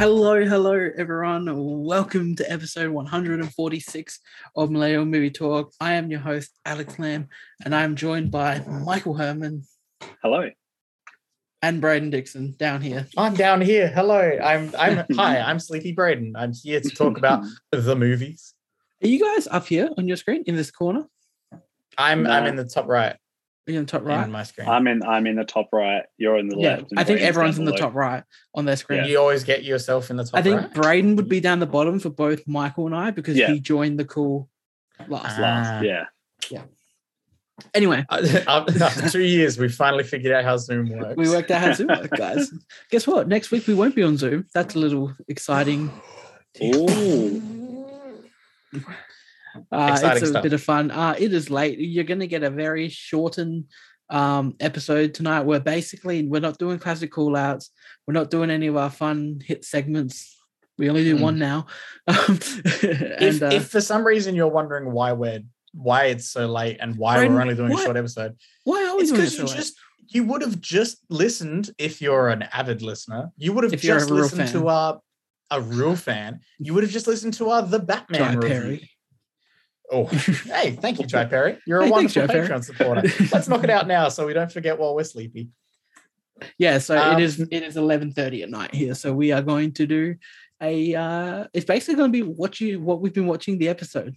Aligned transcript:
Hello, 0.00 0.42
hello, 0.42 0.88
everyone. 0.96 1.44
Welcome 1.84 2.34
to 2.36 2.50
episode 2.50 2.88
146 2.88 4.20
of 4.56 4.70
Millennial 4.70 5.04
Movie 5.04 5.30
Talk. 5.30 5.74
I 5.78 5.92
am 5.92 6.10
your 6.10 6.20
host, 6.20 6.58
Alex 6.64 6.98
Lamb, 6.98 7.28
and 7.66 7.74
I'm 7.74 7.96
joined 7.96 8.30
by 8.30 8.60
Michael 8.60 9.12
Herman 9.12 9.64
Hello. 10.22 10.48
and 11.60 11.82
Braden 11.82 12.08
Dixon 12.08 12.54
down 12.56 12.80
here. 12.80 13.08
I'm 13.18 13.34
down 13.34 13.60
here. 13.60 13.88
Hello. 13.88 14.38
I'm 14.42 14.74
I'm 14.78 15.04
hi, 15.12 15.38
I'm 15.38 15.58
Sleepy 15.58 15.92
Braden. 15.92 16.32
I'm 16.34 16.54
here 16.54 16.80
to 16.80 16.88
talk 16.88 17.18
about 17.18 17.44
the 17.70 17.94
movies. 17.94 18.54
Are 19.04 19.06
you 19.06 19.20
guys 19.20 19.48
up 19.48 19.66
here 19.66 19.90
on 19.98 20.08
your 20.08 20.16
screen 20.16 20.44
in 20.46 20.56
this 20.56 20.70
corner? 20.70 21.04
I'm 21.98 22.26
I'm 22.26 22.46
in 22.46 22.56
the 22.56 22.64
top 22.64 22.88
right, 22.88 23.16
Are 23.70 23.72
you 23.72 23.78
on 23.78 23.84
the 23.86 23.90
top 23.90 24.02
right. 24.04 24.16
right? 24.16 24.24
on 24.24 24.32
my 24.32 24.42
screen. 24.42 24.68
I'm 24.68 24.86
in. 24.88 25.02
I'm 25.02 25.26
in 25.26 25.36
the 25.36 25.44
top 25.44 25.68
right. 25.72 26.02
You're 26.18 26.36
in 26.38 26.48
the 26.48 26.56
Yeah, 26.58 26.76
left. 26.76 26.90
and 26.90 26.98
I 27.00 27.04
think 27.04 27.20
everyone's 27.20 27.58
in 27.58 27.64
the 27.64 27.70
below. 27.72 27.86
top 27.86 27.94
right 27.94 28.24
on 28.54 28.64
their 28.64 28.76
screen. 28.76 29.04
You 29.04 29.18
always 29.18 29.44
get 29.44 29.62
yourself 29.64 30.10
in 30.10 30.16
the 30.16 30.24
top 30.24 30.34
I 30.34 30.42
think 30.42 30.60
right. 30.60 30.74
Braden 30.74 31.16
would 31.16 31.28
be 31.28 31.40
down 31.40 31.60
the 31.60 31.66
bottom 31.66 31.98
for 32.00 32.10
both 32.10 32.46
Michael 32.46 32.86
and 32.86 32.94
I 32.96 33.10
because 33.12 33.36
Yeah. 33.36 33.52
he 33.52 33.60
joined 33.60 33.98
the 33.98 34.04
call 34.04 34.48
last. 35.08 35.38
Ah. 35.38 35.42
Last. 35.42 35.84
Yeah. 35.84 36.04
Yeah. 36.50 36.62
Anyway, 37.74 38.04
After 38.10 39.08
two 39.10 39.22
years, 39.22 39.58
we 39.58 39.68
finally 39.68 40.02
figured 40.02 40.32
out 40.32 40.44
how 40.44 40.56
Zoom 40.56 40.88
works. 40.98 41.16
we 41.16 41.28
worked 41.28 41.50
out 41.50 41.60
how 41.60 41.72
Zoom 41.74 41.88
works, 41.88 42.08
guys. 42.18 42.52
Guess 42.90 43.06
what? 43.06 43.28
Next 43.28 43.50
week 43.50 43.66
we 43.66 43.74
won't 43.74 43.94
be 43.94 44.02
on 44.02 44.16
Zoom. 44.16 44.46
That's 44.54 44.74
a 44.74 44.78
little 44.78 45.14
exciting. 45.28 45.90
Ooh. 46.64 47.42
Uh, 49.72 49.98
it's 50.02 50.22
a 50.22 50.26
stuff. 50.26 50.42
bit 50.42 50.52
of 50.52 50.62
fun. 50.62 50.90
Uh, 50.90 51.14
it 51.18 51.32
is 51.32 51.50
late. 51.50 51.78
You're 51.78 52.04
going 52.04 52.20
to 52.20 52.26
get 52.26 52.42
a 52.42 52.50
very 52.50 52.88
shortened 52.88 53.64
um, 54.08 54.54
episode 54.60 55.14
tonight 55.14 55.42
where 55.42 55.60
basically 55.60 56.26
we're 56.26 56.40
not 56.40 56.58
doing 56.58 56.78
classic 56.78 57.12
call 57.12 57.36
outs. 57.36 57.70
We're 58.06 58.14
not 58.14 58.30
doing 58.30 58.50
any 58.50 58.66
of 58.66 58.76
our 58.76 58.90
fun 58.90 59.40
hit 59.44 59.64
segments. 59.64 60.36
We 60.78 60.88
only 60.88 61.04
do 61.04 61.16
Mm. 61.16 61.20
one 61.20 61.38
now. 61.38 61.66
Um, 62.08 62.16
If, 62.82 63.42
uh, 63.42 63.46
if 63.52 63.68
for 63.68 63.80
some 63.80 64.04
reason 64.06 64.34
you're 64.34 64.48
wondering 64.48 64.92
why 64.92 65.12
we're 65.12 65.42
why 65.72 66.06
it's 66.06 66.28
so 66.28 66.46
late 66.46 66.78
and 66.80 66.96
why 66.96 67.18
Braden, 67.18 67.34
we're 67.34 67.42
only 67.42 67.54
doing 67.54 67.70
what? 67.70 67.80
a 67.82 67.84
short 67.84 67.96
episode, 67.96 68.36
why 68.64 68.84
are 68.86 68.96
we 68.96 69.02
it's 69.02 69.10
doing 69.12 69.20
because 69.20 69.38
you 69.38 69.46
so 69.46 69.52
late? 69.52 69.56
just 69.56 69.74
you 70.08 70.24
would 70.24 70.42
have 70.42 70.60
just 70.60 70.98
listened 71.08 71.70
if 71.78 72.00
you're 72.02 72.28
an 72.30 72.42
avid 72.52 72.82
listener. 72.82 73.30
You 73.36 73.52
would 73.52 73.62
have 73.64 73.74
If 73.74 73.82
just 73.82 74.10
listened 74.10 74.40
fan. 74.50 74.52
to 74.60 74.68
our 74.68 75.00
a 75.52 75.60
real 75.60 75.94
fan. 75.96 76.40
You 76.58 76.74
would 76.74 76.82
have 76.82 76.92
just 76.92 77.06
listened 77.06 77.34
to 77.34 77.50
our 77.50 77.62
the 77.62 77.78
Batman 77.78 78.20
Jai 78.20 78.34
review. 78.34 78.48
Perry. 78.50 78.90
Oh, 79.90 80.04
hey, 80.46 80.72
thank 80.72 81.00
you, 81.00 81.06
Jai 81.06 81.24
Perry. 81.24 81.58
You're 81.66 81.80
a 81.80 81.84
Hey, 81.84 81.90
thanks, 81.90 82.14
wonderful 82.14 82.26
Jai 82.26 82.32
Perry. 82.32 82.48
Patreon 82.48 82.64
supporter. 82.64 83.02
Let's 83.32 83.48
knock 83.48 83.64
it 83.64 83.70
out 83.70 83.86
now 83.88 84.08
so 84.08 84.26
we 84.26 84.32
don't 84.32 84.50
forget 84.52 84.78
while 84.78 84.94
we're 84.94 85.04
sleepy. 85.04 85.48
Yeah, 86.58 86.78
so 86.78 86.96
Um, 86.96 87.18
it 87.18 87.24
is 87.24 87.40
it 87.40 87.62
is 87.62 87.76
eleven 87.76 88.12
thirty 88.12 88.42
at 88.42 88.50
night 88.50 88.74
here. 88.74 88.94
So 88.94 89.12
we 89.12 89.32
are 89.32 89.42
going 89.42 89.72
to 89.72 89.86
do 89.86 90.14
a 90.62 90.94
uh 90.94 91.46
it's 91.52 91.64
basically 91.66 91.96
gonna 91.96 92.12
be 92.12 92.22
what 92.22 92.60
you 92.60 92.80
what 92.80 93.00
we've 93.00 93.12
been 93.12 93.26
watching 93.26 93.58
the 93.58 93.68
episode. 93.68 94.14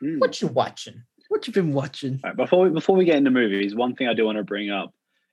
Hmm. 0.00 0.18
What 0.18 0.40
you 0.42 0.48
watching? 0.48 1.02
What 1.28 1.46
you've 1.46 1.54
been 1.54 1.72
watching. 1.72 2.20
All 2.24 2.30
right, 2.30 2.36
before 2.36 2.64
we 2.64 2.70
before 2.70 2.96
we 2.96 3.04
get 3.04 3.16
into 3.16 3.30
movies, 3.30 3.74
one 3.74 3.94
thing 3.94 4.08
I 4.08 4.14
do 4.14 4.24
want 4.26 4.38
to 4.38 4.44
bring 4.44 4.70
up 4.70 4.92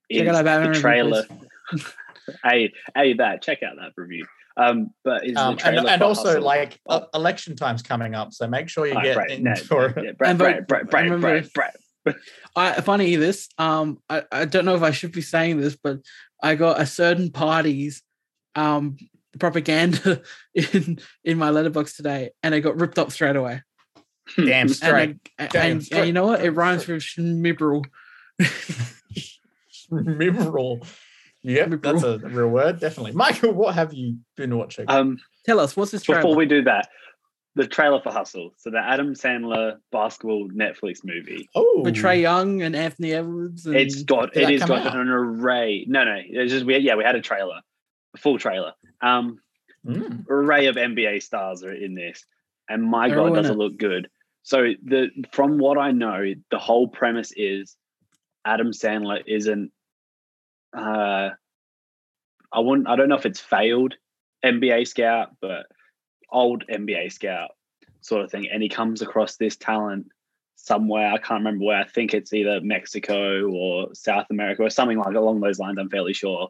is 0.09 0.19
Check 0.19 0.27
out 0.29 0.35
our 0.35 0.43
Batman 0.43 0.73
the 0.73 0.79
trailer. 0.79 1.23
please. 1.71 1.85
hey, 2.43 2.73
hey, 2.95 3.13
that 3.13 3.41
check 3.41 3.63
out 3.63 3.75
that 3.77 3.91
review. 3.97 4.25
Um, 4.57 4.89
but 5.03 5.25
is 5.25 5.37
Um, 5.37 5.55
the 5.55 5.67
and 5.67 5.87
and 5.87 6.01
also 6.01 6.23
Hustle- 6.29 6.41
like 6.41 6.79
uh, 6.89 7.01
election 7.13 7.55
time's 7.55 7.83
coming 7.83 8.15
up, 8.15 8.33
so 8.33 8.47
make 8.47 8.69
sure 8.69 8.85
you 8.87 8.93
All 8.93 8.97
right, 8.97 9.05
get 9.05 9.15
Brett, 9.15 9.31
in 9.31 9.43
no, 9.43 9.55
for 9.69 9.93
yeah, 10.03 10.11
Brett, 10.13 10.29
And 10.31 10.39
Brett, 10.39 10.67
Brett, 10.67 10.81
I 10.81 10.85
Brett, 10.89 11.03
remember- 11.03 11.41
Brett, 11.53 11.75
Brett. 12.03 12.15
I 12.55 12.81
funny 12.81 13.15
this. 13.17 13.49
Um, 13.57 13.99
I, 14.09 14.23
I 14.31 14.45
don't 14.45 14.65
know 14.65 14.75
if 14.75 14.81
I 14.81 14.91
should 14.91 15.11
be 15.11 15.21
saying 15.21 15.59
this, 15.59 15.75
but 15.75 15.99
I 16.41 16.55
got 16.55 16.79
a 16.81 16.85
certain 16.85 17.31
party's 17.31 18.01
um 18.55 18.97
propaganda 19.39 20.21
in 20.55 20.99
in 21.23 21.37
my 21.37 21.49
letterbox 21.51 21.95
today, 21.95 22.31
and 22.41 22.55
it 22.55 22.61
got 22.61 22.79
ripped 22.79 22.97
up 22.97 23.11
straight 23.11 23.35
away. 23.35 23.61
damn 24.35 24.61
And, 24.67 24.71
straight. 24.71 25.17
I- 25.37 25.43
and, 25.43 25.51
Damn 25.51 25.71
and 25.71 25.83
straight. 25.83 26.07
you 26.07 26.13
know 26.13 26.25
what? 26.27 26.43
It 26.43 26.51
rhymes 26.51 26.87
with 26.87 27.01
schmibral. 27.03 27.85
Memorable. 29.91 30.81
Yep, 31.47 31.81
that's 31.81 32.03
a 32.03 32.17
real 32.19 32.49
word, 32.49 32.79
definitely. 32.79 33.13
Michael, 33.13 33.53
what 33.53 33.73
have 33.75 33.93
you 33.93 34.17
been 34.35 34.57
watching? 34.57 34.85
Um, 34.89 35.17
Tell 35.45 35.59
us 35.61 35.77
what's 35.77 35.91
this 35.91 36.03
trailer? 36.03 36.21
before 36.21 36.35
we 36.35 36.45
do 36.45 36.61
that, 36.63 36.89
the 37.55 37.65
trailer 37.65 38.01
for 38.01 38.11
Hustle. 38.11 38.51
So 38.57 38.69
the 38.69 38.79
Adam 38.79 39.13
Sandler 39.13 39.77
basketball 39.91 40.49
Netflix 40.49 40.97
movie. 41.05 41.47
oh, 41.55 41.81
with 41.85 41.95
Trae 41.95 42.19
Young 42.21 42.61
and 42.61 42.75
Anthony 42.75 43.13
Edwards. 43.13 43.65
And 43.65 43.75
It's 43.77 44.03
got 44.03 44.33
Did 44.33 44.49
it 44.49 44.59
has 44.59 44.67
got 44.69 44.85
out? 44.87 44.95
an 44.97 45.07
array. 45.07 45.85
No, 45.87 46.03
no, 46.03 46.17
it's 46.21 46.51
just 46.51 46.65
we 46.65 46.77
yeah 46.79 46.95
we 46.95 47.03
had 47.05 47.15
a 47.15 47.21
trailer, 47.21 47.61
a 48.13 48.17
full 48.17 48.37
trailer. 48.37 48.73
Um, 49.01 49.39
Mm. 49.85 50.25
array 50.29 50.65
of 50.65 50.75
NBA 50.75 51.23
stars 51.23 51.63
are 51.63 51.71
in 51.73 51.93
this, 51.93 52.25
and 52.67 52.83
my 52.83 53.07
They're 53.07 53.15
god, 53.17 53.35
does 53.35 53.45
it. 53.45 53.53
it 53.53 53.57
look 53.57 53.77
good. 53.77 54.09
So 54.43 54.73
the 54.83 55.07
from 55.31 55.59
what 55.59 55.77
I 55.77 55.91
know, 55.91 56.33
the 56.51 56.59
whole 56.59 56.89
premise 56.89 57.31
is 57.37 57.77
Adam 58.43 58.71
Sandler 58.71 59.23
isn't. 59.25 59.71
Uh, 60.73 61.29
I 62.51 62.59
wouldn't. 62.59 62.87
I 62.87 62.95
don't 62.95 63.09
know 63.09 63.17
if 63.17 63.25
it's 63.25 63.39
failed 63.39 63.95
NBA 64.43 64.87
scout, 64.87 65.35
but 65.41 65.65
old 66.31 66.65
NBA 66.67 67.11
scout 67.11 67.51
sort 68.01 68.23
of 68.23 68.31
thing, 68.31 68.47
and 68.51 68.63
he 68.63 68.69
comes 68.69 69.01
across 69.01 69.37
this 69.37 69.55
talent 69.55 70.07
somewhere. 70.55 71.11
I 71.11 71.17
can't 71.17 71.39
remember 71.39 71.65
where. 71.65 71.79
I 71.79 71.87
think 71.87 72.13
it's 72.13 72.33
either 72.33 72.59
Mexico 72.61 73.49
or 73.49 73.93
South 73.93 74.27
America 74.29 74.63
or 74.63 74.69
something 74.69 74.97
like 74.97 75.15
along 75.15 75.39
those 75.39 75.59
lines. 75.59 75.77
I'm 75.79 75.89
fairly 75.89 76.13
sure. 76.13 76.49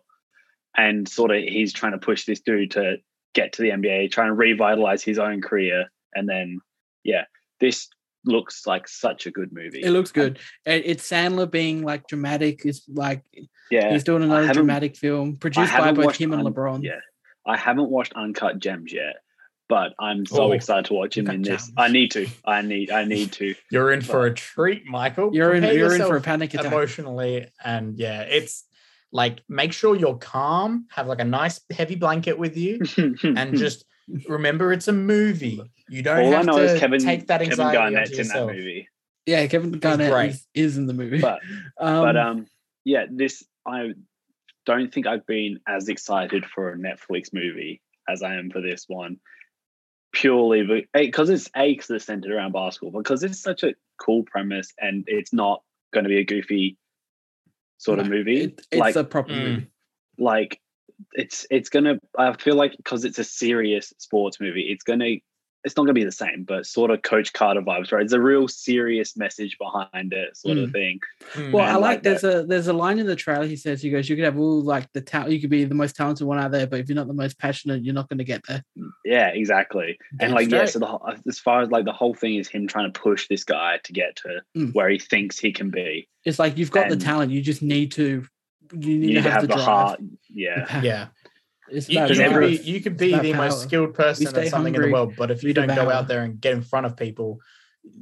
And 0.75 1.07
sort 1.07 1.31
of, 1.31 1.43
he's 1.43 1.73
trying 1.73 1.93
to 1.93 1.97
push 1.97 2.25
this 2.25 2.39
dude 2.39 2.71
to 2.71 2.97
get 3.33 3.53
to 3.53 3.61
the 3.61 3.69
NBA, 3.69 4.11
trying 4.11 4.29
to 4.29 4.33
revitalize 4.33 5.03
his 5.03 5.19
own 5.19 5.41
career. 5.41 5.85
And 6.13 6.29
then, 6.29 6.59
yeah, 7.03 7.25
this 7.59 7.89
looks 8.27 8.67
like 8.67 8.87
such 8.87 9.25
a 9.25 9.31
good 9.31 9.51
movie. 9.53 9.81
it 9.83 9.91
looks 9.91 10.11
good. 10.11 10.39
And 10.65 10.83
it's 10.85 11.09
Sandler 11.09 11.49
being 11.49 11.81
like 11.83 12.07
dramatic. 12.07 12.65
Is 12.65 12.83
like 12.87 13.23
Yeah, 13.71 13.91
he's 13.91 14.03
doing 14.03 14.23
another 14.23 14.53
dramatic 14.53 14.95
film 14.97 15.37
produced 15.37 15.71
by 15.71 15.77
haven't 15.87 16.03
both 16.03 16.15
him 16.17 16.33
and 16.33 16.45
Un- 16.45 16.53
LeBron. 16.53 16.83
Yeah, 16.83 16.99
I 17.45 17.57
haven't 17.57 17.89
watched 17.89 18.13
Uncut 18.13 18.59
Gems 18.59 18.93
yet, 18.93 19.15
but 19.69 19.93
I'm 19.99 20.25
so 20.25 20.43
Oh, 20.43 20.51
excited 20.51 20.85
to 20.85 20.93
watch 20.93 21.17
him 21.17 21.29
in 21.29 21.41
this. 21.41 21.65
Gems. 21.67 21.73
I 21.77 21.87
need 21.87 22.11
to. 22.11 22.27
I 22.45 22.61
need. 22.61 22.91
I 22.91 23.05
need 23.05 23.31
to. 23.33 23.55
You're 23.71 23.91
in 23.91 24.01
for 24.01 24.25
a 24.25 24.33
treat, 24.33 24.85
Michael. 24.85 25.31
You're 25.33 25.53
in. 25.53 25.63
You're 25.63 25.95
in 25.95 26.01
for 26.05 26.17
a 26.17 26.21
panic 26.21 26.53
attack. 26.53 26.65
emotionally, 26.71 27.47
and 27.63 27.97
yeah, 27.97 28.21
it's 28.21 28.65
like 29.13 29.39
make 29.47 29.71
sure 29.71 29.95
you're 29.95 30.17
calm, 30.17 30.85
have 30.91 31.07
like 31.07 31.21
a 31.21 31.25
nice 31.25 31.61
heavy 31.71 31.95
blanket 31.95 32.37
with 32.37 32.57
you, 32.57 32.81
and 33.23 33.57
just 33.57 33.85
remember 34.27 34.71
it's 34.73 34.87
a 34.87 34.93
movie. 34.93 35.61
You 35.89 36.01
don't 36.01 36.19
all 36.25 36.33
I 36.33 36.37
have 36.37 36.45
know 36.45 36.57
to 36.57 36.63
is 36.63 36.79
Kevin. 36.79 36.99
take 36.99 37.27
that 37.27 37.39
Kevin 37.41 37.51
anxiety 37.51 37.77
Garnett's 37.77 38.09
onto 38.11 38.21
in 38.21 38.27
that 38.27 38.33
yourself. 38.33 38.51
movie. 38.51 38.89
Yeah, 39.25 39.47
Kevin 39.47 39.71
Garnett 39.71 40.29
is, 40.29 40.47
is 40.53 40.77
in 40.77 40.85
the 40.87 40.93
movie. 40.93 41.19
But 41.21 41.39
um, 41.79 42.03
but 42.03 42.17
um 42.17 42.45
yeah 42.85 43.05
this 43.11 43.43
i 43.65 43.89
don't 44.65 44.93
think 44.93 45.05
i've 45.07 45.25
been 45.25 45.59
as 45.67 45.89
excited 45.89 46.45
for 46.45 46.71
a 46.71 46.77
netflix 46.77 47.33
movie 47.33 47.81
as 48.07 48.23
i 48.23 48.35
am 48.35 48.49
for 48.49 48.61
this 48.61 48.85
one 48.87 49.17
purely 50.13 50.85
because 50.93 51.29
it's 51.29 51.49
a 51.55 51.73
because 51.73 51.89
it's 51.89 52.05
centered 52.05 52.31
around 52.31 52.53
basketball 52.53 52.91
because 53.01 53.23
it's 53.23 53.41
such 53.41 53.63
a 53.63 53.73
cool 54.01 54.23
premise 54.23 54.73
and 54.79 55.03
it's 55.07 55.33
not 55.33 55.61
going 55.93 56.05
to 56.05 56.09
be 56.09 56.17
a 56.19 56.23
goofy 56.23 56.77
sort 57.77 57.99
of 57.99 58.07
movie 58.07 58.43
it- 58.43 58.61
it's 58.71 58.79
like 58.79 58.95
a 58.95 59.03
proper 59.03 59.33
Mm. 59.33 59.43
movie. 59.43 59.67
like 60.17 60.61
it's 61.13 61.45
it's 61.51 61.69
gonna 61.69 61.99
i 62.17 62.31
feel 62.33 62.55
like 62.55 62.75
because 62.77 63.05
it's 63.05 63.19
a 63.19 63.23
serious 63.23 63.93
sports 63.97 64.39
movie 64.39 64.61
it's 64.71 64.83
gonna 64.83 65.15
it's 65.63 65.75
not 65.75 65.83
gonna 65.83 65.93
be 65.93 66.03
the 66.03 66.11
same 66.11 66.43
but 66.47 66.65
sort 66.65 66.89
of 66.91 67.01
coach 67.01 67.33
carter 67.33 67.61
vibes 67.61 67.91
right 67.91 68.03
it's 68.03 68.13
a 68.13 68.21
real 68.21 68.47
serious 68.47 69.17
message 69.17 69.57
behind 69.59 70.13
it 70.13 70.35
sort 70.37 70.57
of 70.57 70.71
thing 70.71 70.99
Mm. 71.33 71.51
Well, 71.51 71.65
Man, 71.65 71.75
I 71.75 71.77
like 71.77 71.81
like 71.81 72.03
there's 72.03 72.23
a 72.23 72.43
there's 72.43 72.67
a 72.67 72.73
line 72.73 72.99
in 72.99 73.05
the 73.05 73.15
trailer. 73.15 73.45
He 73.45 73.57
says, 73.57 73.81
"He 73.81 73.89
goes, 73.89 74.09
you 74.09 74.15
could 74.15 74.23
have 74.25 74.39
all 74.39 74.63
like 74.63 74.91
the 74.93 75.01
talent. 75.01 75.31
You 75.33 75.41
could 75.41 75.49
be 75.49 75.65
the 75.65 75.75
most 75.75 75.95
talented 75.95 76.25
one 76.25 76.39
out 76.39 76.51
there, 76.51 76.65
but 76.65 76.79
if 76.79 76.87
you're 76.87 76.95
not 76.95 77.07
the 77.07 77.13
most 77.13 77.37
passionate, 77.37 77.83
you're 77.83 77.93
not 77.93 78.07
going 78.07 78.17
to 78.19 78.23
get 78.23 78.41
there." 78.47 78.63
Yeah, 79.03 79.27
exactly. 79.27 79.99
Damn 80.17 80.27
and 80.27 80.35
like, 80.35 80.49
yeah, 80.49 80.65
so 80.65 80.79
the 80.79 81.21
as 81.27 81.37
far 81.37 81.61
as 81.61 81.69
like 81.69 81.85
the 81.85 81.91
whole 81.91 82.13
thing 82.15 82.35
is 82.35 82.47
him 82.47 82.65
trying 82.65 82.91
to 82.91 82.97
push 82.99 83.27
this 83.27 83.43
guy 83.43 83.79
to 83.83 83.93
get 83.93 84.15
to 84.17 84.41
Mm. 84.55 84.73
where 84.73 84.89
he 84.89 84.97
thinks 84.97 85.37
he 85.37 85.51
can 85.51 85.69
be. 85.69 86.07
It's 86.23 86.39
like 86.39 86.57
you've 86.57 86.71
got 86.71 86.89
the 86.89 86.97
talent. 86.97 87.31
You 87.31 87.41
just 87.41 87.61
need 87.61 87.91
to. 87.93 88.25
You 88.73 88.79
You 88.79 88.99
need, 88.99 89.07
need 89.07 89.23
to 89.23 89.31
have, 89.31 89.41
the, 89.41 89.47
the 89.47 89.53
drive. 89.55 89.65
heart. 89.65 89.99
Yeah. 90.29 90.81
yeah, 90.83 91.07
It's 91.69 91.89
you, 91.89 91.97
about 91.99 92.09
you 92.09 92.15
could 92.15 92.23
everyone- 92.25 92.49
be 92.51 92.57
you 92.71 92.81
could 92.81 92.93
It's 92.93 92.99
be 93.01 93.13
about 93.13 93.23
the 93.23 93.33
power. 93.33 93.45
most 93.45 93.61
skilled 93.63 93.93
person 93.93 94.27
at 94.35 94.47
something 94.49 94.75
in 94.75 94.81
the 94.81 94.91
world, 94.91 95.13
but 95.17 95.31
if 95.31 95.43
you 95.43 95.53
don't 95.53 95.67
go 95.73 95.89
out 95.89 96.07
there 96.07 96.21
and 96.23 96.39
get 96.39 96.53
in 96.53 96.61
front 96.61 96.85
of 96.85 96.95
people, 96.97 97.39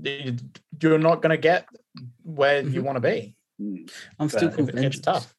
you- 0.02 0.38
you're 0.82 0.98
not 1.00 1.22
going 1.22 1.32
to 1.32 1.38
get 1.38 1.68
where 2.24 2.62
you 2.62 2.82
Mhm. 2.82 2.86
want 2.86 2.96
to 2.98 3.00
be. 3.02 3.36
Mm. 3.62 3.90
I'm 4.20 4.30
still 4.30 4.50
But 4.50 4.58
cool. 4.58 4.70
It- 4.70 4.76
it's 4.86 5.00
tough. 5.00 5.34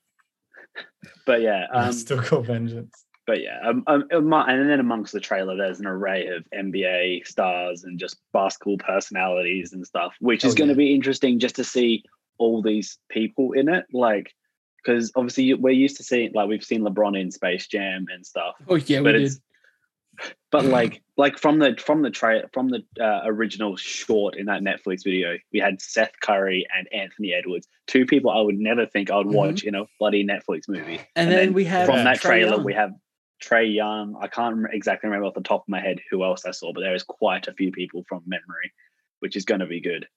But 1.26 1.40
yeah, 1.42 1.66
um, 1.72 1.88
it's 1.88 2.00
still 2.00 2.22
called 2.22 2.46
vengeance. 2.46 3.04
but 3.26 3.42
yeah, 3.42 3.58
um, 3.64 3.82
um, 3.88 4.04
and 4.12 4.70
then 4.70 4.78
amongst 4.80 5.12
the 5.12 5.20
trailer, 5.20 5.56
there's 5.56 5.80
an 5.80 5.86
array 5.86 6.28
of 6.28 6.44
NBA 6.54 7.26
stars 7.26 7.82
and 7.84 7.98
just 7.98 8.16
basketball 8.32 8.78
personalities 8.78 9.72
and 9.72 9.84
stuff, 9.86 10.14
which 10.20 10.44
is 10.44 10.52
Oh, 10.52 10.56
going 10.56 10.68
to 10.68 10.74
yeah. 10.74 10.88
be 10.88 10.94
interesting 10.94 11.38
just 11.40 11.56
to 11.56 11.64
see 11.64 12.04
all 12.38 12.62
these 12.62 12.98
people 13.08 13.52
in 13.52 13.68
it. 13.68 13.86
Like, 13.92 14.32
because 14.86 15.10
obviously 15.16 15.52
we're 15.54 15.70
used 15.70 15.96
to 15.96 16.04
seeing 16.04 16.32
like 16.32 16.48
we've 16.48 16.64
seen 16.64 16.82
LeBron 16.82 17.20
in 17.20 17.30
Space 17.30 17.66
Jam 17.66 18.06
and 18.12 18.24
stuff, 18.24 18.54
Oh 18.68 18.76
yeah, 18.76 19.00
we 19.00 19.04
but 19.04 19.12
did. 19.12 19.22
it's 19.22 19.40
But 20.50 20.64
like, 20.64 21.02
like 21.16 21.38
from 21.38 21.58
the 21.58 21.76
from 21.78 22.02
the 22.02 22.10
tra- 22.10 22.48
from 22.52 22.68
the 22.68 22.84
uh, 23.00 23.22
original 23.26 23.76
short 23.76 24.36
in 24.36 24.46
that 24.46 24.62
Netflix 24.62 25.04
video, 25.04 25.36
we 25.52 25.58
had 25.58 25.82
Seth 25.82 26.12
Curry 26.22 26.66
and 26.76 26.88
Anthony 26.92 27.32
Edwards, 27.34 27.68
two 27.86 28.06
people 28.06 28.30
I 28.30 28.40
would 28.40 28.58
never 28.58 28.86
think 28.86 29.10
I 29.10 29.16
would 29.18 29.26
Mhm. 29.26 29.32
watch 29.32 29.64
in 29.64 29.74
a 29.74 29.84
bloody 29.98 30.24
Netflix 30.24 30.68
movie. 30.68 31.00
And, 31.16 31.30
then, 31.30 31.52
we 31.52 31.64
have 31.64 31.86
from 31.86 32.04
that 32.04 32.18
Trae 32.18 32.20
trailer, 32.22 32.56
Young. 32.56 32.64
we 32.64 32.74
have 32.74 32.92
Trae 33.42 33.74
Young. 33.74 34.16
I 34.20 34.28
can't 34.28 34.56
rem- 34.56 34.72
exactly 34.72 35.08
remember 35.08 35.26
off 35.26 35.34
the 35.34 35.40
top 35.42 35.62
of 35.62 35.68
my 35.68 35.80
head 35.80 36.00
who 36.10 36.24
else 36.24 36.46
I 36.46 36.52
saw, 36.52 36.72
but 36.72 36.80
there 36.80 36.94
is 36.94 37.02
quite 37.02 37.48
a 37.48 37.52
few 37.52 37.70
people 37.72 38.04
from 38.08 38.22
memory, 38.26 38.72
which 39.18 39.36
is 39.36 39.44
going 39.44 39.60
to 39.60 39.66
be 39.66 39.80
good. 39.80 40.08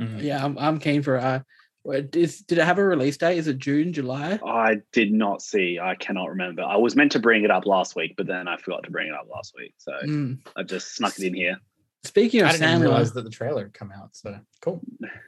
Mhm. 0.00 0.22
Yeah, 0.22 0.44
I'm, 0.44 0.56
I'm 0.58 0.78
keen 0.78 1.02
for 1.02 1.16
uh 1.18 1.40
what 1.40 1.44
is 1.84 2.40
did 2.42 2.58
it 2.58 2.64
have 2.64 2.78
a 2.78 2.84
release 2.84 3.16
date? 3.16 3.38
Is 3.38 3.48
it 3.48 3.58
June, 3.58 3.92
July? 3.92 4.38
I 4.46 4.76
did 4.92 5.12
not 5.12 5.42
see. 5.42 5.78
I 5.80 5.94
cannot 5.96 6.28
remember. 6.30 6.62
I 6.62 6.76
was 6.76 6.94
meant 6.96 7.12
to 7.12 7.18
bring 7.18 7.44
it 7.44 7.50
up 7.50 7.66
last 7.66 7.96
week, 7.96 8.14
but 8.16 8.26
then 8.26 8.46
I 8.48 8.56
forgot 8.56 8.84
to 8.84 8.90
bring 8.90 9.08
it 9.08 9.14
up 9.14 9.26
last 9.32 9.54
week, 9.58 9.74
so 9.78 9.92
Mm. 10.04 10.38
I 10.56 10.62
just 10.62 10.94
snuck 10.94 11.18
it 11.18 11.24
in 11.26 11.34
here. 11.34 11.58
Speaking 12.04 12.40
of 12.42 12.48
I 12.48 12.52
didn't 12.52 12.68
Sandler, 12.68 12.80
realize 12.82 13.12
that 13.12 13.22
the 13.24 13.30
trailer 13.30 13.62
had 13.64 13.74
come 13.74 13.92
out. 13.92 14.14
So 14.16 14.38
cool. 14.60 14.80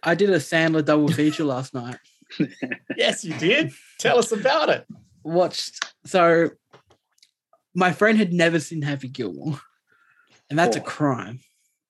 I 0.02 0.14
did 0.14 0.30
a 0.30 0.36
Sandler 0.38 0.84
double 0.84 1.08
feature 1.08 1.44
last 1.44 1.74
night. 1.74 1.98
Yes, 2.96 3.22
you 3.24 3.34
did. 3.38 3.72
Tell 3.98 4.18
us 4.18 4.32
about 4.32 4.68
it. 4.70 4.86
Watched 5.22 5.84
so 6.06 6.50
my 7.74 7.92
friend 7.92 8.18
had 8.18 8.32
never 8.32 8.58
seen 8.60 8.82
Happy 8.82 9.08
Gilmore, 9.08 9.60
and 10.50 10.58
that's 10.58 10.76
a 10.76 10.80
Oh. 10.80 10.84
crime. 10.84 11.40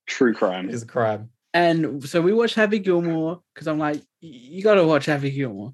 True 0.06 0.34
crime. 0.34 0.68
It's 0.70 0.82
a 0.82 0.86
crime. 0.86 1.30
And 1.54 2.06
so 2.06 2.20
we 2.20 2.32
watched 2.32 2.56
Happy 2.56 2.80
Gilmore 2.80 3.40
because 3.54 3.68
I'm 3.68 3.78
like, 3.78 4.02
you 4.20 4.62
got 4.62 4.74
to 4.74 4.84
watch 4.84 5.06
Happy 5.06 5.30
Gilmore, 5.30 5.72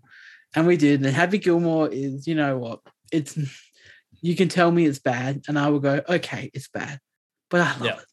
and 0.55 0.67
we 0.67 0.77
did. 0.77 1.05
And 1.05 1.15
Happy 1.15 1.39
Gilmore 1.39 1.89
is, 1.91 2.27
you 2.27 2.35
know 2.35 2.59
what? 2.59 2.81
It's 3.11 3.37
you 4.23 4.37
can 4.37 4.49
tell 4.49 4.71
me 4.71 4.85
it's 4.87 4.99
bad, 4.99 5.43
and 5.49 5.59
I 5.59 5.71
will 5.71 5.81
go, 5.81 6.03
okay, 6.09 6.51
it's 6.53 6.69
bad, 6.69 7.01
but 7.49 7.63
I 7.63 7.73
love 7.73 7.85
Yeah. 7.87 7.93
it. 7.97 8.05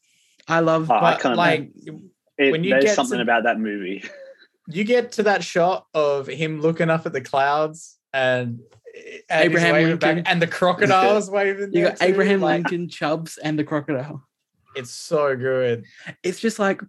I 0.48 0.60
love 0.60 0.90
Oh, 0.90 0.94
I 0.94 1.12
But 1.12 1.20
can't- 1.20 1.36
like 1.36 1.70
It, 2.38 2.50
when 2.52 2.64
you 2.64 2.70
there's 2.70 2.84
get 2.84 2.96
something 2.96 3.18
to- 3.18 3.22
about 3.22 3.42
that 3.44 3.60
movie. 3.60 4.02
you 4.68 4.84
get 4.84 5.12
to 5.12 5.24
that 5.24 5.44
shot 5.44 5.86
of 5.92 6.26
him 6.26 6.60
looking 6.62 6.88
up 6.88 7.04
at 7.04 7.12
the 7.12 7.20
clouds 7.20 7.98
and, 8.14 8.60
and 9.28 9.44
Abraham 9.44 9.74
waving 9.74 9.96
back, 9.98 10.14
Lincoln. 10.16 10.26
and 10.32 10.40
the 10.42 10.46
crocodiles 10.46 11.30
waving. 11.30 11.72
you 11.74 11.82
got 11.84 11.98
too, 11.98 12.06
Abraham 12.06 12.40
like, 12.40 12.62
Lincoln, 12.62 12.88
Chubbs, 12.88 13.36
and 13.38 13.58
the 13.58 13.64
crocodile. 13.64 14.26
It's 14.74 14.90
so 14.90 15.36
good. 15.36 15.84
It's 16.22 16.40
just 16.40 16.58
like 16.58 16.80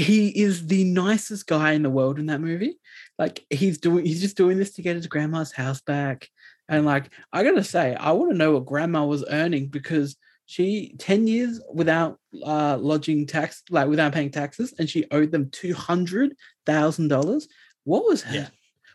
he 0.00 0.28
is 0.28 0.66
the 0.66 0.84
nicest 0.84 1.46
guy 1.46 1.72
in 1.72 1.82
the 1.82 1.90
world 1.90 2.18
in 2.18 2.26
that 2.26 2.40
movie. 2.40 2.78
Like 3.18 3.44
he's 3.50 3.78
doing, 3.78 4.04
he's 4.06 4.20
just 4.20 4.36
doing 4.36 4.58
this 4.58 4.72
to 4.72 4.82
get 4.82 4.96
his 4.96 5.06
grandma's 5.06 5.52
house 5.52 5.80
back. 5.80 6.28
And 6.68 6.86
like 6.86 7.10
I 7.32 7.42
gotta 7.42 7.64
say, 7.64 7.94
I 7.94 8.12
want 8.12 8.30
to 8.30 8.36
know 8.36 8.52
what 8.52 8.66
grandma 8.66 9.04
was 9.04 9.24
earning 9.28 9.68
because 9.68 10.16
she 10.46 10.94
10 10.98 11.26
years 11.26 11.60
without 11.72 12.18
uh 12.44 12.76
lodging 12.78 13.26
tax, 13.26 13.62
like 13.70 13.88
without 13.88 14.12
paying 14.12 14.30
taxes, 14.30 14.74
and 14.78 14.88
she 14.88 15.04
owed 15.10 15.32
them 15.32 15.50
two 15.50 15.74
hundred 15.74 16.34
thousand 16.66 17.08
dollars. 17.08 17.48
What 17.84 18.04
was 18.04 18.22
her? 18.22 18.34
Yeah. 18.34 18.48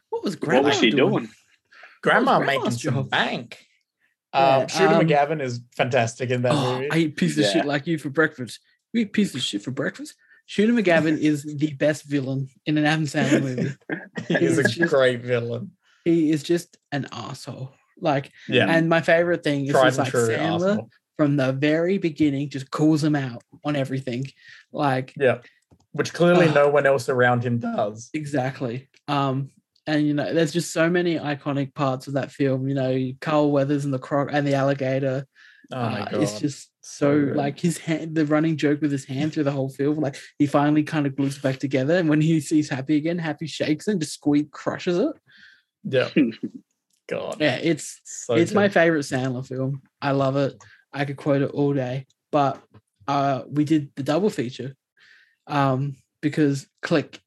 What 0.10 0.24
was 0.24 0.36
grandma 0.36 0.64
what 0.64 0.66
was 0.72 0.80
she 0.80 0.90
doing? 0.92 1.30
Grandma 2.02 2.38
grandma's 2.40 2.64
making 2.66 2.78
some 2.80 2.94
job? 2.96 3.10
bank. 3.10 3.66
Yeah, 4.34 4.58
um, 4.58 4.68
Shooter 4.68 4.96
um, 4.96 5.08
McGavin 5.08 5.42
is 5.42 5.62
fantastic 5.78 6.30
in 6.30 6.42
that 6.42 6.52
Oh, 6.54 6.74
movie. 6.74 6.90
I 6.92 6.98
eat 6.98 7.16
piece 7.16 7.38
of 7.38 7.44
Yeah. 7.44 7.52
shit 7.54 7.66
like 7.66 7.88
you 7.88 7.98
for 7.98 8.10
breakfast. 8.10 8.60
You 8.92 9.02
eat 9.02 9.14
piece 9.14 9.34
of 9.34 9.42
shit 9.42 9.62
for 9.62 9.72
breakfast. 9.72 10.14
Shooter 10.46 10.74
McGavin 10.74 11.18
is 11.18 11.44
the 11.44 11.74
best 11.74 12.04
villain 12.04 12.48
in 12.66 12.78
an 12.78 12.86
Adam 12.86 13.06
Sandler 13.06 13.42
movie. 13.42 13.72
he 14.28 14.46
is 14.46 14.58
a 14.58 14.64
just- 14.64 14.92
great 14.92 15.22
villain. 15.22 15.72
He 16.04 16.30
is 16.32 16.44
just 16.44 16.78
an 16.92 17.08
asshole. 17.12 17.72
Like, 18.00 18.32
Yeah, 18.48 18.68
and 18.70 18.88
my 18.90 19.02
favorite 19.02 19.44
thing 19.44 19.66
is 19.66 19.72
tried 19.72 19.86
just 19.86 19.98
like 20.00 20.10
true. 20.10 20.28
Sandler 20.28 20.52
Arsenal. 20.52 20.90
from 21.18 21.36
the 21.38 21.52
very 21.54 21.98
beginning 21.98 22.50
just 22.50 22.70
calls 22.70 23.04
him 23.04 23.16
out 23.16 23.42
on 23.64 23.76
everything. 23.76 24.28
Like, 24.72 25.14
Yeah, 25.18 25.40
which 25.94 26.14
clearly 26.14 26.48
Oh. 26.50 26.54
no 26.54 26.70
one 26.70 26.86
else 26.86 27.10
around 27.10 27.44
him 27.44 27.58
does. 27.58 28.10
exactly. 28.14 28.88
Um, 29.08 29.50
and 29.88 30.06
you 30.06 30.14
know, 30.14 30.32
there's 30.34 30.52
just 30.54 30.74
so 30.74 30.90
many 30.90 31.16
iconic 31.16 31.74
parts 31.74 32.08
of 32.08 32.14
that 32.14 32.32
film. 32.32 32.68
You 32.68 32.76
know, 32.76 33.12
Carl 33.22 33.52
Weathers 33.52 33.86
and 33.86 33.94
the 33.94 34.00
croc 34.00 34.30
and 34.32 34.46
the 34.46 34.54
alligator. 34.56 35.26
Oh 35.72 35.90
my 35.90 36.02
Uh, 36.02 36.20
it's 36.22 36.40
just 36.40 36.70
So 36.82 37.28
so 37.28 37.34
like 37.34 37.60
his 37.60 37.78
hand, 37.78 38.16
the 38.16 38.26
running 38.26 38.58
joke 38.58 38.82
with 38.82 38.92
his 38.92 39.06
hand 39.06 39.34
through 39.34 39.46
the 39.46 39.52
whole 39.52 39.70
film. 39.70 40.00
Like 40.00 40.18
he 40.38 40.46
finally 40.48 40.84
kind 40.84 41.08
of 41.08 41.16
glues 41.16 41.38
back 41.38 41.58
together, 41.58 41.98
and 41.98 42.10
when 42.10 42.22
he 42.22 42.40
sees 42.40 42.70
Happy 42.70 42.98
again, 42.98 43.18
Happy 43.18 43.48
shakes 43.48 43.88
and 43.88 44.00
just 44.00 44.14
squeak 44.14 44.52
crushes 44.52 44.98
it. 44.98 45.16
yeah. 45.84 46.10
God, 47.08 47.40
Yeah, 47.40 47.58
it's 47.62 48.02
so 48.04 48.36
it's 48.36 48.54
my 48.54 48.70
favorite 48.70 49.02
Sandler 49.02 49.46
film. 49.46 49.82
I 50.02 50.12
love 50.12 50.38
it. 50.38 50.56
I 50.92 51.06
could 51.06 51.18
quote 51.18 51.42
it 51.44 51.52
all 51.52 51.74
day. 51.74 52.08
But 52.32 52.62
uh, 53.08 53.44
we 53.48 53.64
did 53.64 53.92
the 53.96 54.04
double 54.04 54.30
feature 54.30 54.76
um, 55.46 55.96
because 56.22 56.68
Click 56.82 57.20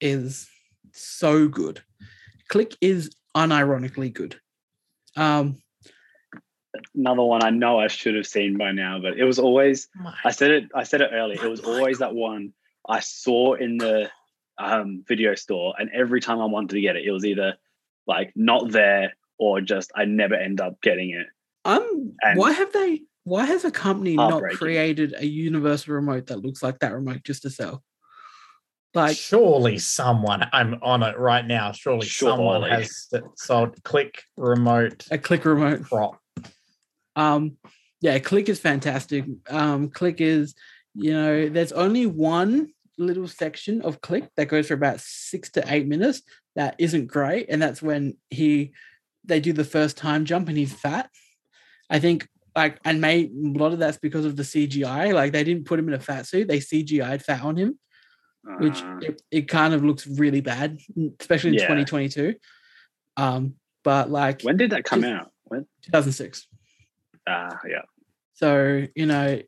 is 0.00 0.48
so 0.92 1.48
good. 1.48 1.82
Click 2.48 2.76
is 2.80 3.14
unironically 3.34 4.12
good. 4.12 4.38
Um, 5.16 5.56
Another 6.94 7.22
one 7.22 7.42
I 7.44 7.50
know 7.50 7.78
I 7.78 7.86
should 7.88 8.14
have 8.16 8.26
seen 8.26 8.56
by 8.56 8.72
now, 8.72 8.98
but 9.00 9.18
it 9.18 9.24
was 9.24 9.38
always 9.38 9.88
My 9.94 10.14
I 10.24 10.30
said 10.30 10.50
it 10.50 10.64
I 10.74 10.82
said 10.84 11.00
it 11.00 11.10
earlier. 11.12 11.44
It 11.44 11.48
was 11.50 11.60
always 11.60 11.98
that 11.98 12.14
one 12.14 12.52
I 12.88 13.00
saw 13.00 13.54
in 13.54 13.76
the 13.78 14.10
um, 14.58 15.04
video 15.08 15.34
store, 15.34 15.74
and 15.78 15.90
every 15.94 16.20
time 16.20 16.40
I 16.40 16.44
wanted 16.46 16.70
to 16.70 16.80
get 16.80 16.96
it, 16.96 17.04
it 17.06 17.10
was 17.10 17.24
either 17.24 17.54
like 18.06 18.32
not 18.36 18.70
there 18.70 19.14
or 19.38 19.60
just 19.60 19.90
I 19.96 20.04
never 20.04 20.34
end 20.34 20.60
up 20.60 20.80
getting 20.80 21.10
it. 21.10 21.26
um, 21.64 22.14
And- 22.22 22.38
why 22.38 22.52
have 22.52 22.72
they? 22.72 23.02
Why 23.26 23.46
has 23.46 23.64
a 23.64 23.70
company 23.70 24.16
not 24.16 24.42
created 24.52 25.14
a 25.16 25.24
universal 25.26 25.94
remote 25.94 26.26
that 26.26 26.40
looks 26.42 26.62
like 26.62 26.80
that 26.80 26.92
remote 26.92 27.22
just 27.24 27.42
to 27.42 27.50
sell? 27.50 27.82
Like, 28.92 29.16
surely 29.16 29.78
someone 29.78 30.46
I'm 30.52 30.78
on 30.82 31.02
it 31.02 31.18
right 31.18 31.44
now. 31.44 31.72
Surely 31.72 32.06
someone 32.06 32.68
has 32.68 33.08
sold 33.36 33.82
click 33.82 34.22
remote 34.36 35.06
a 35.10 35.16
click 35.18 35.44
remote. 35.46 35.82
prop. 35.82 36.20
Um, 37.16 37.56
yeah, 38.00 38.18
Click 38.18 38.48
is 38.48 38.60
fantastic. 38.60 39.24
Um, 39.48 39.88
Click 39.90 40.20
is, 40.20 40.54
you 40.94 41.12
know, 41.12 41.48
there's 41.48 41.72
only 41.72 42.06
one 42.06 42.72
little 42.98 43.26
section 43.28 43.82
of 43.82 44.00
Click 44.00 44.28
that 44.36 44.46
goes 44.48 44.68
for 44.68 44.74
about 44.74 45.00
six 45.00 45.50
to 45.52 45.64
eight 45.72 45.86
minutes 45.86 46.22
that 46.54 46.76
isn't 46.78 47.06
great, 47.06 47.46
and 47.48 47.60
that's 47.60 47.82
when 47.82 48.16
he 48.30 48.72
they 49.24 49.40
do 49.40 49.52
the 49.52 49.64
first 49.64 49.96
time 49.96 50.24
jump 50.24 50.48
and 50.48 50.58
he's 50.58 50.72
fat. 50.72 51.08
I 51.88 51.98
think 51.98 52.28
like 52.54 52.78
and 52.84 53.00
may 53.00 53.24
a 53.24 53.58
lot 53.58 53.72
of 53.72 53.78
that's 53.78 53.98
because 53.98 54.24
of 54.24 54.36
the 54.36 54.42
CGI. 54.42 55.12
Like 55.14 55.32
they 55.32 55.42
didn't 55.44 55.64
put 55.64 55.78
him 55.78 55.88
in 55.88 55.94
a 55.94 56.00
fat 56.00 56.26
suit; 56.26 56.46
they 56.46 56.58
CGI'd 56.58 57.22
fat 57.24 57.42
on 57.42 57.56
him, 57.56 57.78
which 58.58 58.82
Uh, 58.82 58.98
it, 59.00 59.22
it 59.30 59.48
kind 59.48 59.72
of 59.74 59.82
looks 59.84 60.06
really 60.06 60.40
bad, 60.42 60.78
especially 61.20 61.50
in 61.50 61.54
Yeah. 61.54 61.60
2022. 61.68 62.34
Um, 63.16 63.54
but 63.82 64.10
like 64.10 64.42
when 64.42 64.56
did 64.56 64.70
that 64.70 64.84
come 64.84 65.04
out? 65.04 65.32
When? 65.44 65.66
2006. 65.82 66.46
Ah, 67.26 67.58
yeah. 67.68 67.82
So 68.34 68.86
you 68.94 69.06
know, 69.06 69.40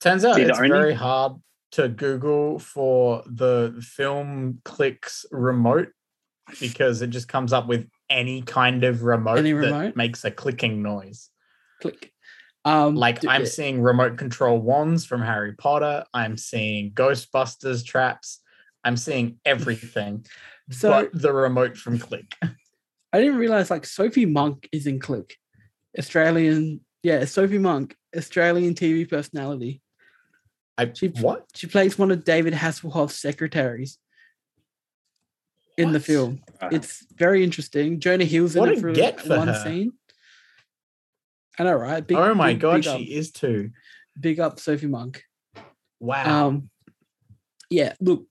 Turns 0.00 0.24
out 0.24 0.38
it's 0.40 0.58
only- 0.58 0.68
very 0.70 0.94
hard 0.94 1.34
to 1.72 1.88
Google 1.88 2.58
for 2.58 3.22
the 3.26 3.80
film 3.96 4.60
clicks 4.64 5.24
remote 5.30 5.88
because 6.60 7.00
it 7.02 7.08
just 7.10 7.28
comes 7.28 7.52
up 7.52 7.66
with 7.66 7.88
any 8.10 8.42
kind 8.42 8.84
of 8.84 9.04
remote, 9.04 9.38
Any 9.38 9.52
that 9.52 9.96
makes 9.96 10.24
a 10.24 10.30
clicking 10.30 10.82
noise. 10.82 11.30
click. 11.80 12.12
Um, 12.64 12.94
Like 12.94 13.24
I'm 13.26 13.46
seeing 13.46 13.80
remote 13.80 14.18
control 14.18 14.58
wands 14.60 15.04
from 15.06 15.22
Harry 15.22 15.54
Potter. 15.54 16.04
I'm 16.12 16.36
seeing 16.36 16.92
Ghostbusters 16.92 17.84
traps. 17.84 18.40
I'm 18.84 18.96
seeing 18.96 19.38
everything 19.44 20.26
So- 20.70 20.90
but 20.90 21.10
the 21.12 21.32
remote 21.32 21.76
from 21.76 21.98
Click. 21.98 22.34
I 23.14 23.20
didn't 23.20 23.36
realize 23.38 23.70
like 23.70 23.84
Sophie 23.86 24.26
Monk 24.26 24.68
is 24.72 24.86
in 24.86 24.98
Click, 25.00 25.36
Australian. 25.98 26.80
Yeah, 27.02 27.24
Sophie 27.24 27.58
Monk, 27.58 27.96
Australian 28.16 28.74
TV 28.74 29.08
personality. 29.08 29.80
I 30.78 30.90
She- 30.94 31.08
what? 31.08 31.46
She 31.54 31.66
plays 31.66 31.98
one 31.98 32.10
of 32.10 32.24
David 32.24 32.54
Hasselhoff's 32.54 33.18
secretaries 33.18 33.98
in 35.76 35.92
the 35.92 36.00
film. 36.00 36.40
Uh, 36.60 36.68
It's 36.72 37.04
very 37.16 37.42
interesting. 37.42 37.98
Jonah 38.00 38.24
Hill's 38.24 38.56
in 38.56 38.68
it 38.68 38.80
for 39.20 39.36
one 39.36 39.48
her. 39.48 39.62
scene. 39.64 39.92
I 41.58 41.64
know, 41.64 41.74
right? 41.74 42.06
Big, 42.06 42.16
oh 42.16 42.34
my 42.34 42.52
big- 42.52 42.60
god, 42.60 42.74
big 42.76 42.84
she 42.84 43.14
is 43.14 43.30
too. 43.32 43.70
big 44.18 44.40
up 44.40 44.58
Sophie 44.60 44.86
Monk. 44.86 45.24
Wow. 46.00 46.46
Um, 46.48 46.70
yeah, 47.70 47.94
look, 48.00 48.26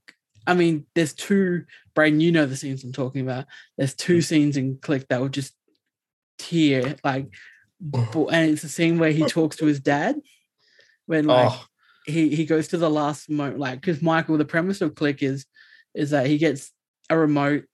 I 0.47 0.53
mean, 0.55 0.85
there's 0.95 1.13
two, 1.13 1.65
Braden, 1.93 2.19
you 2.19 2.31
know 2.31 2.45
the 2.45 2.55
scenes 2.57 2.83
I'm 2.83 2.91
talking 2.91 3.21
about. 3.21 3.45
There's 3.77 3.93
two 3.93 4.17
Mm. 4.19 4.23
scenes 4.23 4.57
in 4.57 4.77
Click 4.77 5.07
that 5.09 5.21
would 5.21 5.33
just 5.33 5.53
tear, 6.41 6.95
like, 7.03 7.27
and 7.93 8.51
it's 8.51 8.61
the 8.61 8.69
scene 8.69 8.99
where 8.99 9.11
he 9.11 9.25
talks 9.25 9.57
to 9.57 9.65
his 9.65 9.79
dad 9.79 10.15
when, 11.05 11.27
like, 11.27 11.49
oh, 11.51 11.65
he, 12.05 12.35
he 12.35 12.45
goes 12.45 12.69
to 12.69 12.77
the 12.77 12.89
last 12.89 13.29
moment, 13.29 13.59
like, 13.59 13.81
because 13.81 14.01
Michael, 14.01 14.37
the 14.37 14.45
premise 14.45 14.81
of 14.81 14.95
Click 14.95 15.21
is, 15.23 15.45
is 15.93 16.11
that 16.11 16.27
he 16.27 16.37
gets 16.37 16.71
a 17.09 17.17
remote 17.17 17.65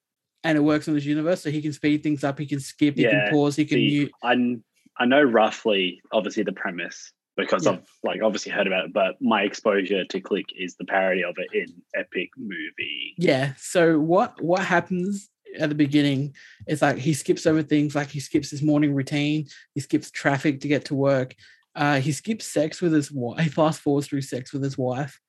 and 0.44 0.58
it 0.58 0.62
works 0.62 0.88
on 0.88 0.96
his 0.96 1.06
universe, 1.06 1.42
so 1.42 1.52
he 1.52 1.62
can 1.62 1.74
speed 1.74 2.04
things 2.04 2.24
up, 2.24 2.40
he 2.40 2.46
can 2.46 2.60
skip, 2.60 2.96
he 2.96 3.04
Yeah, 3.04 3.26
can 3.26 3.32
pause, 3.34 3.56
he 3.56 3.66
can 3.66 3.78
see, 3.78 3.88
mute. 3.88 4.12
I 4.24 4.58
I 5.00 5.06
know 5.06 5.22
roughly, 5.22 6.02
obviously, 6.12 6.44
the 6.44 6.54
premise 6.54 7.12
because 7.36 7.66
Yeah. 7.66 7.74
I've 7.74 7.88
like 8.04 8.22
obviously 8.24 8.52
heard 8.52 8.68
about 8.68 8.86
it, 8.86 8.94
but 8.94 9.16
my 9.22 9.44
exposure 9.44 10.04
to 10.06 10.22
Click 10.22 10.46
is 10.58 10.76
the 10.76 10.86
parody 10.86 11.24
of 11.24 11.36
it 11.38 11.48
in 11.54 11.68
Epic 11.96 12.30
Movie. 12.38 13.14
Yeah. 13.18 13.54
So 13.58 14.00
what 14.00 14.42
what 14.42 14.64
happens 14.64 15.30
at 15.60 15.70
the 15.70 15.76
beginning 15.76 16.36
it's 16.68 16.82
like 16.82 16.98
he 16.98 17.14
skips 17.14 17.46
over 17.46 17.64
things 17.64 17.96
like 17.96 18.10
he 18.10 18.20
skips 18.20 18.50
his 18.50 18.62
morning 18.62 18.94
routine, 18.94 19.48
he 19.74 19.82
skips 19.82 20.12
traffic 20.12 20.60
to 20.62 20.68
get 20.68 20.86
to 20.86 20.96
work, 20.96 21.36
uh, 21.76 22.00
he 22.00 22.12
skips 22.12 22.46
sex 22.46 22.82
with 22.82 22.92
his 22.94 23.12
wife. 23.12 23.44
He 23.44 23.50
fast 23.50 23.82
forwards 23.82 24.08
through 24.08 24.22
sex 24.22 24.52
with 24.52 24.64
his 24.64 24.78
wife, 24.78 25.20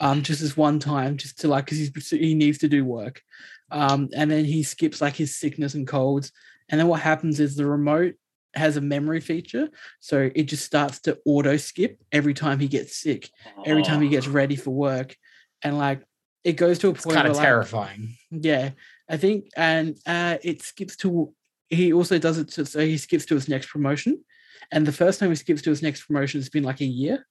um, 0.00 0.22
just 0.22 0.40
this 0.40 0.56
one 0.56 0.78
time, 0.78 1.16
just 1.16 1.40
to 1.40 1.48
like 1.48 1.64
because 1.64 1.78
he's 1.78 2.10
he 2.10 2.34
needs 2.34 2.58
to 2.58 2.68
do 2.68 2.84
work, 2.84 3.22
um, 3.70 4.08
and 4.14 4.30
then 4.30 4.44
he 4.44 4.62
skips 4.62 5.00
like 5.00 5.16
his 5.16 5.36
sickness 5.36 5.74
and 5.74 5.86
colds, 5.86 6.32
and 6.68 6.80
then 6.80 6.88
what 6.88 7.00
happens 7.00 7.40
is 7.40 7.56
the 7.56 7.66
remote 7.66 8.14
has 8.54 8.76
a 8.76 8.80
memory 8.80 9.20
feature, 9.20 9.68
so 10.00 10.30
it 10.34 10.44
just 10.44 10.64
starts 10.64 11.00
to 11.00 11.18
auto 11.26 11.56
skip 11.56 11.98
every 12.12 12.32
time 12.34 12.58
he 12.58 12.68
gets 12.68 12.96
sick, 12.96 13.28
every 13.66 13.82
time 13.82 14.00
he 14.00 14.08
gets 14.08 14.26
ready 14.28 14.56
for 14.56 14.70
work, 14.70 15.16
and 15.62 15.76
like 15.76 16.02
it 16.44 16.52
goes 16.52 16.78
to 16.78 16.88
a 16.88 16.90
It's 16.92 17.04
point 17.04 17.16
kind 17.16 17.24
where 17.24 17.32
of 17.32 17.36
like, 17.36 17.44
terrifying. 17.46 18.16
yeah, 18.30 18.70
I 19.08 19.16
think, 19.16 19.50
and 19.56 19.98
uh, 20.06 20.38
it 20.42 20.62
skips 20.62 20.96
to. 20.98 21.32
He 21.68 21.92
also 21.92 22.18
does 22.18 22.38
it 22.38 22.48
to 22.50 22.64
so 22.66 22.80
he 22.80 22.96
skips 22.96 23.24
to 23.26 23.34
his 23.34 23.48
next 23.48 23.68
promotion, 23.68 24.24
and 24.72 24.86
the 24.86 24.92
first 24.92 25.20
time 25.20 25.30
he 25.30 25.36
skips 25.36 25.62
to 25.62 25.70
his 25.70 25.82
next 25.82 26.04
promotion 26.06 26.40
has 26.40 26.48
been 26.48 26.64
like 26.64 26.80
a 26.80 26.84
year, 26.86 27.26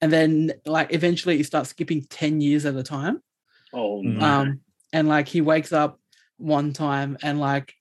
and 0.00 0.12
then 0.12 0.52
like 0.66 0.92
eventually 0.92 1.36
he 1.36 1.42
starts 1.42 1.70
skipping 1.70 2.04
ten 2.04 2.40
years 2.40 2.64
at 2.66 2.76
a 2.76 2.82
time. 2.82 3.22
Oh 3.72 4.02
Mhm. 4.02 4.14
no. 4.14 4.20
Um, 4.20 4.60
and 4.92 5.08
like 5.08 5.28
he 5.28 5.40
wakes 5.40 5.72
up 5.72 6.00
one 6.38 6.72
time 6.72 7.16
and 7.22 7.40
like 7.40 7.74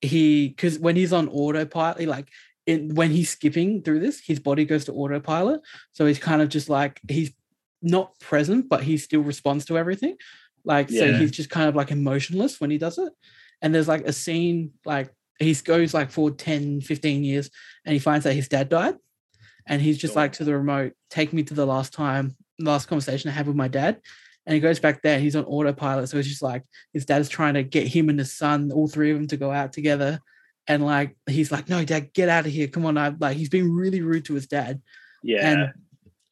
he 0.00 0.48
because 0.48 0.78
when 0.78 0.96
he's 0.96 1.12
on 1.12 1.28
autopilot, 1.28 2.00
he, 2.00 2.06
like 2.06 2.28
in 2.66 2.94
when 2.94 3.10
he's 3.10 3.30
skipping 3.30 3.82
through 3.82 4.00
this, 4.00 4.20
his 4.20 4.38
body 4.38 4.64
goes 4.64 4.84
to 4.86 4.92
autopilot, 4.92 5.60
so 5.92 6.06
he's 6.06 6.18
kind 6.18 6.42
of 6.42 6.48
just 6.48 6.68
like 6.68 7.00
he's 7.08 7.32
not 7.80 8.18
present, 8.20 8.68
but 8.68 8.82
he 8.84 8.96
still 8.96 9.22
responds 9.22 9.64
to 9.66 9.76
everything. 9.78 10.16
Like 10.64 10.90
so 10.90 11.12
he's 11.14 11.30
just 11.30 11.50
kind 11.50 11.68
of 11.68 11.74
like 11.74 11.90
emotionless 11.90 12.60
when 12.60 12.70
he 12.70 12.78
does 12.78 12.98
it. 12.98 13.12
And 13.60 13.74
there's 13.74 13.88
like 13.88 14.06
a 14.06 14.12
scene 14.12 14.72
like 14.84 15.12
he 15.38 15.54
goes 15.54 15.94
like 15.94 16.10
for 16.10 16.30
10, 16.30 16.80
15 16.82 17.24
years 17.24 17.50
and 17.84 17.92
he 17.92 17.98
finds 17.98 18.24
that 18.24 18.34
his 18.34 18.48
dad 18.48 18.68
died. 18.68 18.96
And 19.66 19.80
he's 19.80 19.98
just 19.98 20.14
Sure. 20.14 20.22
like 20.22 20.32
to 20.34 20.44
the 20.44 20.56
remote, 20.56 20.92
take 21.10 21.32
me 21.32 21.42
to 21.44 21.54
the 21.54 21.66
last 21.66 21.92
time, 21.92 22.36
last 22.58 22.86
conversation 22.88 23.30
I 23.30 23.34
had 23.34 23.46
with 23.46 23.56
my 23.56 23.68
dad. 23.68 24.00
And 24.44 24.54
he 24.54 24.60
goes 24.60 24.80
back 24.80 25.02
there, 25.02 25.20
he's 25.20 25.36
on 25.36 25.44
autopilot. 25.44 26.08
So 26.08 26.18
it's 26.18 26.28
just 26.28 26.42
like 26.42 26.64
his 26.92 27.04
dad's 27.06 27.28
trying 27.28 27.54
to 27.54 27.62
get 27.62 27.86
him 27.86 28.08
and 28.08 28.18
his 28.18 28.32
son, 28.36 28.72
all 28.72 28.88
three 28.88 29.12
of 29.12 29.18
them, 29.18 29.28
to 29.28 29.36
go 29.36 29.52
out 29.52 29.72
together. 29.72 30.20
And 30.66 30.84
like 30.84 31.16
he's 31.28 31.52
like, 31.52 31.68
No, 31.68 31.84
dad, 31.84 32.12
get 32.12 32.28
out 32.28 32.46
of 32.46 32.52
here. 32.52 32.66
Come 32.66 32.86
on. 32.86 32.98
I 32.98 33.14
like 33.20 33.36
he's 33.36 33.48
being 33.48 33.70
really 33.72 34.00
rude 34.00 34.24
to 34.26 34.34
his 34.34 34.48
dad 34.48 34.80
yeah. 35.22 35.50
and 35.50 35.72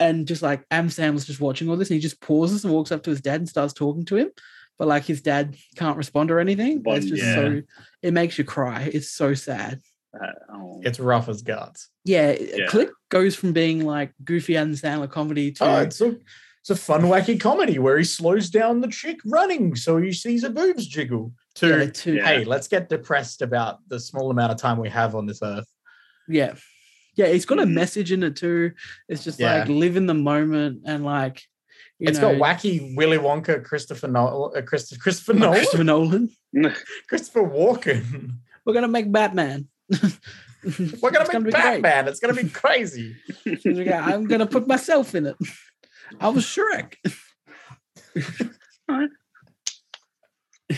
and 0.00 0.26
just 0.26 0.42
like 0.42 0.64
Am 0.70 0.90
Sam 0.90 1.14
was 1.14 1.26
just 1.26 1.40
watching 1.40 1.68
all 1.68 1.76
this, 1.76 1.90
and 1.90 1.94
he 1.96 2.00
just 2.00 2.20
pauses 2.20 2.64
and 2.64 2.72
walks 2.72 2.90
up 2.90 3.02
to 3.04 3.10
his 3.10 3.20
dad 3.20 3.40
and 3.40 3.48
starts 3.48 3.74
talking 3.74 4.04
to 4.06 4.16
him, 4.16 4.30
but 4.78 4.88
like 4.88 5.04
his 5.04 5.20
dad 5.20 5.56
can't 5.76 5.98
respond 5.98 6.30
or 6.30 6.40
anything. 6.40 6.82
But, 6.82 6.96
it's 6.96 7.06
just 7.06 7.22
yeah. 7.22 7.34
so 7.34 7.62
it 8.02 8.12
makes 8.12 8.38
you 8.38 8.44
cry. 8.44 8.90
It's 8.92 9.10
so 9.10 9.34
sad. 9.34 9.80
Uh, 10.12 10.26
oh. 10.52 10.80
It's 10.82 10.98
rough 10.98 11.28
as 11.28 11.42
guts. 11.42 11.90
Yeah, 12.04 12.32
Yeah. 12.32 12.66
Click 12.66 12.90
goes 13.10 13.36
from 13.36 13.52
being 13.52 13.84
like 13.84 14.12
goofy 14.24 14.56
Adam 14.56 14.72
Sandler 14.72 15.08
comedy 15.08 15.52
to 15.52 15.64
Oh, 15.64 15.76
it's 15.82 16.00
a 16.00 16.16
it's 16.62 16.70
a 16.70 16.76
fun, 16.76 17.02
wacky 17.02 17.40
comedy 17.40 17.78
where 17.78 17.96
he 17.96 18.04
slows 18.04 18.50
down 18.50 18.80
the 18.80 18.88
chick 18.88 19.18
running 19.24 19.74
so 19.76 19.96
he 19.96 20.12
sees 20.12 20.42
her 20.42 20.50
boobs 20.50 20.86
jiggle. 20.86 21.32
To 21.56 21.68
yeah, 21.68 21.90
to 21.90 22.14
Yeah. 22.14 22.26
hey, 22.26 22.44
let's 22.44 22.68
get 22.68 22.88
depressed 22.88 23.42
about 23.42 23.78
the 23.88 24.00
small 24.00 24.30
amount 24.30 24.52
of 24.52 24.58
time 24.58 24.78
we 24.78 24.88
have 24.88 25.14
on 25.14 25.26
this 25.26 25.40
earth. 25.42 25.68
yeah. 26.28 26.54
Yeah, 27.16 27.26
it's 27.26 27.44
got 27.44 27.58
a 27.58 27.62
Mhm. 27.64 27.72
message 27.72 28.12
in 28.12 28.22
it 28.22 28.36
too. 28.36 28.72
It's 29.08 29.24
just 29.24 29.38
Yeah. 29.40 29.58
like 29.60 29.68
live 29.68 29.96
in 29.96 30.06
the 30.06 30.14
moment 30.14 30.82
and 30.86 31.04
like 31.04 31.42
you 31.98 32.08
It's 32.08 32.18
know, 32.18 32.36
got 32.38 32.40
wacky 32.40 32.94
Willy 32.96 33.18
Wonka, 33.18 33.62
Christopher 33.62 34.08
Nolan, 34.08 34.56
uh, 34.56 34.62
Christopher, 34.62 35.00
Christopher 35.02 35.34
Nolan, 35.34 35.54
Christopher 35.58 35.84
Nolan. 35.84 36.30
Christopher 37.08 37.42
Walken. 37.42 38.30
We're 38.64 38.72
gonna 38.74 38.88
make 38.88 39.10
Batman. 39.12 39.68
We're 41.00 41.10
gonna 41.10 41.40
make 41.40 41.52
Batman. 41.52 42.08
It's 42.08 42.20
gonna 42.20 42.34
be 42.34 42.48
crazy. 42.48 43.16
I'm 43.46 44.26
gonna 44.26 44.46
put 44.46 44.66
myself 44.66 45.14
in 45.14 45.26
it. 45.26 45.36
I 46.20 46.28
was 46.28 46.44
Shrek. 46.44 46.94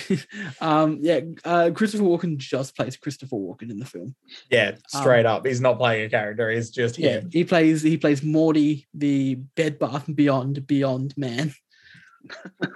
um, 0.61 0.99
yeah, 1.03 1.21
uh, 1.45 1.71
Christopher 1.75 2.05
Walken 2.05 2.37
just 2.39 2.75
plays 2.77 2.97
Christopher 2.97 3.37
Walken 3.37 3.71
in 3.71 3.79
the 3.79 3.85
film. 3.85 4.15
Yeah, 4.51 4.77
straight 4.89 5.27
up. 5.27 5.45
He's 5.47 5.61
not 5.61 5.79
playing 5.79 6.05
a 6.07 6.09
character. 6.11 6.51
He's 6.51 6.71
just 6.71 6.99
Yeah, 6.99 7.21
him. 7.21 7.31
he 7.33 7.45
plays 7.45 7.83
he 7.83 7.97
plays 7.99 8.23
Morty, 8.23 8.87
the 8.95 9.35
Bed 9.57 9.79
Bath 9.79 10.07
and 10.07 10.17
Beyond 10.17 10.67
Beyond 10.67 11.15
man. 11.17 11.53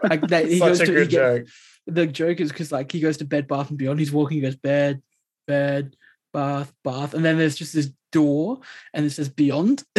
Like 0.02 0.22
that, 0.28 0.46
he 0.48 0.58
goes 0.58 0.80
a 0.80 0.86
to 0.86 0.92
good 0.92 1.08
get- 1.08 1.16
joke. 1.18 1.46
the 1.86 2.06
joke 2.08 2.40
is 2.40 2.50
because 2.50 2.72
like 2.72 2.90
he 2.90 2.98
goes 3.00 3.16
to 3.18 3.24
Bed 3.24 3.46
Bath 3.46 3.68
and 3.70 3.78
Beyond. 3.78 4.00
He's 4.00 4.10
walking, 4.10 4.38
he 4.38 4.40
goes 4.42 4.56
bed, 4.56 5.00
bed, 5.46 5.94
bath, 6.32 6.72
bath, 6.82 7.14
and 7.14 7.24
then 7.24 7.38
there's 7.38 7.54
just 7.54 7.72
this 7.72 7.90
door, 8.10 8.58
and 8.92 9.06
it 9.06 9.10
says 9.10 9.28
Beyond. 9.28 9.84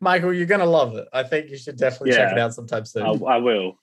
Michael, 0.00 0.32
you're 0.32 0.46
gonna 0.46 0.64
love 0.64 0.94
it. 0.96 1.08
I 1.12 1.22
think 1.24 1.50
you 1.50 1.58
should 1.58 1.76
definitely 1.76 2.12
check 2.12 2.32
it 2.32 2.38
out 2.38 2.54
sometime 2.54 2.84
soon. 2.86 3.02
I, 3.02 3.10
I 3.10 3.36
will. 3.38 3.74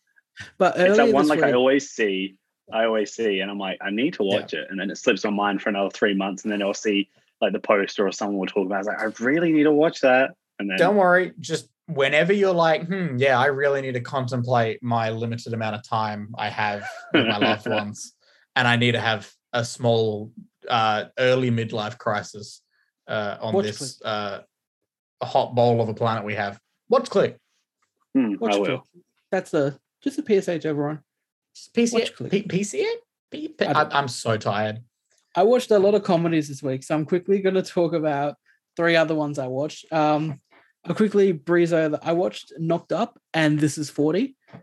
But 0.58 0.78
It's 0.80 0.98
that 0.98 1.10
one 1.10 1.26
this 1.26 1.30
like 1.30 1.44
I 1.44 1.54
always 1.54 1.90
see. 1.90 2.36
I 2.72 2.84
always 2.84 3.14
see, 3.14 3.40
and 3.40 3.50
I'm 3.50 3.58
like, 3.58 3.78
I 3.82 3.90
need 3.92 4.14
to 4.16 4.24
Yeah. 4.24 4.40
watch 4.42 4.54
it, 4.54 4.68
and 4.70 4.80
then 4.80 4.90
it 4.92 4.98
slips 4.98 5.24
my 5.24 5.30
mind 5.30 5.62
for 5.62 5.70
another 5.70 5.90
three 5.90 6.14
months, 6.14 6.44
and 6.44 6.52
then 6.52 6.62
I'll 6.62 6.74
see 6.74 7.10
like 7.40 7.54
the 7.54 7.60
poster 7.60 8.06
or 8.06 8.12
someone 8.12 8.38
will 8.40 8.48
talk 8.48 8.66
about. 8.66 8.76
It. 8.76 8.76
I 8.76 8.80
was 8.80 8.88
like, 8.88 9.00
I 9.00 9.24
really 9.24 9.52
need 9.54 9.64
to 9.64 9.72
watch 9.72 10.02
that, 10.02 10.32
and 10.60 10.70
then 10.70 10.78
Don't 10.78 10.98
worry. 10.98 11.32
Just 11.40 11.70
whenever 11.86 12.34
you're 12.34 12.54
like, 12.54 12.86
hmm, 12.88 13.16
yeah, 13.18 13.40
I 13.40 13.46
really 13.46 13.82
need 13.82 13.94
to 13.94 14.02
contemplate 14.02 14.84
my 14.84 15.12
limited 15.12 15.54
amount 15.54 15.76
of 15.76 15.88
time 15.88 16.34
I 16.38 16.50
have 16.50 16.84
with 17.14 17.26
my 17.28 17.38
loved 17.38 17.68
ones, 17.70 18.14
and 18.56 18.68
I 18.68 18.76
need 18.76 18.92
to 18.94 19.00
have 19.00 19.32
a 19.54 19.64
small, 19.64 20.34
uh, 20.68 21.06
early 21.18 21.50
midlife 21.50 21.98
crisis 21.98 22.62
uh, 23.08 23.38
on 23.40 23.54
Watch 23.54 23.66
this 23.66 24.02
uh, 24.04 24.42
hot 25.24 25.56
bowl 25.56 25.80
of 25.80 25.88
a 25.88 25.94
planet 25.94 26.26
we 26.26 26.36
have. 26.36 26.60
Watch 26.90 27.10
Click. 27.10 27.38
Hmm, 28.14 28.34
Watch 28.40 28.52
I 28.52 28.58
Click. 28.58 28.70
will. 28.70 28.84
That's 29.32 29.54
a 29.54 29.80
just 30.08 30.20
a 30.20 30.42
PSA 30.42 30.60
to 30.60 30.68
everyone. 30.70 31.00
Watch 32.00 32.16
P- 32.30 32.44
PCA? 32.44 32.86
P- 33.32 33.48
P- 33.50 33.66
I 33.66 33.74
don't- 33.74 33.94
I- 33.94 33.98
I'm 34.00 34.08
so 34.08 34.38
tired. 34.38 34.80
I 35.36 35.44
watched 35.44 35.70
a 35.72 35.80
lot 35.80 35.96
of 35.96 36.04
comedies 36.04 36.48
this 36.48 36.64
week, 36.64 36.84
so 36.84 36.96
I'm 36.96 37.06
quickly 37.06 37.40
going 37.42 37.56
to 37.56 37.62
talk 37.62 37.94
about 37.94 38.36
three 38.76 38.96
other 38.96 39.16
ones 39.16 39.38
I 39.38 39.48
watched. 39.48 39.92
Um, 39.92 40.40
I'll 40.86 40.96
quickly 40.96 41.32
breeze 41.32 41.74
over. 41.74 42.00
I 42.02 42.14
watched 42.14 42.54
Knocked 42.58 42.92
Up 42.92 43.20
and 43.34 43.60
This 43.60 43.78
Is 43.78 43.90
40. 43.90 44.36
Um, 44.54 44.62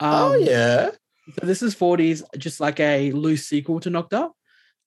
oh 0.00 0.34
yeah. 0.34 0.90
So 1.40 1.46
This 1.46 1.62
Is 1.62 1.74
40s, 1.74 2.22
just 2.38 2.60
like 2.60 2.78
a 2.80 3.10
loose 3.12 3.46
sequel 3.46 3.80
to 3.80 3.90
Knocked 3.90 4.14
Up. 4.14 4.32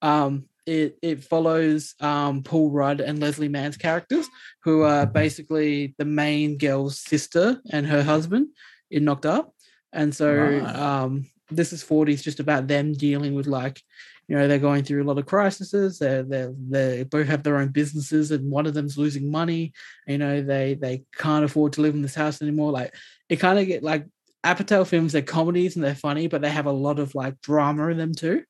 Um, 0.01 0.45
it 0.65 0.97
it 1.01 1.23
follows 1.23 1.95
um, 2.01 2.43
Paul 2.43 2.71
Rudd 2.71 2.99
and 2.99 3.19
Leslie 3.19 3.47
Mann's 3.47 3.77
characters, 3.77 4.27
who 4.63 4.81
are 4.81 5.05
basically 5.05 5.95
the 5.97 6.05
main 6.05 6.57
girl's 6.57 6.99
sister 6.99 7.61
and 7.71 7.87
her 7.87 8.03
husband 8.03 8.49
in 8.91 9.05
Knocked 9.05 9.25
Up. 9.25 9.53
And 9.93 10.13
so 10.13 10.33
Right. 10.33 10.75
um, 10.75 11.25
This 11.49 11.73
Is 11.73 11.83
40 11.83 12.13
is 12.13 12.23
just 12.23 12.39
about 12.39 12.67
them 12.67 12.93
dealing 12.93 13.33
with 13.33 13.47
like, 13.47 13.81
you 14.27 14.35
know, 14.35 14.47
they're 14.47 14.59
going 14.59 14.83
through 14.83 15.03
a 15.03 15.05
lot 15.05 15.17
of 15.17 15.25
crises. 15.25 15.99
They're, 15.99 16.23
they're, 16.23 16.53
they 16.69 17.03
both 17.03 17.27
have 17.27 17.43
their 17.43 17.57
own 17.57 17.69
businesses 17.69 18.31
and 18.31 18.51
one 18.51 18.65
of 18.67 18.73
them's 18.73 18.97
losing 18.97 19.31
money. 19.31 19.71
You 20.05 20.17
know, 20.17 20.41
they 20.41 20.73
they 20.73 21.03
can't 21.15 21.45
afford 21.45 21.73
to 21.73 21.81
live 21.81 21.95
in 21.95 22.01
this 22.01 22.15
house 22.15 22.41
anymore. 22.41 22.71
Like 22.71 22.93
it 23.29 23.37
kind 23.37 23.57
of 23.57 23.67
get 23.67 23.83
like 23.83 24.05
Apatow 24.43 24.85
films, 24.85 25.13
they're 25.13 25.21
comedies 25.21 25.75
and 25.75 25.83
they're 25.83 25.95
funny, 25.95 26.27
but 26.27 26.41
they 26.41 26.49
have 26.49 26.65
a 26.67 26.71
lot 26.71 26.99
of 26.99 27.15
like 27.15 27.39
drama 27.41 27.87
in 27.87 27.97
them 27.97 28.13
too. 28.13 28.43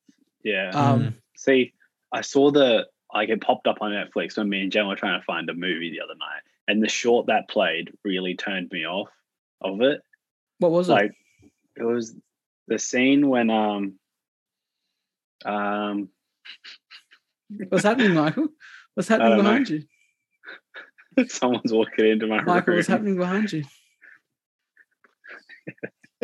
Yeah. 0.44 0.70
Um, 0.72 1.16
See, 1.36 1.74
I 2.12 2.22
saw 2.22 2.52
the 2.52 2.88
like 3.14 3.30
it 3.30 3.42
popped 3.42 3.68
up 3.68 3.78
on 3.82 3.92
Netflix 3.92 4.38
when 4.38 4.50
me 4.50 4.64
and 4.64 4.72
Jen 4.72 4.88
were 4.88 4.96
trying 4.96 5.20
to 5.20 5.26
find 5.26 5.50
a 5.50 5.54
movie 5.54 5.92
the 5.92 6.02
other 6.02 6.16
night, 6.16 6.42
and 6.68 6.84
the 6.84 6.90
short 6.90 7.28
that 7.28 7.50
played 7.50 7.94
really 8.04 8.36
turned 8.36 8.72
me 8.72 8.86
off 8.86 9.10
of 9.62 9.82
it. 9.82 10.02
What 10.60 10.72
was? 10.72 10.90
Like 10.90 11.12
it 11.12 11.16
was 11.86 12.16
the 12.68 12.80
scene 12.80 13.28
when 13.30 13.50
um 13.50 13.94
um 15.46 16.10
What's 17.70 17.84
happening, 17.86 18.14
Michael? 18.14 18.50
What's 18.94 19.08
happening 19.08 19.30
don't 19.38 19.38
know. 19.40 19.44
behind 19.44 19.70
you? 19.70 19.84
someone's 21.30 21.72
walking 21.72 22.08
into 22.08 22.28
my 22.28 22.42
Michael, 22.42 22.68
room. 22.74 22.78
what's 22.78 22.88
happening 22.88 23.18
behind 23.18 23.52
you? 23.54 23.64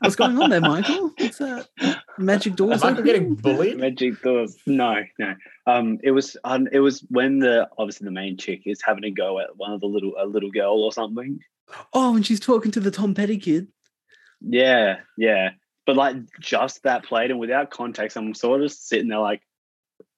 What's 0.00 0.16
going 0.16 0.40
on 0.40 0.48
there, 0.48 0.62
Michael? 0.62 1.12
What's 1.18 1.36
that? 1.38 1.68
Magic 2.16 2.56
doors. 2.56 2.82
Am 2.82 2.90
Michael 2.90 3.04
getting 3.04 3.34
bullied? 3.34 3.76
Magic 3.76 4.20
doors. 4.22 4.56
No, 4.66 5.04
no. 5.18 5.34
Um, 5.66 5.98
it 6.02 6.12
was 6.12 6.38
um, 6.44 6.68
it 6.72 6.80
was 6.80 7.04
when 7.10 7.38
the 7.38 7.68
obviously 7.76 8.06
the 8.06 8.10
main 8.12 8.38
chick 8.38 8.62
is 8.64 8.80
having 8.82 9.04
a 9.04 9.10
go 9.10 9.40
at 9.40 9.56
one 9.56 9.72
of 9.72 9.80
the 9.80 9.86
little 9.86 10.14
a 10.18 10.24
little 10.24 10.50
girl 10.50 10.82
or 10.82 10.90
something. 10.92 11.38
Oh, 11.92 12.16
and 12.16 12.24
she's 12.24 12.40
talking 12.40 12.70
to 12.72 12.80
the 12.80 12.90
Tom 12.90 13.14
Petty 13.14 13.36
kid. 13.36 13.68
Yeah, 14.40 15.00
yeah. 15.16 15.50
But 15.86 15.96
like 15.96 16.16
just 16.40 16.82
that 16.82 17.04
plate 17.04 17.30
and 17.30 17.40
without 17.40 17.70
context, 17.70 18.16
I'm 18.16 18.34
sort 18.34 18.62
of 18.62 18.70
sitting 18.72 19.08
there 19.08 19.20
like, 19.20 19.42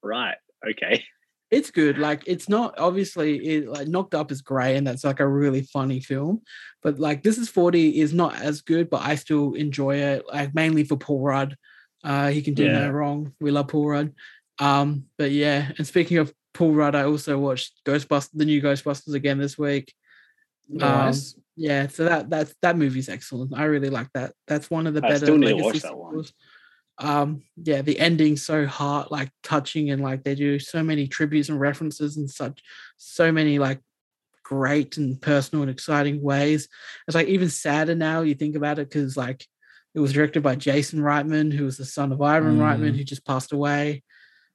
right, 0.03 0.37
okay. 0.69 1.05
it's 1.50 1.71
good. 1.71 1.99
Like 1.99 2.23
it's 2.27 2.49
not 2.49 2.79
obviously 2.79 3.39
it, 3.39 3.69
like 3.69 3.89
Knocked 3.89 4.15
Up 4.15 4.31
is 4.33 4.43
great 4.43 4.77
and 4.77 4.87
that's 4.87 5.05
like 5.05 5.21
a 5.21 5.29
really 5.29 5.62
funny 5.62 6.00
film, 6.00 6.43
but 6.83 6.99
like 6.99 7.23
This 7.23 7.39
Is 7.39 7.49
Forty 7.49 8.00
is 8.00 8.12
not 8.12 8.37
as 8.37 8.62
good, 8.62 8.91
but 8.91 9.03
I 9.03 9.15
still 9.15 9.55
enjoy 9.55 9.97
it. 9.97 10.25
Like 10.27 10.55
mainly 10.55 10.85
for 10.85 10.97
Paul 10.97 11.21
Rudd, 11.21 11.57
uh, 12.05 12.29
he 12.29 12.43
can 12.43 12.55
do 12.55 12.65
Yeah. 12.65 12.87
no 12.87 12.91
wrong. 12.91 13.33
We 13.41 13.50
love 13.50 13.69
Paul 13.69 13.89
Rudd. 13.89 14.12
Um, 14.59 15.07
but 15.19 15.31
yeah, 15.31 15.71
and 15.79 15.87
speaking 15.87 16.19
of 16.19 16.33
Paul 16.53 16.73
Rudd, 16.73 16.95
I 16.95 17.05
also 17.05 17.39
watched 17.39 17.81
Ghostbusters, 17.85 18.31
the 18.35 18.45
new 18.45 18.61
Ghostbusters 18.61 19.15
again 19.15 19.39
this 19.39 19.57
week. 19.57 19.95
Nice. 20.69 21.35
Yeah, 21.62 21.88
so 21.88 22.05
that 22.07 22.31
that 22.31 22.52
that 22.62 22.79
movie's 22.79 23.11
excellent. 23.11 23.52
I 23.55 23.64
really 23.64 23.90
like 23.90 24.09
that. 24.14 24.33
That's 24.49 24.71
one 24.71 24.87
of 24.87 24.95
the 24.95 25.05
I 25.05 25.09
better. 25.11 25.26
still 25.26 25.37
need 25.37 25.49
to 25.50 25.57
legacy 25.57 25.67
watch 25.67 25.83
that 25.83 25.97
one. 25.99 26.11
sequels. 26.12 26.33
Um, 26.97 27.43
yeah, 27.62 27.83
the 27.83 28.00
ending's 28.00 28.43
so 28.47 28.67
heart 28.67 29.12
like 29.12 29.29
touching, 29.43 29.90
and 29.90 30.02
like 30.02 30.25
they 30.25 30.35
do 30.35 30.59
so 30.59 30.83
many 30.83 31.07
tributes 31.07 31.50
and 31.50 31.61
references 31.61 32.17
and 32.17 32.31
such, 32.31 32.62
so 32.97 33.31
many 33.31 33.59
like 33.59 33.81
great 34.43 34.97
and 34.97 35.21
personal 35.21 35.62
and 35.62 35.71
exciting 35.71 36.23
ways. 36.23 36.67
It's 37.07 37.14
like 37.14 37.29
even 37.29 37.50
sadder 37.50 37.95
now 37.95 38.23
you 38.23 38.35
think 38.35 38.57
about 38.57 38.79
it 38.79 38.88
because 38.88 39.17
like 39.19 39.47
it 39.95 40.00
was 40.00 40.14
directed 40.14 40.43
by 40.43 40.57
Jason 40.57 41.00
Reitman, 41.00 41.52
who 41.52 41.67
was 41.67 41.76
the 41.76 41.85
son 41.85 42.11
of 42.11 42.23
Ivan 42.23 42.59
Reitman, 42.59 42.93
Mm. 42.93 42.97
who 42.97 43.05
just 43.05 43.26
passed 43.26 43.52
away. 43.52 44.02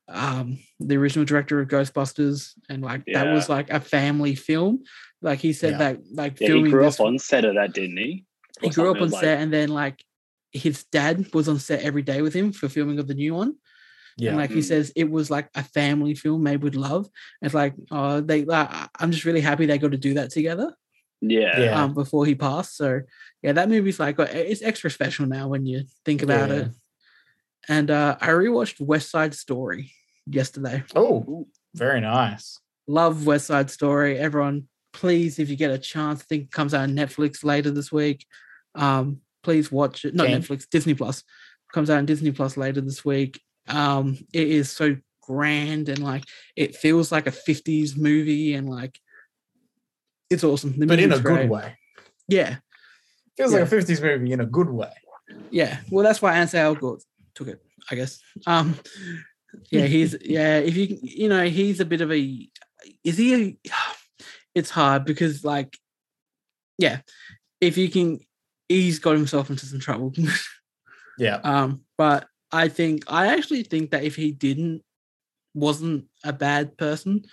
Um, 0.07 0.59
the 0.79 0.97
original 0.97 1.25
director 1.25 1.59
of 1.59 1.67
Ghostbusters, 1.67 2.51
and 2.69 2.83
like 2.83 3.03
that 3.13 3.33
was 3.33 3.50
like 3.50 3.69
a 3.71 3.79
family 3.79 4.35
film. 4.35 4.83
Like 5.21 5.39
he 5.39 5.51
said 5.53 5.71
Yeah. 5.74 5.77
that 5.79 6.00
like 6.13 6.39
Yeah, 6.39 6.47
he 6.47 6.53
filming 6.53 6.71
grew 6.71 6.83
this 6.83 7.00
up 7.00 7.05
on 7.07 7.17
set 7.19 7.45
of 7.45 7.55
that, 7.55 7.74
didn't 7.74 7.97
he? 7.97 8.25
he 8.62 8.69
grew 8.69 8.89
up 8.91 8.97
on 8.97 9.07
It 9.07 9.12
was 9.12 9.19
set 9.19 9.41
and 9.41 9.51
then 9.51 9.67
like 9.69 10.01
his 10.53 10.85
dad 10.85 11.27
was 11.33 11.50
on 11.50 11.59
set 11.59 11.81
every 11.81 12.03
day 12.03 12.21
with 12.21 12.33
him 12.33 12.53
for 12.53 12.69
filming 12.69 13.00
of 13.00 13.07
the 13.07 13.13
new 13.13 13.33
one 13.35 13.55
Yeah. 14.17 14.29
and 14.29 14.38
like 14.38 14.50
he 14.51 14.59
Mm. 14.59 14.63
says 14.63 14.93
it 14.95 15.09
was 15.12 15.29
like 15.29 15.50
a 15.55 15.63
family 15.63 16.15
film 16.15 16.41
made 16.43 16.63
with 16.63 16.75
love 16.75 17.09
it's 17.41 17.53
like 17.53 17.74
oh 17.91 18.21
they 18.21 18.45
like, 18.45 18.69
I- 18.71 18.88
i'm 19.00 19.12
just 19.12 19.25
really 19.25 19.41
happy 19.41 19.65
they 19.65 19.77
got 19.77 19.91
to 19.91 19.97
do 19.97 20.13
that 20.13 20.29
together 20.31 20.74
yeah. 21.21 21.59
Yeah. 21.59 21.83
um 21.83 21.93
before 21.93 22.25
he 22.25 22.33
passed 22.35 22.77
so 22.77 23.01
yeah 23.43 23.51
that 23.51 23.67
movie's 23.67 24.00
like 24.00 24.17
uh, 24.19 24.27
it's 24.31 24.62
extra 24.62 24.89
special 24.89 25.25
now 25.25 25.50
when 25.50 25.65
you 25.65 25.83
think 26.05 26.21
about 26.24 26.50
Yeah. 26.50 26.55
it 26.55 26.67
and 27.67 27.89
uh 27.91 28.17
i 28.22 28.27
rewatched 28.27 28.79
west 28.79 29.10
side 29.10 29.34
story 29.34 29.91
yesterday 30.27 30.84
Oh, 30.95 31.48
very 31.74 32.01
nice. 32.01 32.60
love 32.88 33.25
West 33.25 33.48
Side 33.48 33.69
Story. 33.69 34.17
Everyone, 34.17 34.67
please, 34.93 35.39
if 35.39 35.50
you 35.50 35.55
get 35.57 35.72
a 35.72 35.77
chance, 35.77 36.22
I 36.22 36.24
think 36.24 36.43
it 36.43 36.51
comes 36.51 36.74
out 36.74 36.84
on 36.84 36.95
Netflix 36.95 37.43
later 37.43 37.69
this 37.69 37.91
week. 37.91 38.25
Um, 38.75 39.19
please 39.43 39.72
watch 39.72 40.05
it. 40.05 40.15
Not 40.15 40.27
Okay. 40.27 40.36
Netflix, 40.38 40.69
Disney 40.69 40.93
Plus. 40.93 41.24
Comes 41.74 41.89
out 41.89 41.98
on 41.98 42.05
Disney 42.05 42.31
Plus 42.31 42.55
later 42.55 42.79
this 42.79 43.03
week. 43.03 43.41
Um, 43.67 44.17
it 44.34 44.48
is 44.48 44.72
so 44.72 44.95
grand 45.22 45.89
and 45.89 46.00
like 46.00 46.24
it 46.55 46.75
feels 46.77 47.12
like 47.12 47.27
a 47.27 47.31
50s 47.31 47.98
movie 47.98 48.53
and 48.53 48.69
like 48.69 48.98
it's 50.29 50.43
awesome. 50.45 50.79
The 50.79 50.86
But 50.86 51.00
in 51.00 51.05
a 51.12 51.17
music's 51.17 51.27
good 51.29 51.50
way. 51.50 51.77
Yeah. 52.29 52.55
Feels 53.38 53.51
Yeah. 53.53 53.60
like 53.60 53.72
a 53.72 53.75
50s 53.75 54.01
movie 54.01 54.31
in 54.31 54.39
a 54.39 54.45
good 54.45 54.69
way. 54.69 54.93
Yeah. 55.51 55.79
Well, 55.91 56.05
that's 56.05 56.22
why 56.22 56.36
Ansel 56.38 56.75
Elgort 56.75 57.01
took 57.35 57.47
it, 57.49 57.61
I 57.91 57.95
guess. 57.95 58.19
Um, 58.47 58.75
yeah, 59.71 59.85
he's 59.85 60.15
yeah. 60.21 60.57
If 60.59 60.75
you 60.75 60.97
you 61.01 61.29
know, 61.29 61.45
he's 61.45 61.79
a 61.79 61.85
bit 61.85 62.01
of 62.01 62.11
a. 62.11 62.49
Is 63.03 63.17
he? 63.17 63.33
A, 63.35 63.57
it's 64.55 64.69
hard 64.69 65.05
because 65.05 65.43
like, 65.43 65.77
yeah, 66.77 67.00
if 67.59 67.77
you 67.77 67.89
can, 67.89 68.19
he's 68.69 69.00
got 69.00 69.15
himself 69.15 69.50
into 69.50 69.65
some 69.65 69.79
trouble. 69.79 70.13
Yeah. 71.17 71.35
um, 71.45 71.85
but 71.98 72.27
I 72.51 72.67
think 72.67 73.05
I 73.07 73.27
actually 73.27 73.63
think 73.63 73.91
that 73.91 74.03
if 74.03 74.17
he 74.17 74.33
didn't, 74.33 74.83
wasn't 75.53 76.07
a 76.25 76.33
bad 76.33 76.77
person, 76.77 77.24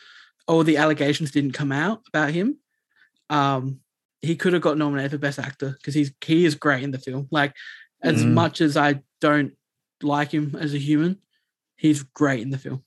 or 0.46 0.62
the 0.62 0.76
allegations 0.76 1.32
didn't 1.32 1.50
come 1.52 1.72
out 1.72 2.02
about 2.06 2.30
him, 2.30 2.58
um, 3.28 3.80
he 4.20 4.36
could 4.36 4.52
have 4.52 4.62
got 4.62 4.78
nominated 4.78 5.10
for 5.10 5.18
best 5.18 5.40
actor 5.40 5.70
because 5.78 5.94
he's 5.94 6.12
he 6.24 6.44
is 6.44 6.54
great 6.54 6.84
in 6.84 6.92
the 6.92 6.98
film. 7.00 7.26
Like 7.32 7.54
as 8.04 8.22
Mm. 8.24 8.34
much 8.34 8.60
as 8.60 8.76
I 8.76 9.00
don't 9.20 9.52
like 10.02 10.32
him 10.32 10.56
as 10.58 10.74
a 10.74 10.78
human, 10.78 11.18
he's 11.76 12.02
great 12.02 12.40
in 12.40 12.50
the 12.50 12.58
film. 12.58 12.82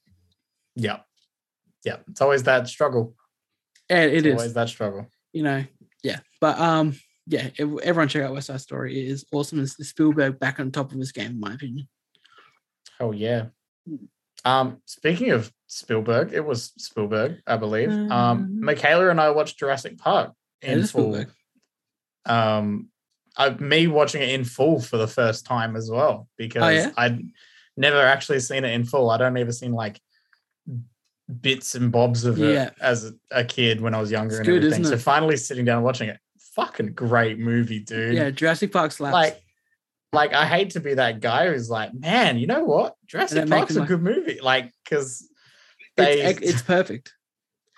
Yeah. 0.75 0.99
Yeah. 1.83 1.97
It's 2.09 2.21
always 2.21 2.43
that 2.43 2.67
struggle. 2.67 3.15
And 3.89 4.11
It's 4.11 4.25
it 4.25 4.31
always 4.31 4.53
that 4.53 4.69
struggle. 4.69 5.07
you 5.33 5.43
know, 5.43 5.63
yeah. 6.03 6.19
But 6.41 6.59
um, 6.59 6.95
yeah, 7.27 7.49
everyone 7.59 8.07
check 8.07 8.23
out 8.23 8.33
West 8.33 8.47
Side 8.47 8.61
Story. 8.61 8.99
It 8.99 9.09
is 9.11 9.25
awesome. 9.31 9.59
It's 9.59 9.75
Spielberg 9.87 10.39
back 10.39 10.59
on 10.59 10.71
top 10.71 10.91
of 10.91 10.97
his 10.97 11.11
game, 11.11 11.31
in 11.31 11.39
my 11.39 11.53
opinion. 11.53 11.87
Oh 12.99 13.11
yeah. 13.11 13.47
Um, 14.43 14.81
speaking 14.85 15.31
of 15.31 15.51
Spielberg, 15.67 16.33
it 16.33 16.45
was 16.45 16.71
Spielberg, 16.77 17.41
I 17.47 17.57
believe. 17.57 17.89
Um, 17.91 18.11
Um, 18.11 18.59
Michaela 18.61 19.09
and 19.09 19.19
I 19.19 19.31
watched 19.31 19.57
Jurassic 19.59 19.97
Park 19.97 20.33
in 20.61 20.79
full. 20.85 21.13
Spielberg. 21.13 21.31
Um, 22.25 22.89
I, 23.37 23.49
me 23.51 23.87
watching 23.87 24.21
it 24.21 24.29
in 24.29 24.43
full 24.45 24.79
for 24.81 24.97
the 24.97 25.07
first 25.07 25.45
time 25.45 25.75
as 25.75 25.89
well 25.91 26.09
oh, 26.23 26.27
because 26.37 26.63
Oh, 26.63 26.69
yeah? 26.69 26.91
I'd 26.97 27.19
never 27.77 27.99
actually 27.99 28.39
seen 28.39 28.63
it 28.63 28.71
in 28.71 28.85
full. 28.85 29.09
I'd 29.09 29.21
only 29.21 29.41
ever 29.41 29.51
seen 29.51 29.73
like 29.73 29.99
bits 31.41 31.75
and 31.75 31.91
bobs 31.91 32.23
of 32.25 32.39
it 32.41 32.53
Yeah. 32.53 32.69
as 32.81 33.11
a, 33.31 33.43
kid 33.43 33.81
when 33.81 33.93
I 33.93 33.99
was 33.99 34.11
younger 34.11 34.35
It's 34.35 34.39
and 34.39 34.45
good, 34.45 34.63
everything. 34.63 34.85
So 34.85 34.97
finally 34.97 35.37
sitting 35.37 35.65
down 35.65 35.77
and 35.77 35.85
watching 35.85 36.09
it, 36.09 36.19
fucking 36.55 36.93
great 36.93 37.39
movie, 37.39 37.79
dude. 37.79 38.13
Yeah, 38.13 38.29
Jurassic 38.29 38.71
Park 38.71 38.91
slaps. 38.91 39.13
like 39.13 39.41
like 40.13 40.33
I 40.33 40.45
hate 40.45 40.69
to 40.71 40.79
be 40.79 40.93
that 40.93 41.19
guy 41.19 41.47
who's 41.49 41.69
like, 41.69 41.93
man, 41.93 42.37
you 42.37 42.47
know 42.47 42.63
what? 42.63 42.95
Jurassic 43.07 43.39
don't 43.39 43.49
Park's 43.49 43.75
a 43.75 43.79
like- 43.79 43.89
good 43.89 44.01
movie. 44.01 44.39
Like, 44.41 44.71
because 44.83 45.27
they 45.97 46.21
it's 46.21 46.39
it's 46.41 46.61
perfect. 46.61 47.13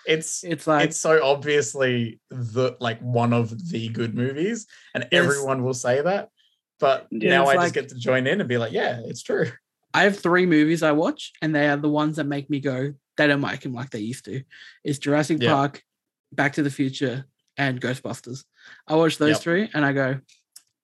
It's, 0.07 0.43
It's 0.43 0.65
like 0.67 0.85
it's 0.89 0.97
so 0.99 1.23
obviously 1.23 2.19
the 2.29 2.75
like 2.79 2.99
one 3.01 3.33
of 3.33 3.69
the 3.69 3.89
good 3.89 4.15
movies, 4.15 4.65
and 4.93 5.07
everyone 5.11 5.63
will 5.63 5.73
say 5.73 6.01
that. 6.01 6.29
But 6.79 7.07
now 7.11 7.43
I 7.45 7.55
like- 7.55 7.59
just 7.65 7.73
get 7.73 7.89
to 7.89 7.95
join 7.95 8.27
in 8.27 8.39
and 8.39 8.47
be 8.47 8.57
like, 8.57 8.71
yeah, 8.71 9.01
it's 9.05 9.23
true. 9.23 9.51
I 9.93 10.03
have 10.03 10.17
three 10.19 10.45
movies 10.45 10.83
I 10.83 10.91
watch, 10.91 11.31
and 11.41 11.53
they 11.55 11.67
are 11.69 11.77
the 11.77 11.89
ones 11.89 12.17
that 12.17 12.25
make 12.25 12.49
me 12.49 12.59
go, 12.59 12.93
they 13.17 13.25
don't 13.27 13.41
like 13.41 13.63
him 13.65 13.73
like 13.73 13.89
they 13.89 13.99
used 13.99 14.25
to. 14.25 14.43
It's 14.83 14.99
Jurassic 14.99 15.41
Yeah. 15.41 15.53
Park, 15.53 15.81
Back 16.31 16.53
to 16.53 16.63
the 16.63 16.69
Future, 16.69 17.25
and 17.57 17.81
Ghostbusters. 17.81 18.43
I 18.87 18.95
watch 18.95 19.17
those 19.17 19.29
Yep. 19.31 19.41
three 19.41 19.69
and 19.73 19.83
I 19.83 19.93
go, 19.93 20.19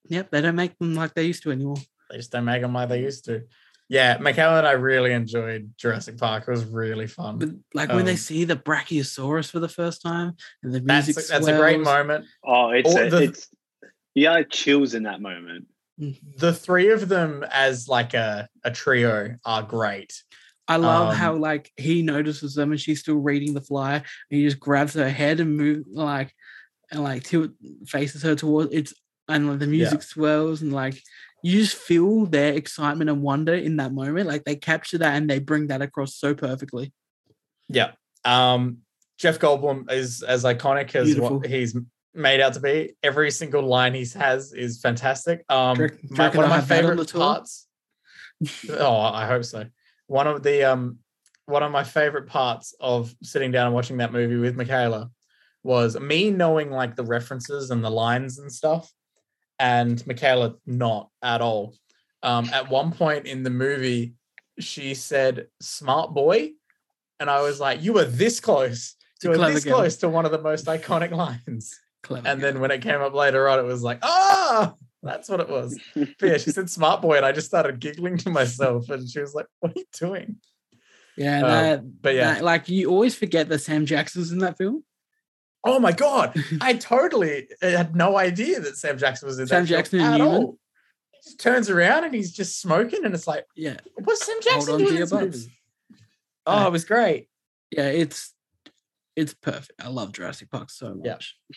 yep, 0.06 0.32
they 0.32 0.42
don't 0.42 0.56
make 0.56 0.78
them 0.80 0.96
like 0.96 1.14
they 1.14 1.26
used 1.26 1.44
to 1.44 1.52
anymore. 1.52 1.78
They 2.10 2.18
just 2.18 2.32
don't 2.32 2.46
make 2.46 2.62
them 2.64 2.74
like 2.74 2.90
they 2.90 3.02
used 3.02 3.26
to. 3.26 3.44
Yeah, 3.94 4.18
Michaela 4.20 4.58
and 4.58 4.66
I 4.68 4.72
really 4.72 5.14
enjoyed 5.14 5.72
Jurassic 5.78 6.18
Park. 6.18 6.46
It 6.48 6.52
was 6.52 6.66
really 6.66 7.06
fun. 7.06 7.38
But 7.38 7.50
like 7.76 7.90
when 7.90 8.06
they 8.06 8.14
Um, 8.14 8.18
see 8.18 8.44
the 8.44 8.56
Brachiosaurus 8.56 9.52
for 9.52 9.60
the 9.60 9.70
first 9.70 10.02
time 10.02 10.34
and 10.64 10.74
the 10.74 10.80
that's 10.80 11.06
music 11.10 11.28
that's 11.28 11.48
a 11.48 11.58
great 11.60 11.80
moment. 11.80 12.26
Oh, 12.44 12.72
it's 12.72 12.90
a, 12.96 13.10
the- 13.12 13.24
it's 13.26 13.50
yeah, 14.16 14.42
got 14.42 14.50
chills 14.50 14.96
in 14.96 15.04
that 15.04 15.22
moment. 15.22 15.68
The 16.38 16.54
three 16.54 16.90
of 16.90 17.08
them 17.08 17.46
as 17.52 17.88
like 17.88 18.16
a, 18.16 18.50
a 18.64 18.72
trio 18.72 19.36
are 19.46 19.62
great. 19.62 20.12
I 20.68 20.78
love 20.78 21.10
Um, 21.10 21.16
how 21.16 21.36
like 21.36 21.72
he 21.78 22.02
notices 22.02 22.56
them 22.56 22.72
and 22.72 22.82
she's 22.82 23.00
still 23.02 23.18
reading 23.18 23.54
the 23.54 23.62
flyer 23.62 23.98
and 23.98 24.40
he 24.40 24.44
just 24.44 24.60
grabs 24.60 24.96
her 24.96 25.08
head 25.10 25.40
and 25.40 25.56
move 25.56 25.84
like 25.92 26.34
and 26.92 27.04
like 27.04 27.26
tilt 27.26 27.52
faces 27.86 28.24
her 28.24 28.34
towards 28.34 28.74
it's 28.74 28.92
and 29.28 29.50
like, 29.50 29.60
the 29.60 29.68
music 29.68 30.02
swells 30.02 30.64
and 30.64 30.74
like 30.74 31.00
you 31.44 31.60
just 31.60 31.76
feel 31.76 32.26
their 32.26 32.54
excitement 32.54 33.10
and 33.10 33.22
wonder 33.22 33.54
in 33.54 33.76
that 33.78 33.94
moment. 33.94 34.28
Like 34.28 34.46
they 34.46 34.56
capture 34.56 34.98
that 34.98 35.16
and 35.16 35.30
they 35.30 35.40
bring 35.40 35.68
that 35.68 35.82
across 35.84 36.16
so 36.16 36.34
perfectly. 36.34 36.92
Yeah. 37.70 37.92
Um, 38.26 38.80
Jeff 39.20 39.38
Goldblum 39.40 39.92
is 39.92 40.24
as 40.24 40.44
iconic 40.46 40.96
as 40.96 41.08
Beautiful. 41.14 41.40
what 41.40 41.48
he's 41.48 41.76
made 42.16 42.40
out 42.42 42.54
to 42.54 42.60
be. 42.62 42.96
Every 43.04 43.30
single 43.30 43.62
line 43.62 43.94
he 43.94 44.06
has 44.18 44.54
is 44.54 44.80
fantastic. 44.82 45.44
Um, 45.50 45.76
Do 45.76 45.84
you 45.84 45.90
do 45.90 45.98
you 46.10 46.16
my- 46.18 46.30
one 46.30 46.46
of 46.46 46.50
my 46.50 46.56
have 46.56 46.68
that 46.70 46.86
on 46.86 46.92
favorite 46.98 47.14
parts. 47.14 47.68
oh, 48.72 48.98
I 48.98 49.28
hope 49.28 49.44
so. 49.44 49.66
One 50.08 50.28
of 50.28 50.44
the 50.44 50.64
um, 50.64 51.00
one 51.46 51.64
of 51.64 51.72
my 51.72 51.84
favorite 51.84 52.28
parts 52.28 52.74
of 52.80 53.14
sitting 53.22 53.52
down 53.52 53.68
and 53.68 53.76
watching 53.76 53.98
that 53.98 54.12
movie 54.14 54.38
with 54.38 54.56
Michaela 54.56 55.10
was 55.64 56.00
me 56.00 56.30
knowing 56.32 56.72
like 56.72 56.96
the 56.96 57.04
references 57.04 57.70
and 57.72 57.84
the 57.84 57.90
lines 57.92 58.40
and 58.40 58.52
stuff, 58.52 58.90
and 59.60 60.06
Michaela 60.08 60.56
not 60.66 61.10
at 61.22 61.42
all. 61.42 61.76
Um, 62.22 62.50
at 62.54 62.70
one 62.70 62.92
point 62.92 63.26
in 63.26 63.44
the 63.44 63.50
movie, 63.50 64.14
she 64.60 64.94
said 64.94 65.48
"smart 65.62 66.14
boy," 66.14 66.52
and 67.20 67.30
I 67.30 67.42
was 67.42 67.60
like, 67.60 67.82
"You 67.84 67.94
were 67.94 68.06
this 68.06 68.40
close. 68.40 68.96
You 69.22 69.30
were 69.32 69.38
this 69.38 69.64
close 69.66 69.98
to 69.98 70.10
one 70.10 70.26
of 70.26 70.32
the 70.32 70.42
most 70.42 70.66
iconic 70.68 71.12
lines." 71.48 71.80
Clever. 72.04 72.28
And 72.28 72.42
then 72.42 72.60
when 72.60 72.72
it 72.72 72.82
came 72.82 73.02
up 73.02 73.14
later 73.14 73.48
on, 73.48 73.60
it 73.60 73.64
was 73.64 73.82
like, 73.84 74.00
"Ah, 74.04 74.74
that's 75.02 75.30
what 75.30 75.40
it 75.40 75.50
was." 75.50 75.80
But 75.96 76.10
yeah, 76.22 76.38
she 76.38 76.52
said 76.52 76.70
"smart 76.70 77.02
boy," 77.02 77.18
and 77.18 77.26
I 77.26 77.32
just 77.32 77.48
started 77.48 77.80
giggling 77.80 78.18
to 78.20 78.30
myself, 78.30 78.90
and 78.90 79.10
she 79.10 79.20
was 79.20 79.34
like, 79.34 79.48
"What 79.60 79.72
are 79.76 79.80
you 79.80 79.86
doing?" 79.98 80.36
yeah, 81.18 81.38
and 81.70 81.82
um, 81.82 81.94
But 82.02 82.16
yeah, 82.16 82.36
that- 82.36 82.44
like 82.44 82.70
you 82.70 82.90
always 82.90 83.16
forget 83.16 83.48
that 83.50 83.60
Sam 83.60 83.86
Jackson's 83.86 84.32
in 84.32 84.40
that 84.40 84.58
film. 84.58 84.84
Oh 85.64 85.80
my 85.80 85.92
god, 85.92 86.36
I 86.62 86.74
totally 86.74 87.48
had 87.62 87.96
no 87.96 88.18
idea 88.18 88.60
that 88.60 88.78
Sam 88.78 88.98
Jackson 88.98 89.28
was 89.28 89.40
in 89.40 89.48
Sam 89.48 89.64
that 89.64 89.70
Jackson 89.70 90.00
at 90.00 90.18
Newman? 90.18 90.36
all. 90.36 90.58
He 91.12 91.20
just 91.30 91.40
turns 91.40 91.70
around 91.70 92.04
and 92.04 92.14
he's 92.14 92.32
just 92.32 92.60
smoking, 92.62 93.06
and 93.06 93.14
it's 93.14 93.28
like, 93.28 93.46
Yeah. 93.56 93.78
what's 94.04 94.26
Sam 94.26 94.38
Jackson 94.42 94.74
on 94.74 94.80
doing 94.80 94.90
to 94.90 94.96
in 94.96 95.02
this 95.02 95.12
movie? 95.12 95.54
Oh, 96.46 96.68
it 96.68 96.72
was 96.72 96.86
great. 96.86 97.30
Yeah, 97.72 97.88
it's 97.88 98.34
it's 99.16 99.34
perfect. 99.34 99.82
I 99.82 99.90
love 99.90 100.12
Jurassic 100.12 100.50
Park 100.50 100.70
so 100.70 100.94
much. 100.96 101.36
Yeah. 101.50 101.56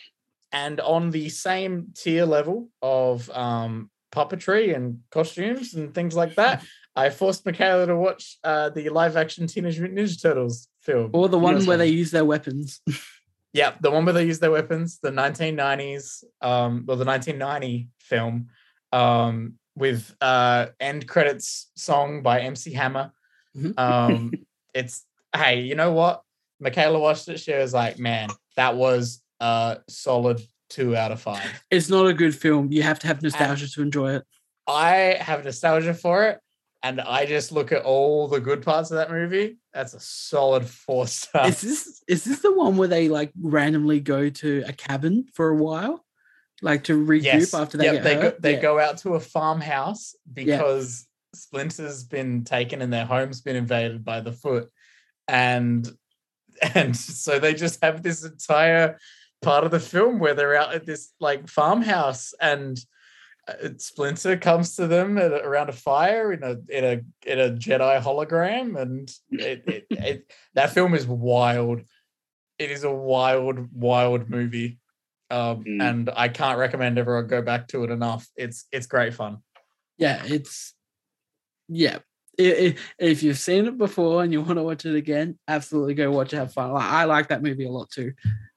And 0.53 0.79
on 0.79 1.11
the 1.11 1.29
same 1.29 1.87
tier 1.93 2.25
level 2.25 2.69
of 2.81 3.29
um, 3.31 3.89
puppetry 4.13 4.73
and 4.75 5.01
costumes 5.11 5.73
and 5.73 5.93
things 5.93 6.15
like 6.15 6.35
that, 6.35 6.63
I 6.95 7.09
forced 7.09 7.45
Michaela 7.45 7.85
to 7.87 7.95
watch 7.95 8.37
uh, 8.43 8.69
the 8.69 8.89
live 8.89 9.17
action 9.17 9.45
Teenage 9.47 9.79
Mutant 9.79 9.99
Ninja 9.99 10.21
Turtles 10.21 10.67
film. 10.81 11.11
Or 11.13 11.27
the 11.27 11.37
one 11.37 11.63
where 11.65 11.77
they 11.77 11.87
use 11.89 12.11
their 12.11 12.25
weapons. 12.25 12.81
Yeah, 13.57 13.73
the 13.81 13.89
one 13.89 14.05
where 14.05 14.13
they 14.13 14.25
use 14.25 14.37
their 14.37 14.51
weapons, 14.51 14.99
the 15.01 15.09
1990s, 15.09 16.23
um, 16.43 16.83
well, 16.85 16.95
the 16.95 17.05
1990 17.05 17.89
film, 17.99 18.49
um, 18.91 19.55
with 19.75 20.15
uh 20.21 20.67
end 20.79 21.07
credits 21.07 21.71
song 21.75 22.21
by 22.21 22.41
MC 22.41 22.73
Hammer. 22.73 23.11
Mhm. 23.55 23.73
Um, 23.79 24.31
it's 24.75 25.05
hey, 25.35 25.61
you 25.61 25.73
know 25.73 25.91
what? 25.91 26.21
Michaela 26.59 26.99
watched 26.99 27.27
it. 27.29 27.39
She 27.39 27.51
was 27.51 27.73
like, 27.73 27.97
man, 27.97 28.29
that 28.57 28.75
was 28.75 29.23
a 29.39 29.79
solid 29.89 30.39
two 30.69 30.95
out 30.95 31.11
of 31.11 31.19
five. 31.19 31.63
It's 31.71 31.89
not 31.89 32.05
a 32.05 32.13
good 32.13 32.35
film. 32.35 32.71
You 32.71 32.83
have 32.83 32.99
to 32.99 33.07
have 33.07 33.23
nostalgia 33.23 33.67
to 33.71 33.81
enjoy 33.81 34.17
it. 34.17 34.23
I 34.67 35.17
have 35.19 35.43
nostalgia 35.43 35.95
for 35.95 36.25
it, 36.25 36.39
and 36.83 37.01
I 37.01 37.25
just 37.25 37.51
look 37.51 37.71
at 37.71 37.81
all 37.81 38.27
the 38.27 38.39
good 38.39 38.61
parts 38.61 38.91
of 38.91 38.97
that 38.97 39.09
movie. 39.09 39.57
That's 39.77 39.93
a 39.93 39.99
solid 39.99 40.65
four 40.67 41.05
star. 41.05 41.47
Is 41.47 41.61
this 41.61 42.03
is 42.07 42.23
this 42.23 42.39
the 42.39 42.51
one 42.51 42.77
where 42.77 42.87
they 42.87 43.09
like 43.09 43.31
randomly 43.39 43.99
go 43.99 44.27
to 44.27 44.63
a 44.65 44.73
cabin 44.73 45.27
for 45.35 45.49
a 45.49 45.55
while, 45.55 46.03
like 46.63 46.85
to 46.85 46.93
regroup 46.93 47.53
after 47.53 47.77
they 47.77 47.83
Yep, 47.83 47.93
get 47.93 48.03
they 48.03 48.15
go, 48.15 48.33
they 48.39 48.53
Yeah. 48.53 48.61
go 48.61 48.79
out 48.79 48.97
to 48.99 49.13
a 49.13 49.19
farmhouse 49.19 50.15
because 50.33 51.05
Splinter's 51.35 52.03
been 52.03 52.43
taken 52.43 52.81
and 52.81 52.91
their 52.91 53.05
home's 53.05 53.41
been 53.41 53.55
invaded 53.55 54.03
by 54.03 54.19
the 54.19 54.31
foot, 54.31 54.71
and 55.27 55.87
and 56.73 56.97
so 56.97 57.37
they 57.37 57.53
just 57.53 57.83
have 57.83 58.01
this 58.01 58.25
entire 58.25 58.97
part 59.43 59.63
of 59.63 59.69
the 59.69 59.79
film 59.79 60.17
where 60.17 60.33
they're 60.33 60.55
out 60.55 60.73
at 60.73 60.87
this 60.87 61.13
like 61.19 61.47
farmhouse 61.47 62.33
and 62.41 62.79
Splinter 63.77 64.37
comes 64.37 64.75
to 64.75 64.87
them 64.87 65.17
at, 65.17 65.31
around 65.31 65.69
a 65.69 65.73
fire 65.73 66.33
in 66.33 66.43
a 66.43 66.57
in 66.69 66.83
a 66.83 67.29
in 67.29 67.39
a 67.39 67.49
Jedi 67.51 68.01
hologram, 68.01 68.79
and 68.79 69.09
it, 69.31 69.63
it, 69.67 69.85
it 69.91 70.31
that 70.53 70.71
film 70.71 70.93
is 70.93 71.07
wild. 71.07 71.81
It 72.59 72.71
is 72.71 72.83
a 72.83 72.91
wild, 72.91 73.69
wild 73.71 74.29
movie, 74.29 74.79
um, 75.29 75.63
Mm. 75.63 75.81
and 75.89 76.09
I 76.15 76.27
can't 76.27 76.57
recommend 76.57 76.97
everyone 76.97 77.27
go 77.27 77.41
back 77.41 77.67
to 77.69 77.83
it 77.83 77.91
enough. 77.91 78.27
It's 78.35 78.65
it's 78.71 78.87
great 78.87 79.13
fun. 79.13 79.37
yeah, 79.97 80.21
it's 80.25 80.73
yeah. 81.67 81.99
I- 82.39 82.43
I- 82.43 82.75
if 82.99 83.23
you've 83.23 83.37
seen 83.39 83.65
it 83.65 83.77
before 83.77 84.23
and 84.23 84.31
you 84.31 84.41
want 84.41 84.57
to 84.57 84.63
watch 84.63 84.85
it 84.85 84.95
again, 84.95 85.37
absolutely 85.47 85.93
go 85.95 86.11
watch 86.11 86.33
it. 86.33 86.37
Have 86.37 86.53
fun. 86.53 86.71
I 86.75 87.05
like 87.05 87.29
that 87.29 87.41
movie 87.43 87.65
a 87.65 87.71
lot 87.71 87.89
too. 87.89 88.13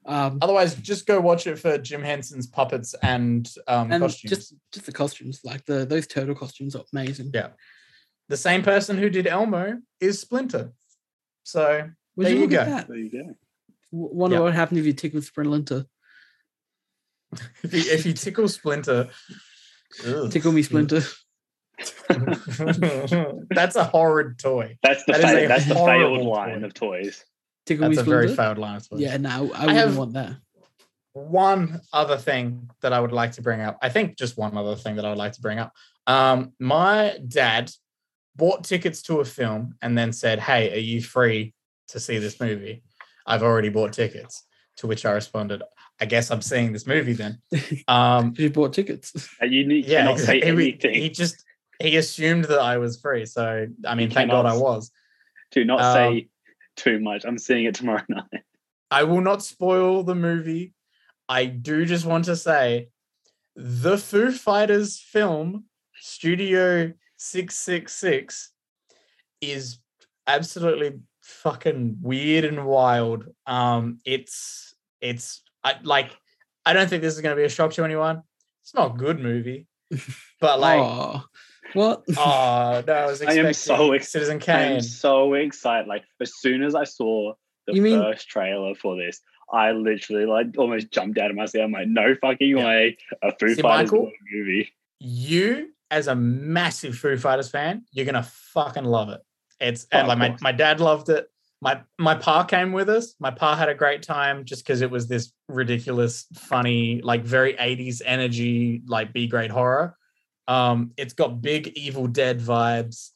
Um, 0.07 0.39
Otherwise, 0.43 0.75
just 0.77 1.07
go 1.07 1.21
watch 1.21 1.47
it 1.47 1.59
for 1.59 1.79
Jim 1.79 2.03
Henson's 2.03 2.47
puppets 2.47 2.95
and 3.03 3.51
um, 3.69 3.93
and 3.93 4.03
costumes. 4.03 4.31
just 4.31 4.55
just 4.73 4.87
the 4.87 4.93
costumes, 4.93 5.41
like 5.45 5.65
the 5.67 5.85
those 5.87 6.07
turtle 6.07 6.35
costumes, 6.35 6.75
are 6.77 6.85
amazing. 6.93 7.31
Yeah. 7.35 7.49
the 8.29 8.37
same 8.37 8.63
person 8.63 8.97
who 8.97 9.11
did 9.11 9.27
Elmo 9.27 9.81
is 10.01 10.21
Splinter. 10.21 10.73
So 11.43 11.91
Would 12.17 12.27
There 12.27 12.35
you 12.35 12.41
you 12.43 12.47
go. 12.49 12.65
that? 12.65 12.87
There 12.89 12.97
you 12.97 13.11
go. 13.11 13.35
Wonder 13.93 14.37
Yeah. 14.37 14.43
what 14.43 14.55
happened 14.55 14.79
if 14.79 14.87
you 14.87 14.93
tickled 14.93 15.25
Splinter. 15.25 15.85
if 17.63 17.73
you, 17.75 17.93
if 17.93 18.07
you 18.07 18.13
tickle 18.13 18.49
Splinter, 18.49 19.09
ugh. 20.07 20.31
Tickle 20.31 20.53
me, 20.53 20.63
Splinter. 20.63 21.03
that's 23.51 23.77
a 23.77 23.85
horrid 23.85 24.39
toy. 24.39 24.77
That's 24.83 25.05
the 25.05 25.13
That 25.13 25.21
is 25.25 25.31
fa- 25.31 25.45
a 25.45 25.49
that's 25.49 25.67
the 25.67 25.75
horrible 25.75 26.17
failed 26.19 26.27
line 26.27 26.61
toy. 26.61 26.67
of 26.67 26.75
toys. 26.75 27.25
Tickle 27.67 27.89
me, 27.89 27.95
That's 27.97 28.07
a 28.07 28.11
very 28.11 28.25
Splinter. 28.29 28.43
failed 28.43 28.59
line 28.59 28.77
of 28.77 28.89
toys. 28.89 29.01
Yeah, 29.01 29.17
no, 29.17 29.31
I 29.31 29.35
I 29.63 29.67
wouldn't 29.67 29.71
have- 29.79 29.97
want 29.99 30.13
that. 30.15 30.37
one 31.13 31.81
other 31.93 32.17
thing 32.17 32.71
that 32.83 32.93
I 32.93 33.01
would 33.01 33.13
like 33.13 33.33
to 33.33 33.43
bring 33.43 33.61
up. 33.61 33.79
I 33.83 33.89
think 33.89 34.17
just 34.17 34.37
one 34.39 34.57
other 34.57 34.77
thing 34.77 34.97
that 34.97 35.05
I 35.05 35.09
would 35.11 35.19
like 35.19 35.33
to 35.33 35.41
bring 35.41 35.59
up. 35.59 35.73
Um, 36.07 36.53
my 36.59 37.19
dad 37.27 37.71
bought 38.37 38.65
tickets 38.65 39.03
to 39.03 39.21
a 39.21 39.25
film 39.25 39.75
and 39.83 39.97
then 39.99 40.13
said, 40.13 40.39
Hey, 40.41 40.73
are 40.73 40.79
you 40.79 41.03
free 41.03 41.55
to 41.89 42.01
see 42.01 42.19
this 42.19 42.41
movie? 42.41 42.83
I've 43.27 43.43
already 43.43 43.69
bought 43.69 43.93
tickets. 43.93 44.45
To 44.79 44.87
which 44.87 45.05
I 45.05 45.11
responded, 45.13 45.63
I 46.01 46.07
guess 46.07 46.31
I'm 46.31 46.41
seeing 46.41 46.73
this 46.73 46.87
movie 46.87 47.13
then. 47.13 47.39
Um, 47.89 48.33
You 48.39 48.49
bought 48.49 48.73
tickets. 48.73 49.13
Uh, 49.43 49.45
You 49.45 49.67
need, 49.67 49.85
yeah, 49.85 50.05
cannot 50.05 50.19
say 50.21 50.37
he, 50.41 50.43
anything. 50.45 50.95
he 50.95 51.11
just 51.11 51.45
he 51.81 51.97
assumed 51.97 52.45
that 52.45 52.61
I 52.61 52.79
was 52.79 53.01
free. 53.01 53.27
So 53.27 53.67
I 53.87 53.95
mean, 53.95 54.09
You 54.09 54.15
thank 54.15 54.31
God 54.31 54.47
I 54.47 54.57
was. 54.57 54.91
Do 55.51 55.65
not 55.65 55.81
um, 55.81 55.95
say 55.95 56.29
too 56.77 57.01
much. 57.01 57.25
I'm 57.25 57.39
seeing 57.39 57.65
it 57.65 57.75
tomorrow 57.75 58.03
night. 58.09 58.45
I 58.91 59.05
will 59.05 59.21
not 59.21 59.43
spoil 59.43 60.03
the 60.03 60.15
movie. 60.15 60.75
I 61.29 61.47
do 61.47 61.85
just 61.85 62.05
want 62.05 62.25
to 62.27 62.37
say 62.37 62.89
the 63.55 63.97
Foo 63.97 64.33
Fighters 64.33 64.99
film, 64.99 65.65
Studio 65.95 66.93
666, 67.17 68.53
is 69.41 69.79
absolutely 70.27 70.99
fucking 71.23 71.99
weird 72.03 72.45
and 72.45 72.65
wild. 72.67 73.27
Um, 73.47 73.99
it's 74.05 74.75
it's 75.01 75.43
I, 75.63 75.75
like 75.83 76.11
I 76.67 76.73
don't 76.73 76.89
think 76.89 77.03
this 77.03 77.15
is 77.15 77.21
going 77.21 77.35
to 77.35 77.41
be 77.41 77.47
a 77.47 77.49
shock 77.49 77.73
to 77.75 77.85
anyone. 77.85 78.23
It's 78.63 78.75
not 78.75 78.95
a 78.95 78.99
good 78.99 79.21
movie, 79.21 79.67
but 80.41 80.61
like 80.61 80.81
oh, 80.81 81.23
what? 81.75 82.03
oh 82.17 82.83
no, 82.87 82.93
I 82.93 83.07
was 83.07 83.23
I 83.23 83.33
am 83.35 83.53
so 83.53 83.93
ex- 83.93 84.09
Citizen 84.11 84.41
I 84.49 84.63
am 84.63 84.81
so 84.81 85.35
excited. 85.35 85.87
Like 85.89 86.05
as 86.21 86.33
soon 86.39 86.63
as 86.63 86.75
I 86.75 86.85
saw 86.85 87.35
the 87.67 87.75
You 87.75 87.83
mean- 87.83 88.01
first 88.01 88.29
trailer 88.29 88.75
for 88.75 88.97
this, 88.97 89.21
I 89.53 89.73
literally 89.73 90.27
like 90.27 90.47
almost 90.59 90.91
jumped 90.93 91.19
out 91.19 91.31
of 91.31 91.37
my 91.37 91.47
seat. 91.47 91.61
I'm 91.63 91.73
like, 91.73 91.89
no 91.89 92.15
fucking 92.21 92.57
Yeah. 92.57 92.65
way, 92.65 92.99
a 93.23 93.33
Foo 93.39 93.55
See, 93.55 93.63
Fighters 93.63 93.91
Michael? 93.93 94.11
movie. 94.33 94.73
you 94.99 95.71
as 95.91 96.07
a 96.07 96.15
massive 96.15 96.97
Foo 96.97 97.17
Fighters 97.17 97.51
fan, 97.51 97.85
you're 97.93 98.07
gonna 98.07 98.23
fucking 98.55 98.85
love 98.85 99.09
it. 99.09 99.21
It's 99.61 99.87
Oh, 99.93 99.99
and 99.99 100.09
like 100.09 100.19
my, 100.19 100.37
my 100.41 100.53
dad 100.53 100.81
loved 100.81 101.09
it. 101.09 101.27
My 101.63 101.83
my 101.99 102.15
pa 102.15 102.45
came 102.45 102.73
with 102.73 102.89
us. 102.89 103.15
My 103.21 103.31
pa 103.31 103.55
had 103.55 103.69
a 103.69 103.75
great 103.75 104.03
time 104.03 104.45
just 104.47 104.65
because 104.65 104.81
it 104.81 104.91
was 104.91 105.09
this 105.09 105.33
ridiculous, 105.49 106.27
funny, 106.35 107.01
like 107.03 107.23
very 107.23 107.53
80s 107.55 108.01
energy, 108.05 108.83
like 108.87 109.13
B 109.13 109.27
grade 109.27 109.51
horror. 109.51 109.97
Um, 110.51 110.93
it's 110.97 111.15
got 111.15 111.41
big 111.41 111.69
Evil 111.77 112.07
Dead 112.07 112.41
vibes. 112.41 113.11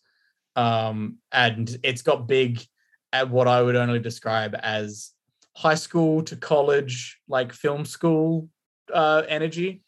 Um, 0.57 1.19
and 1.33 1.77
it's 1.83 2.03
got 2.03 2.29
big 2.29 2.65
at 3.13 3.29
what 3.29 3.49
I 3.49 3.61
would 3.61 3.77
only 3.77 3.99
describe 3.99 4.55
as 4.63 5.11
high 5.57 5.75
school 5.75 6.23
to 6.23 6.37
college, 6.37 7.19
like 7.29 7.53
film 7.53 7.85
school 7.85 8.49
uh 8.93 9.23
energy 9.29 9.83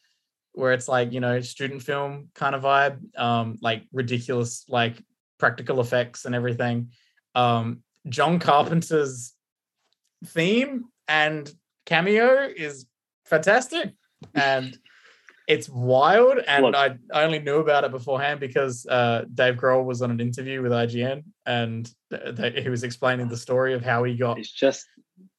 where 0.53 0.73
it's 0.73 0.89
like 0.89 1.13
you 1.13 1.21
know 1.21 1.41
student 1.41 1.83
film 1.83 2.31
kind 2.35 2.55
of 2.55 2.63
vibe 2.63 2.99
um 3.19 3.59
like 3.61 3.83
ridiculous 3.93 4.65
like 4.69 5.03
practical 5.39 5.81
effects 5.81 6.25
and 6.25 6.35
everything 6.35 6.91
um 7.35 7.83
john 8.09 8.39
carpenter's 8.39 9.35
theme 10.25 10.85
and 11.09 11.53
cameo 11.85 12.49
is 12.57 12.87
fantastic 13.27 13.93
and 14.35 14.79
it's 15.47 15.69
wild 15.69 16.39
and 16.49 16.65
Look. 16.65 16.75
i 16.75 16.97
only 17.13 17.39
knew 17.39 17.59
about 17.59 17.85
it 17.85 17.91
beforehand 17.93 18.41
because 18.41 18.85
uh 18.87 19.25
dave 19.33 19.55
grohl 19.57 19.85
was 19.85 20.03
on 20.03 20.11
an 20.11 20.21
interview 20.21 20.61
with 20.63 20.73
ign 20.73 21.23
and 21.47 21.89
th- 22.11 22.37
th- 22.37 22.63
he 22.63 22.69
was 22.69 22.83
explaining 22.83 23.29
the 23.29 23.37
story 23.37 23.73
of 23.75 23.83
how 23.85 24.03
he 24.05 24.17
got 24.17 24.39
It's 24.39 24.51
just 24.51 24.87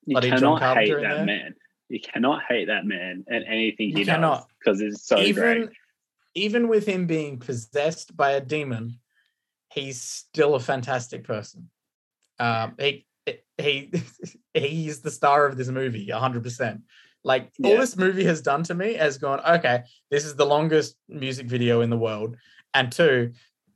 you 0.06 0.16
cannot 0.20 0.62
hate 0.78 0.94
that 0.94 1.02
there. 1.02 1.26
man. 1.26 1.56
You 1.90 2.00
cannot 2.00 2.42
hate 2.48 2.68
that 2.68 2.86
man 2.86 3.26
and 3.28 3.44
anything 3.46 3.90
You 3.90 3.98
he 3.98 4.04
does 4.06 4.14
cannot. 4.16 4.48
because 4.60 4.80
it's 4.82 5.06
so 5.06 5.20
even 5.20 5.44
great. 5.44 5.70
even 6.36 6.68
with 6.70 6.86
him 6.86 7.08
being 7.08 7.40
possessed 7.40 8.16
by 8.16 8.32
a 8.32 8.42
demon, 8.42 9.00
he's 9.74 10.02
still 10.02 10.56
a 10.56 10.60
fantastic 10.62 11.24
person. 11.26 11.70
Um, 12.40 12.76
he 12.80 13.06
he 13.58 13.92
he's 14.54 15.02
the 15.02 15.12
star 15.12 15.46
of 15.46 15.58
this 15.58 15.68
movie, 15.68 16.10
hundred 16.10 16.44
percent. 16.44 16.82
Like 17.28 17.52
all 17.64 17.78
this 17.78 17.98
movie 17.98 18.24
has 18.24 18.42
done 18.42 18.64
to 18.64 18.74
me 18.74 18.94
has 18.94 19.18
gone, 19.18 19.42
okay, 19.58 19.84
this 20.10 20.24
is 20.24 20.36
the 20.36 20.46
longest 20.46 20.96
music 21.10 21.46
video 21.48 21.82
in 21.82 21.90
the 21.90 21.98
world, 21.98 22.38
and 22.74 22.90
two, 22.90 23.34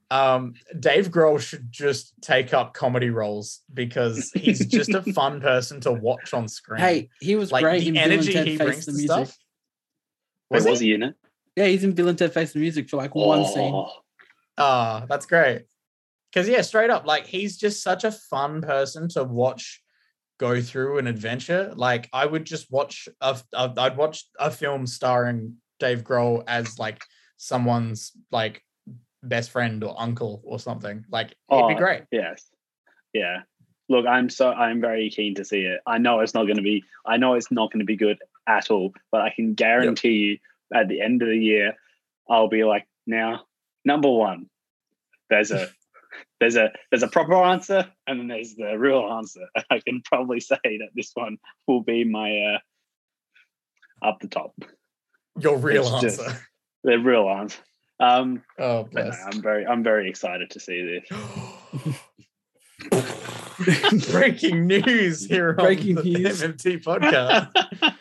um, 0.09 0.53
Dave 0.79 1.09
Grohl 1.11 1.37
should 1.39 1.69
just 1.69 2.13
take 2.21 2.53
up 2.53 2.73
comedy 2.73 3.09
roles 3.09 3.59
because 3.73 4.31
he's 4.33 4.65
just 4.65 4.91
a 4.93 5.01
fun 5.13 5.41
person 5.41 5.81
to 5.81 5.91
watch 5.91 6.33
on 6.33 6.47
screen. 6.47 6.79
Hey, 6.79 7.09
he 7.19 7.35
was 7.35 7.51
like 7.51 7.63
great 7.63 7.81
the 7.81 7.87
in 7.89 7.93
Bill 7.95 8.03
and 8.03 8.13
energy 8.13 8.33
Ted 8.33 8.47
he 8.47 8.57
brings 8.57 8.85
the 8.85 8.91
to 8.93 8.97
Music. 8.97 9.09
stuff. 9.11 9.37
Wait, 10.49 10.57
Was 10.57 10.65
was 10.65 10.79
he? 10.79 10.87
he 10.87 10.93
in 10.93 11.03
it? 11.03 11.15
Yeah, 11.57 11.65
he's 11.65 11.83
in 11.83 11.91
Bill 11.91 12.07
and 12.07 12.17
Ted 12.17 12.33
Face 12.33 12.53
the 12.53 12.59
Music 12.59 12.89
for 12.89 12.95
like 12.97 13.13
one 13.15 13.45
scene. 13.45 13.73
Oh, 13.73 13.91
Ah, 14.57 15.05
that's 15.09 15.25
great. 15.25 15.63
Because 16.31 16.47
yeah, 16.47 16.61
straight 16.61 16.89
up, 16.89 17.05
like 17.05 17.27
he's 17.27 17.57
just 17.57 17.83
such 17.83 18.05
a 18.05 18.11
fun 18.11 18.61
person 18.61 19.09
to 19.09 19.23
watch 19.25 19.81
go 20.41 20.59
through 20.59 20.97
an 20.97 21.05
adventure. 21.05 21.71
Like 21.75 22.09
I 22.11 22.25
would 22.25 22.45
just 22.45 22.71
watch 22.71 23.07
a, 23.21 23.39
a 23.53 23.71
I'd 23.77 23.95
watch 23.95 24.25
a 24.39 24.49
film 24.49 24.87
starring 24.87 25.57
Dave 25.79 26.03
Grohl 26.03 26.43
as 26.47 26.79
like 26.79 27.03
someone's 27.37 28.11
like 28.31 28.63
best 29.21 29.51
friend 29.51 29.83
or 29.83 29.95
uncle 29.99 30.41
or 30.43 30.59
something. 30.59 31.05
Like 31.11 31.35
it'd 31.51 31.67
be 31.67 31.75
Oh, 31.75 31.77
great. 31.77 32.03
Yes. 32.11 32.43
Yeah. 33.13 33.41
look, 33.87 34.07
I'm 34.07 34.29
so 34.29 34.51
I'm 34.51 34.81
very 34.81 35.11
keen 35.11 35.35
to 35.35 35.45
see 35.45 35.61
it. 35.61 35.79
I 35.85 35.99
know 35.99 36.21
it's 36.21 36.33
not 36.33 36.45
going 36.45 36.57
to 36.57 36.63
be. 36.63 36.83
I 37.05 37.17
know 37.17 37.35
it's 37.35 37.51
not 37.51 37.71
going 37.71 37.81
to 37.81 37.85
be 37.85 37.95
good 37.97 38.17
at 38.47 38.71
all, 38.71 38.93
but 39.11 39.21
I 39.21 39.29
can 39.35 39.53
guarantee 39.53 40.17
you, 40.25 40.37
at 40.73 40.87
the 40.87 41.01
end 41.01 41.21
of 41.21 41.27
the 41.27 41.37
year, 41.37 41.73
I'll 42.27 42.47
be 42.47 42.63
like, 42.63 42.87
now, 43.05 43.43
number 43.85 44.09
one, 44.09 44.49
there's 45.29 45.51
a 45.51 45.69
there's 46.39 46.55
a 46.55 46.71
there's 46.91 47.03
a 47.03 47.07
proper 47.07 47.35
answer, 47.35 47.89
and 48.07 48.19
then 48.19 48.27
there's 48.27 48.55
the 48.55 48.77
real 48.77 49.01
answer. 49.11 49.41
I 49.69 49.79
can 49.79 50.01
probably 50.05 50.39
say 50.39 50.57
that 50.63 50.89
this 50.95 51.11
one 51.13 51.37
will 51.67 51.81
be 51.83 52.03
my 52.03 52.37
uh, 54.03 54.05
up 54.07 54.19
the 54.19 54.27
top, 54.27 54.53
Your 55.39 55.57
real 55.57 55.81
It's 55.83 56.01
just- 56.01 56.19
answer. 56.21 56.39
the 56.83 56.97
real 56.99 57.29
answer. 57.29 57.59
Um, 57.99 58.41
Oh, 58.57 58.89
but 58.91 59.05
no. 59.05 59.11
I'm 59.31 59.41
very 59.43 59.65
I'm 59.65 59.83
very 59.83 60.09
excited 60.09 60.49
to 60.51 60.59
see 60.59 61.01
this. 61.09 61.97
Breaking 64.11 64.65
news 64.65 65.25
here 65.25 65.53
Breaking 65.53 65.97
on 65.99 66.03
the 66.03 66.13
news. 66.19 66.41
MMT 66.41 66.83
podcast. 66.83 67.51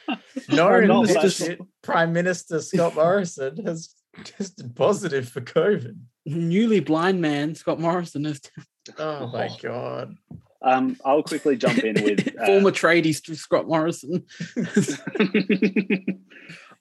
No, 0.49 0.69
Prime 0.69 0.89
no 0.89 1.03
Minister- 1.03 1.59
Prime 1.83 2.13
Minister 2.13 2.61
Scott 2.61 2.95
Morrison 2.95 3.65
has 3.67 3.95
tested 4.25 4.75
positive 4.75 5.29
for 5.29 5.41
COVID. 5.41 5.99
Newly 6.27 6.81
blind 6.81 7.21
man 7.21 7.55
Scott 7.55 7.81
Morrison 7.81 8.27
is 8.27 8.41
Oh 8.99 9.27
my 9.29 9.49
god. 9.63 10.17
Um, 10.63 10.97
I'll 11.05 11.23
quickly 11.23 11.57
jump 11.57 11.79
in 11.79 12.03
with 12.05 12.37
uh, 12.41 12.45
former 12.47 12.71
tradie 12.71 13.15
Scott 13.37 13.67
Morrison. 13.67 14.27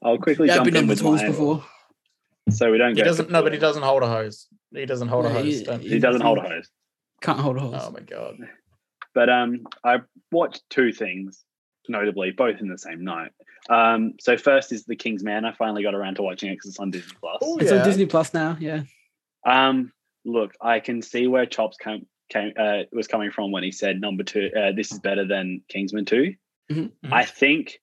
I'll 0.04 0.18
quickly 0.18 0.48
Yeah, 0.48 0.54
I've 0.54 0.58
jump 0.60 0.66
been 0.66 0.76
in 0.84 0.88
with 0.88 1.00
tools 1.00 1.22
mine, 1.22 1.32
before. 1.32 1.64
so 2.50 2.72
we 2.72 2.78
don't 2.78 2.96
He 2.96 3.02
go. 3.02 3.06
doesn't. 3.06 3.30
No, 3.30 3.42
but 3.44 3.54
he 3.54 3.60
doesn't 3.60 3.84
hold 3.84 4.04
a 4.04 4.08
hose. 4.08 4.48
He 4.74 4.86
doesn't 4.86 5.08
hold 5.08 5.26
a 5.26 5.30
hose. 5.30 5.44
he- 5.60 5.64
don't- 5.64 5.82
He 5.82 6.00
doesn't 6.00 6.22
hold 6.22 6.38
a 6.40 6.42
hose. 6.42 6.70
Can't 7.22 7.40
hold 7.40 7.58
a 7.58 7.60
hose. 7.62 7.82
Oh 7.84 7.92
my 7.92 8.00
god. 8.02 8.36
But 9.14 9.30
um, 9.30 9.62
I 9.84 9.98
watched 10.32 10.64
two 10.70 10.92
things, 10.94 11.44
notably 11.88 12.32
both 12.32 12.60
in 12.62 12.68
the 12.70 12.78
same 12.78 13.04
night. 13.04 13.32
Um, 13.70 14.14
so 14.20 14.38
first 14.38 14.72
is 14.72 14.86
The 14.86 14.96
King's 14.96 15.24
Man. 15.24 15.44
I 15.46 15.52
finally 15.54 15.84
got 15.84 15.94
around 15.96 16.16
to 16.16 16.22
watching 16.24 16.50
it 16.50 16.56
because 16.56 16.70
it's 16.72 16.80
on 16.80 16.92
Disney 16.92 17.14
Plus. 17.20 17.38
Oh 17.42 17.58
it's 17.58 17.72
on 17.72 17.84
Disney 17.86 18.06
Plus 18.06 18.34
now. 18.34 18.56
Yeah. 18.60 18.84
Um, 19.46 19.92
look, 20.26 20.54
I 20.62 20.80
can 20.80 21.02
see 21.02 21.28
where 21.28 21.46
Chops 21.46 21.78
came, 21.78 22.06
came 22.30 22.54
uh, 22.58 22.84
was 22.92 23.08
coming 23.08 23.32
from 23.32 23.52
when 23.52 23.64
he 23.64 23.72
said 23.72 24.00
number 24.02 24.24
two. 24.24 24.50
Uh, 24.56 24.72
this 24.72 24.92
is 24.92 25.00
better 25.00 25.26
than 25.26 25.62
Kingsman 25.68 26.06
2 26.06 26.36
Mhm. 26.72 26.92
Mhm. 27.04 27.12
I 27.12 27.26
think 27.26 27.80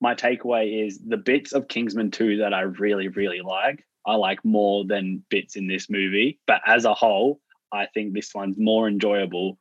my 0.00 0.14
takeaway 0.14 0.84
is 0.84 0.98
the 0.98 1.16
bits 1.16 1.52
of 1.52 1.68
Kingsman 1.68 2.10
two 2.10 2.38
that 2.38 2.52
I 2.52 2.62
really 2.62 3.08
really 3.08 3.40
like. 3.40 3.84
I 4.04 4.16
like 4.16 4.44
more 4.44 4.84
than 4.84 5.24
bits 5.28 5.54
in 5.54 5.68
this 5.68 5.88
movie, 5.88 6.40
but 6.46 6.60
as 6.66 6.84
a 6.84 6.94
whole, 6.94 7.40
I 7.70 7.86
think 7.86 8.12
this 8.12 8.34
one's 8.34 8.58
more 8.58 8.88
enjoyable. 8.88 9.58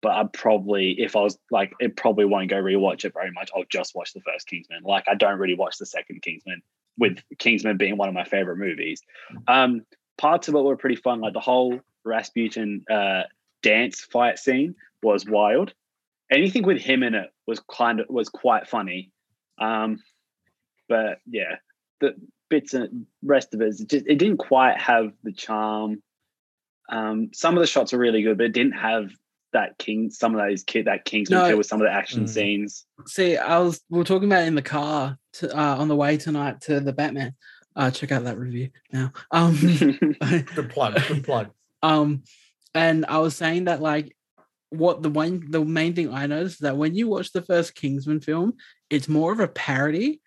But 0.00 0.12
I 0.12 0.24
probably, 0.32 0.92
if 1.00 1.16
I 1.16 1.20
was 1.22 1.36
like, 1.50 1.74
it 1.80 1.96
probably 1.96 2.24
won't 2.24 2.48
go 2.48 2.62
rewatch 2.62 3.04
it 3.04 3.12
very 3.12 3.32
much. 3.32 3.50
I'll 3.54 3.64
just 3.68 3.94
watch 3.96 4.12
the 4.14 4.20
first 4.20 4.46
Kingsman. 4.46 4.84
Like 4.84 5.04
I 5.08 5.14
don't 5.16 5.38
really 5.38 5.56
watch 5.56 5.76
the 5.76 5.86
second 5.86 6.22
Kingsman, 6.22 6.62
with 6.96 7.18
Kingsman 7.38 7.76
being 7.76 7.96
one 7.96 8.08
of 8.08 8.14
my 8.14 8.24
favorite 8.24 8.56
movies. 8.58 9.02
Um, 9.48 9.84
parts 10.18 10.48
of 10.48 10.54
it 10.54 10.60
were 10.62 10.76
pretty 10.76 10.96
fun. 10.96 11.20
Like 11.20 11.32
the 11.32 11.40
whole 11.40 11.80
Rasputin 12.04 12.84
uh, 12.90 13.22
dance 13.62 14.00
fight 14.00 14.38
scene 14.38 14.74
was 15.02 15.24
wild. 15.26 15.72
Anything 16.30 16.64
with 16.64 16.78
him 16.78 17.02
in 17.02 17.14
it 17.14 17.30
was 17.46 17.60
kind 17.60 18.00
of 18.00 18.06
was 18.10 18.28
quite 18.28 18.68
funny. 18.68 19.10
Um, 19.58 20.02
but 20.88 21.18
yeah, 21.26 21.56
the 22.00 22.14
bits 22.50 22.74
and 22.74 23.06
rest 23.22 23.54
of 23.54 23.60
it, 23.62 23.68
is 23.68 23.80
it 23.80 23.88
just, 23.88 24.06
it 24.06 24.16
didn't 24.16 24.38
quite 24.38 24.78
have 24.80 25.12
the 25.22 25.32
charm. 25.32 26.02
Um, 26.90 27.30
some 27.34 27.54
of 27.56 27.60
the 27.60 27.66
shots 27.66 27.92
are 27.92 27.98
really 27.98 28.22
good, 28.22 28.38
but 28.38 28.46
it 28.46 28.52
didn't 28.52 28.72
have 28.72 29.10
that 29.52 29.78
king. 29.78 30.10
Some 30.10 30.34
of 30.34 30.40
those 30.46 30.62
kid 30.62 30.86
that 30.86 31.04
Kingsman 31.04 31.48
No. 31.48 31.56
with 31.56 31.66
some 31.66 31.80
of 31.80 31.86
the 31.86 31.92
action 31.92 32.24
Mm. 32.24 32.28
scenes. 32.28 32.86
See, 33.06 33.36
I 33.36 33.58
was 33.58 33.80
we 33.88 33.98
were 33.98 34.04
talking 34.04 34.28
about 34.28 34.42
it 34.44 34.48
in 34.48 34.54
the 34.54 34.62
car 34.62 35.18
to, 35.34 35.58
uh, 35.58 35.76
on 35.76 35.88
the 35.88 35.96
way 35.96 36.16
tonight 36.18 36.60
to 36.62 36.80
the 36.80 36.92
Batman. 36.92 37.34
Uh, 37.78 37.90
check 37.92 38.10
out 38.12 38.24
that 38.24 38.38
review 38.38 38.70
now. 38.92 39.12
Um, 39.30 39.56
Good 40.54 40.68
plug. 40.70 41.00
Good 41.08 41.24
plug. 41.24 41.50
um, 41.82 42.24
and 42.74 43.06
I 43.06 43.18
was 43.18 43.34
saying 43.36 43.64
that 43.66 43.80
like 43.80 44.14
what 44.70 45.00
the 45.02 45.08
one 45.08 45.46
the 45.50 45.64
main 45.64 45.94
thing 45.94 46.12
I 46.12 46.26
noticed 46.26 46.56
is 46.56 46.60
that 46.60 46.76
when 46.76 46.94
you 46.94 47.08
watch 47.08 47.32
the 47.32 47.40
first 47.40 47.74
Kingsman 47.74 48.20
film, 48.20 48.54
it's 48.90 49.08
more 49.08 49.32
of 49.32 49.40
a 49.40 49.48
parody 49.48 50.20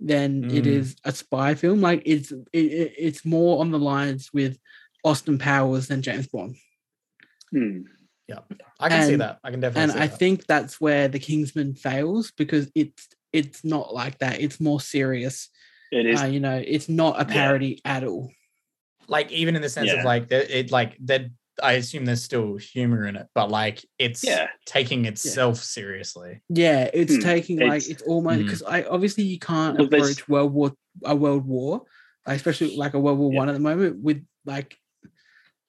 than 0.00 0.44
it 0.50 0.64
Mm. 0.64 0.66
is 0.66 0.96
a 1.04 1.12
spy 1.12 1.54
film. 1.54 1.80
Like 1.80 2.02
it's 2.04 2.30
it, 2.32 2.44
it- 2.52 2.94
it's 2.98 3.24
more 3.24 3.60
on 3.60 3.70
the 3.70 3.78
lines 3.78 4.30
with 4.34 4.58
Austin 5.04 5.38
Powers 5.38 5.86
than 5.88 6.02
James 6.02 6.26
Bond. 6.28 6.56
Hmm. 7.52 7.82
I 8.80 8.88
can 8.88 9.06
see 9.06 9.16
that. 9.16 9.38
I 9.44 9.50
can 9.52 9.60
definitely 9.60 9.82
and 9.84 9.92
see 9.92 9.98
I 10.00 10.06
that. 10.08 10.18
think 10.18 10.46
that's 10.46 10.80
where 10.80 11.06
the 11.08 11.20
Kingsman 11.20 11.74
fails 11.76 12.32
because 12.36 12.68
it's 12.74 13.08
it's 13.32 13.64
not 13.64 13.94
like 13.94 14.18
that. 14.18 14.40
It's 14.40 14.58
more 14.60 14.80
serious. 14.80 15.48
It 15.96 16.06
is. 16.06 16.22
Uh, 16.22 16.26
you 16.26 16.40
know, 16.40 16.62
it's 16.66 16.88
not 16.88 17.16
a 17.16 17.26
Yeah. 17.26 17.32
parody 17.34 17.80
at 17.84 18.04
all. 18.04 18.30
like 19.08 19.30
even 19.30 19.54
in 19.54 19.62
the 19.62 19.68
sense 19.68 19.86
Yeah. 19.86 20.00
of 20.00 20.04
like 20.04 20.28
there- 20.28 20.42
it 20.50 20.72
like 20.72 20.96
that 21.04 21.26
I 21.62 21.74
assume 21.74 22.04
there's 22.06 22.24
still 22.24 22.56
humor 22.56 23.06
in 23.06 23.14
it, 23.14 23.28
but 23.36 23.52
like 23.52 23.84
it's 24.00 24.24
Yeah. 24.24 24.48
taking 24.64 25.04
itself 25.04 25.58
seriously. 25.58 26.40
Yeah, 26.48 26.90
it's 26.92 27.14
Hmm, 27.14 27.20
taking 27.20 27.58
like 27.60 27.82
it's- 27.82 27.86
it's 27.88 28.02
almost 28.02 28.38
Hmm. 28.40 28.42
because 28.42 28.62
I 28.64 28.82
obviously 28.82 29.22
you 29.22 29.38
can't 29.38 29.78
Look, 29.78 29.90
there's- 29.92 30.10
approach 30.10 30.28
World 30.28 30.52
War 30.52 30.72
a 31.04 31.14
World 31.14 31.46
War, 31.46 31.84
like, 32.26 32.34
especially 32.36 32.74
like 32.76 32.94
a 32.94 32.98
World 32.98 33.18
War 33.20 33.32
Yeah. 33.32 33.38
One 33.38 33.48
at 33.48 33.52
the 33.52 33.60
moment 33.60 34.00
with 34.02 34.26
like 34.44 34.76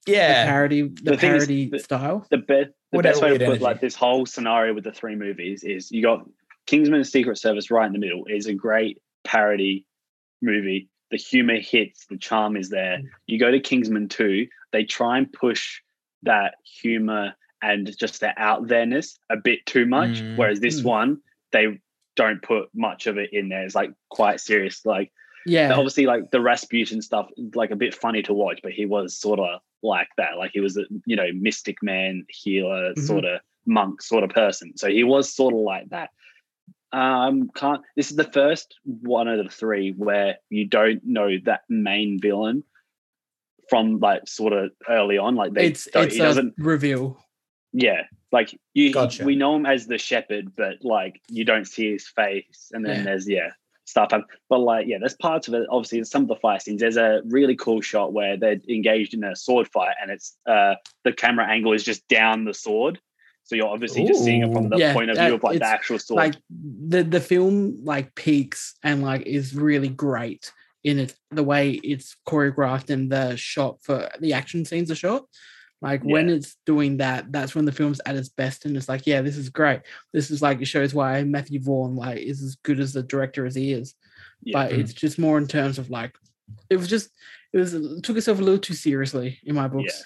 the 0.07 0.13
Yeah. 0.13 0.45
parody 0.45 0.81
the, 0.81 1.11
The 1.11 1.17
thing 1.17 1.35
is 1.35 1.45
parody 1.45 1.69
that- 1.69 1.81
style. 1.83 2.25
the 2.31 2.37
best 2.39 2.71
the 2.91 2.97
Whatever 2.97 3.13
best 3.13 3.21
way 3.21 3.29
to 3.33 3.37
put 3.37 3.45
energy. 3.45 3.63
like 3.63 3.81
this 3.81 3.93
whole 3.95 4.25
scenario 4.25 4.73
with 4.73 4.83
the 4.85 4.91
three 4.91 5.15
movies 5.15 5.63
is 5.63 5.91
you 5.91 6.01
got 6.01 6.27
Kingsman 6.65 6.95
and 7.01 7.07
Secret 7.07 7.37
Service 7.37 7.69
right 7.69 7.85
in 7.85 7.93
the 7.93 7.99
middle 7.99 8.25
is 8.25 8.47
a 8.47 8.53
great 8.55 8.97
parody 9.23 9.85
movie. 10.41 10.89
The 11.11 11.17
humor 11.17 11.55
hits, 11.59 12.05
the 12.07 12.17
charm 12.17 12.57
is 12.57 12.69
there. 12.69 13.01
You 13.27 13.39
go 13.39 13.49
to 13.51 13.59
Kingsman 13.59 14.09
2, 14.09 14.47
they 14.71 14.83
try 14.83 15.17
and 15.17 15.31
push 15.31 15.81
that 16.23 16.55
humor 16.81 17.33
and 17.61 17.95
just 17.97 18.19
the 18.19 18.33
out 18.37 18.67
there-ness 18.67 19.17
a 19.29 19.37
bit 19.37 19.65
too 19.65 19.85
much. 19.85 20.21
Mm. 20.21 20.35
Whereas 20.37 20.59
this 20.59 20.81
Mm. 20.81 20.85
one, 20.85 21.21
they 21.51 21.79
don't 22.15 22.41
put 22.41 22.69
much 22.75 23.07
of 23.07 23.17
it 23.17 23.31
in 23.31 23.49
there. 23.49 23.63
It's 23.63 23.75
like 23.75 23.91
quite 24.09 24.39
serious. 24.39 24.85
Like 24.85 25.11
Yeah, 25.45 25.73
obviously 25.75 26.05
like 26.05 26.29
the 26.31 26.41
Rasputin 26.41 27.01
stuff 27.01 27.29
like 27.55 27.71
a 27.71 27.75
bit 27.77 27.95
funny 27.95 28.21
to 28.23 28.33
watch, 28.33 28.59
but 28.61 28.73
he 28.73 28.85
was 28.85 29.15
sort 29.17 29.39
of 29.39 29.61
like 29.81 30.09
that. 30.17 30.37
Like 30.37 30.51
he 30.53 30.59
was 30.59 30.75
a 30.75 30.83
you 31.05 31.15
know 31.15 31.29
mystic 31.33 31.81
man, 31.81 32.25
healer, 32.27 32.93
Mhm. 32.95 32.99
sort 32.99 33.23
of 33.23 33.39
monk, 33.65 34.01
sort 34.01 34.23
of 34.25 34.29
person. 34.31 34.75
So 34.75 34.89
he 34.89 35.03
was 35.05 35.31
sort 35.33 35.53
of 35.53 35.61
like 35.61 35.87
that. 35.89 36.09
Um, 36.91 37.49
can't. 37.53 37.81
This 37.95 38.09
is 38.11 38.15
the 38.17 38.23
first 38.31 38.75
one 38.83 39.27
of 39.27 39.43
the 39.43 39.49
three 39.49 39.91
where 39.91 40.37
you 40.49 40.65
don't 40.65 41.01
know 41.05 41.29
that 41.45 41.61
main 41.69 42.19
villain 42.19 42.63
from 43.69 43.99
like 43.99 44.27
sort 44.27 44.53
of 44.53 44.71
early 44.87 45.17
on. 45.17 45.35
Like 45.35 45.53
they, 45.53 45.65
it's 45.67 45.85
don't, 45.91 46.05
it's 46.05 46.15
he 46.15 46.21
a 46.21 46.23
doesn't. 46.23 46.53
reveal. 46.57 47.17
Yeah, 47.73 48.03
like 48.31 48.57
you, 48.73 48.93
Gotcha. 48.93 49.25
we 49.25 49.35
know 49.35 49.55
him 49.55 49.65
as 49.65 49.87
the 49.87 49.97
shepherd, 49.97 50.55
but 50.55 50.77
like 50.81 51.21
you 51.29 51.43
don't 51.43 51.65
see 51.65 51.91
his 51.91 52.07
face. 52.07 52.71
And 52.71 52.85
then 52.85 52.97
Yeah. 52.99 53.03
there's 53.03 53.27
yeah 53.29 53.49
stuff. 53.85 54.11
But 54.49 54.59
like 54.59 54.87
yeah, 54.87 54.97
there's 54.99 55.15
parts 55.15 55.47
of 55.49 55.53
it. 55.53 55.67
Obviously, 55.69 56.03
some 56.05 56.23
of 56.23 56.27
the 56.29 56.35
fight 56.37 56.61
scenes. 56.61 56.79
There's 56.79 56.97
a 56.97 57.21
really 57.25 57.55
cool 57.55 57.81
shot 57.81 58.13
where 58.13 58.37
they're 58.37 58.61
engaged 58.69 59.13
in 59.13 59.23
a 59.23 59.35
sword 59.35 59.67
fight, 59.67 59.95
and 60.01 60.09
it's 60.09 60.37
uh 60.47 60.75
the 61.03 61.11
camera 61.11 61.45
angle 61.47 61.73
is 61.73 61.83
just 61.83 62.07
down 62.07 62.45
the 62.45 62.53
sword. 62.53 62.99
So 63.47 63.55
you're 63.55 63.67
obviously 63.67 64.05
just 64.05 64.25
seeing 64.25 64.43
it 64.43 64.51
from 64.51 64.67
the 64.69 64.77
Yeah, 64.77 64.93
point 64.93 65.09
of 65.09 65.17
view 65.17 65.35
of 65.35 65.43
like 65.43 65.59
the 65.59 65.65
actual 65.65 65.99
story. 65.99 66.17
Like 66.17 66.35
the 66.49 67.01
the 67.03 67.21
film 67.21 67.79
like 67.83 68.13
peaks 68.13 68.75
and 68.83 69.01
like 69.01 69.21
is 69.25 69.55
really 69.55 69.87
great 69.87 70.51
in 70.83 70.99
it 70.99 71.15
the 71.31 71.43
way 71.43 71.71
it's 71.71 72.17
choreographed 72.27 72.89
and 72.89 73.09
the 73.09 73.37
shot 73.37 73.81
for 73.81 74.09
the 74.19 74.33
action 74.33 74.65
scenes 74.65 74.91
are 74.91 74.95
shot. 74.95 75.23
Like 75.81 76.03
when 76.03 76.27
it's 76.27 76.57
doing 76.65 76.97
that, 76.97 77.31
that's 77.31 77.55
when 77.55 77.63
the 77.63 77.71
film's 77.71 78.01
at 78.05 78.15
its 78.15 78.29
best, 78.29 78.65
and 78.65 78.75
it's 78.75 78.89
like, 78.89 79.07
yeah, 79.07 79.21
this 79.21 79.37
is 79.37 79.49
great. 79.49 79.81
This 80.11 80.29
is 80.29 80.41
like 80.41 80.59
it 80.59 80.65
shows 80.65 80.93
why 80.93 81.23
Matthew 81.23 81.61
Vaughn 81.61 81.95
like 81.95 82.17
is 82.17 82.43
as 82.43 82.55
good 82.63 82.81
as 82.81 82.91
the 82.93 83.03
director 83.03 83.45
as 83.45 83.55
he 83.55 83.71
is. 83.71 83.93
Yeah. 84.43 84.53
But 84.57 84.71
mm-hmm. 84.71 84.81
it's 84.81 84.93
just 84.93 85.19
more 85.19 85.37
in 85.37 85.47
terms 85.47 85.77
of 85.77 85.89
like, 85.89 86.17
it 86.69 86.75
was 86.75 86.87
just 86.89 87.11
it 87.53 87.59
was 87.59 87.73
it 87.73 88.03
took 88.03 88.17
itself 88.17 88.39
a 88.39 88.41
little 88.41 88.59
too 88.59 88.73
seriously 88.73 89.39
in 89.45 89.55
my 89.55 89.69
books. 89.69 90.03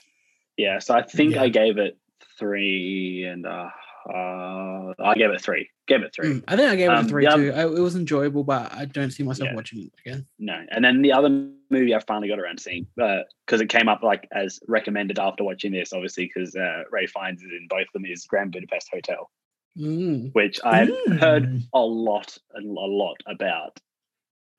yeah, 0.57 0.77
so 0.77 0.93
I 0.93 1.01
think 1.01 1.35
Yeah. 1.35 1.43
I 1.43 1.49
gave 1.49 1.77
it 1.77 1.97
three 2.37 3.25
and 3.25 3.45
uh, 3.45 3.69
uh 4.13 4.93
I 4.99 5.13
gave 5.15 5.29
it 5.31 5.41
three. 5.41 5.69
Gave 5.87 6.01
it 6.03 6.13
three. 6.15 6.29
Mm, 6.35 6.43
I 6.47 6.55
think 6.55 6.69
I 6.71 6.75
gave 6.75 6.89
it 6.89 6.93
Um, 6.93 7.05
a 7.05 7.07
three 7.09 7.25
the 7.25 7.35
too. 7.35 7.51
I, 7.53 7.63
it 7.63 7.79
was 7.79 7.95
enjoyable, 7.95 8.43
but 8.43 8.73
I 8.73 8.85
don't 8.85 9.11
see 9.11 9.23
myself 9.23 9.49
Yeah. 9.49 9.55
watching 9.55 9.83
it 9.83 9.91
again. 10.05 10.25
No. 10.39 10.59
And 10.71 10.83
then 10.83 11.01
the 11.01 11.13
other 11.13 11.29
movie 11.69 11.93
I 11.95 11.99
finally 11.99 12.27
got 12.27 12.39
around 12.39 12.57
to 12.57 12.63
seeing 12.63 12.87
because 12.95 13.61
it 13.61 13.69
came 13.69 13.87
up 13.87 14.01
like 14.03 14.27
as 14.31 14.59
recommended 14.67 15.19
after 15.19 15.43
watching 15.43 15.71
this, 15.71 15.93
obviously 15.93 16.31
because 16.33 16.55
uh, 16.55 16.83
Ralph 16.91 17.11
Fiennes 17.11 17.41
is 17.41 17.51
in 17.51 17.67
both 17.69 17.81
of 17.81 17.93
them 17.93 18.05
is 18.05 18.25
Grand 18.25 18.51
Budapest 18.51 18.89
Hotel, 18.91 19.29
Mm. 19.77 20.33
which 20.33 20.59
I've 20.65 20.89
heard 21.19 21.43
Mm. 21.43 21.61
a 21.73 21.79
lot 21.79 22.37
and 22.53 22.65
a 22.65 22.81
lot 22.81 23.17
about. 23.27 23.79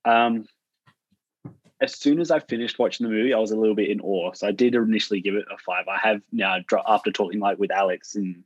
Um, 0.05 0.46
as 1.83 1.99
soon 1.99 2.21
as 2.21 2.31
I 2.31 2.38
finished 2.38 2.79
watching 2.79 3.07
the 3.07 3.12
movie, 3.12 3.35
I 3.35 3.38
was 3.38 3.51
a 3.51 3.57
little 3.57 3.75
bit 3.75 3.90
in 3.90 4.01
awe. 4.01 4.33
So 4.35 4.47
I 4.47 4.53
did 4.53 4.75
initially 4.75 5.21
give 5.21 5.35
it 5.35 5.45
a 5.53 5.59
five. 5.59 5.88
I 5.88 5.99
have 5.99 6.23
now 6.31 6.57
after 6.87 7.11
talking 7.11 7.40
like 7.40 7.59
with 7.59 7.73
Alex 7.73 8.14
and 8.14 8.45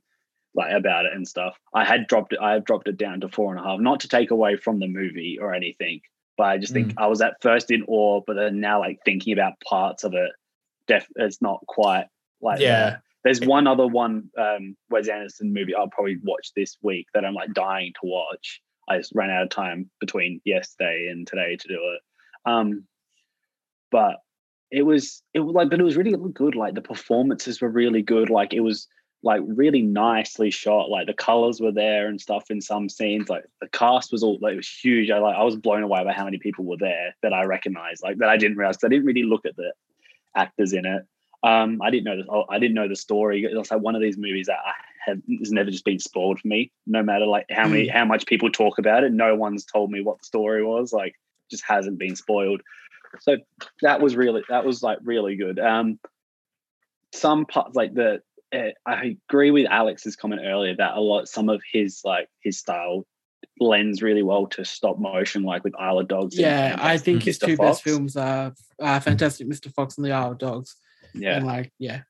like 0.55 0.73
about 0.73 1.05
it 1.05 1.13
and 1.13 1.27
stuff. 1.27 1.55
I 1.73 1.85
had 1.85 2.07
dropped 2.07 2.33
it. 2.33 2.39
I 2.41 2.53
have 2.53 2.65
dropped 2.65 2.87
it 2.87 2.97
down 2.97 3.21
to 3.21 3.29
four 3.29 3.55
and 3.55 3.63
a 3.63 3.67
half, 3.67 3.79
not 3.79 3.99
to 4.01 4.07
take 4.07 4.31
away 4.31 4.57
from 4.57 4.79
the 4.79 4.87
movie 4.87 5.37
or 5.39 5.53
anything, 5.53 6.01
but 6.35 6.47
I 6.47 6.57
just 6.57 6.73
think 6.73 6.95
I 6.97 7.05
was 7.07 7.21
at 7.21 7.41
first 7.41 7.69
in 7.69 7.83
awe, 7.87 8.21
but 8.25 8.35
then 8.35 8.59
now 8.59 8.79
like 8.79 8.99
thinking 9.05 9.33
about 9.33 9.59
parts 9.61 10.03
of 10.03 10.15
it, 10.15 10.31
def- 10.87 11.07
it's 11.15 11.41
not 11.41 11.63
quite 11.67 12.07
like 12.41 12.59
Yeah. 12.59 12.89
that. 12.89 13.01
There's 13.23 13.41
one 13.41 13.67
other 13.67 13.85
one 13.85 14.29
um, 14.37 14.75
Wes 14.89 15.07
Anderson 15.09 15.53
movie 15.53 15.75
I'll 15.75 15.89
probably 15.89 16.17
watch 16.23 16.53
this 16.55 16.77
week 16.81 17.07
that 17.13 17.25
I'm 17.25 17.33
like 17.35 17.53
dying 17.53 17.93
to 18.01 18.07
watch. 18.07 18.61
I 18.87 18.97
just 18.97 19.13
ran 19.13 19.29
out 19.29 19.43
of 19.43 19.49
time 19.49 19.89
between 19.99 20.41
yesterday 20.45 21.09
and 21.11 21.27
today 21.27 21.57
to 21.57 21.67
do 21.67 21.75
it. 21.75 22.01
Um, 22.49 22.85
but 23.91 24.17
it 24.71 24.83
was 24.83 25.21
it 25.33 25.39
was 25.39 25.53
like, 25.55 25.69
but 25.69 25.79
it 25.79 25.83
was 25.83 25.97
really 25.97 26.15
good. 26.33 26.55
Like 26.55 26.75
the 26.75 26.81
performances 26.81 27.61
were 27.61 27.69
really 27.69 28.01
good. 28.01 28.29
Like 28.29 28.53
it 28.53 28.61
was 28.61 28.87
like 29.23 29.41
really 29.45 29.81
nicely 29.81 30.51
shot. 30.51 30.89
Like 30.89 31.07
the 31.07 31.13
colors 31.13 31.59
were 31.59 31.71
there 31.71 32.07
and 32.07 32.19
stuff 32.19 32.45
in 32.49 32.61
some 32.61 32.89
scenes. 32.89 33.29
Like 33.29 33.45
the 33.61 33.67
cast 33.69 34.11
was 34.11 34.23
all 34.23 34.37
like 34.41 34.53
it 34.53 34.57
was 34.57 34.69
huge. 34.69 35.09
I 35.09 35.19
like 35.19 35.35
I 35.35 35.43
was 35.43 35.55
blown 35.55 35.83
away 35.83 36.03
by 36.03 36.13
how 36.13 36.25
many 36.25 36.37
people 36.37 36.65
were 36.65 36.77
there 36.77 37.15
that 37.23 37.33
I 37.33 37.43
recognized. 37.45 38.03
Like 38.03 38.17
that 38.17 38.29
I 38.29 38.37
didn't 38.37 38.57
realize. 38.57 38.77
I 38.83 38.89
didn't 38.89 39.05
really 39.05 39.23
look 39.23 39.45
at 39.45 39.55
the 39.55 39.73
actors 40.35 40.73
in 40.73 40.85
it. 40.85 41.03
Um, 41.43 41.81
I 41.81 41.89
didn't 41.89 42.05
know 42.05 42.17
this. 42.17 42.25
I 42.49 42.59
didn't 42.59 42.75
know 42.75 42.87
the 42.87 42.95
story. 42.95 43.43
It 43.43 43.55
was 43.55 43.71
like 43.71 43.81
one 43.81 43.95
of 43.95 44.01
these 44.01 44.17
movies 44.17 44.47
that 44.47 44.59
I 44.65 44.73
have 45.05 45.19
has 45.39 45.51
never 45.51 45.71
just 45.71 45.85
been 45.85 45.99
spoiled 45.99 46.39
for 46.39 46.47
me. 46.47 46.71
No 46.85 47.03
matter 47.03 47.25
like 47.25 47.45
how 47.49 47.67
many 47.67 47.87
how 47.87 48.05
much 48.05 48.25
people 48.25 48.51
talk 48.51 48.77
about 48.77 49.03
it, 49.03 49.13
no 49.13 49.35
one's 49.35 49.65
told 49.65 49.91
me 49.91 50.01
what 50.01 50.19
the 50.19 50.25
story 50.25 50.63
was. 50.63 50.91
Like 50.91 51.15
just 51.49 51.63
hasn't 51.65 51.97
been 51.97 52.15
spoiled. 52.15 52.61
So 53.21 53.37
that 53.81 54.01
was 54.01 54.15
really 54.15 54.43
that 54.49 54.65
was 54.65 54.83
like 54.83 54.99
really 55.03 55.35
good. 55.35 55.59
Um, 55.59 55.99
some 57.13 57.45
parts 57.45 57.75
like 57.75 57.93
the 57.93 58.21
uh, 58.53 58.69
I 58.85 59.17
agree 59.29 59.51
with 59.51 59.67
Alex's 59.69 60.15
comment 60.15 60.41
earlier 60.43 60.75
that 60.75 60.95
a 60.95 61.01
lot 61.01 61.27
some 61.27 61.49
of 61.49 61.61
his 61.71 62.01
like 62.03 62.29
his 62.41 62.59
style 62.59 63.05
lends 63.59 64.01
really 64.01 64.23
well 64.23 64.47
to 64.47 64.63
stop 64.65 64.99
motion, 64.99 65.43
like 65.43 65.63
with 65.63 65.75
Isle 65.79 65.99
of 65.99 66.07
Dogs. 66.07 66.35
and 66.35 66.43
Yeah, 66.43 66.75
I 66.77 66.97
Fantastic 66.97 67.05
think 67.05 67.23
his 67.23 67.37
two 67.39 67.55
Fox. 67.55 67.69
best 67.69 67.83
films 67.83 68.17
are 68.17 68.53
uh, 68.81 68.99
Fantastic 68.99 69.47
Mr. 69.47 69.73
Fox 69.73 69.97
and 69.97 70.05
The 70.05 70.11
Isle 70.11 70.31
of 70.31 70.37
Dogs. 70.37 70.75
Yeah, 71.13 71.37
And 71.37 71.47
like, 71.47 71.71
yeah. 71.79 72.01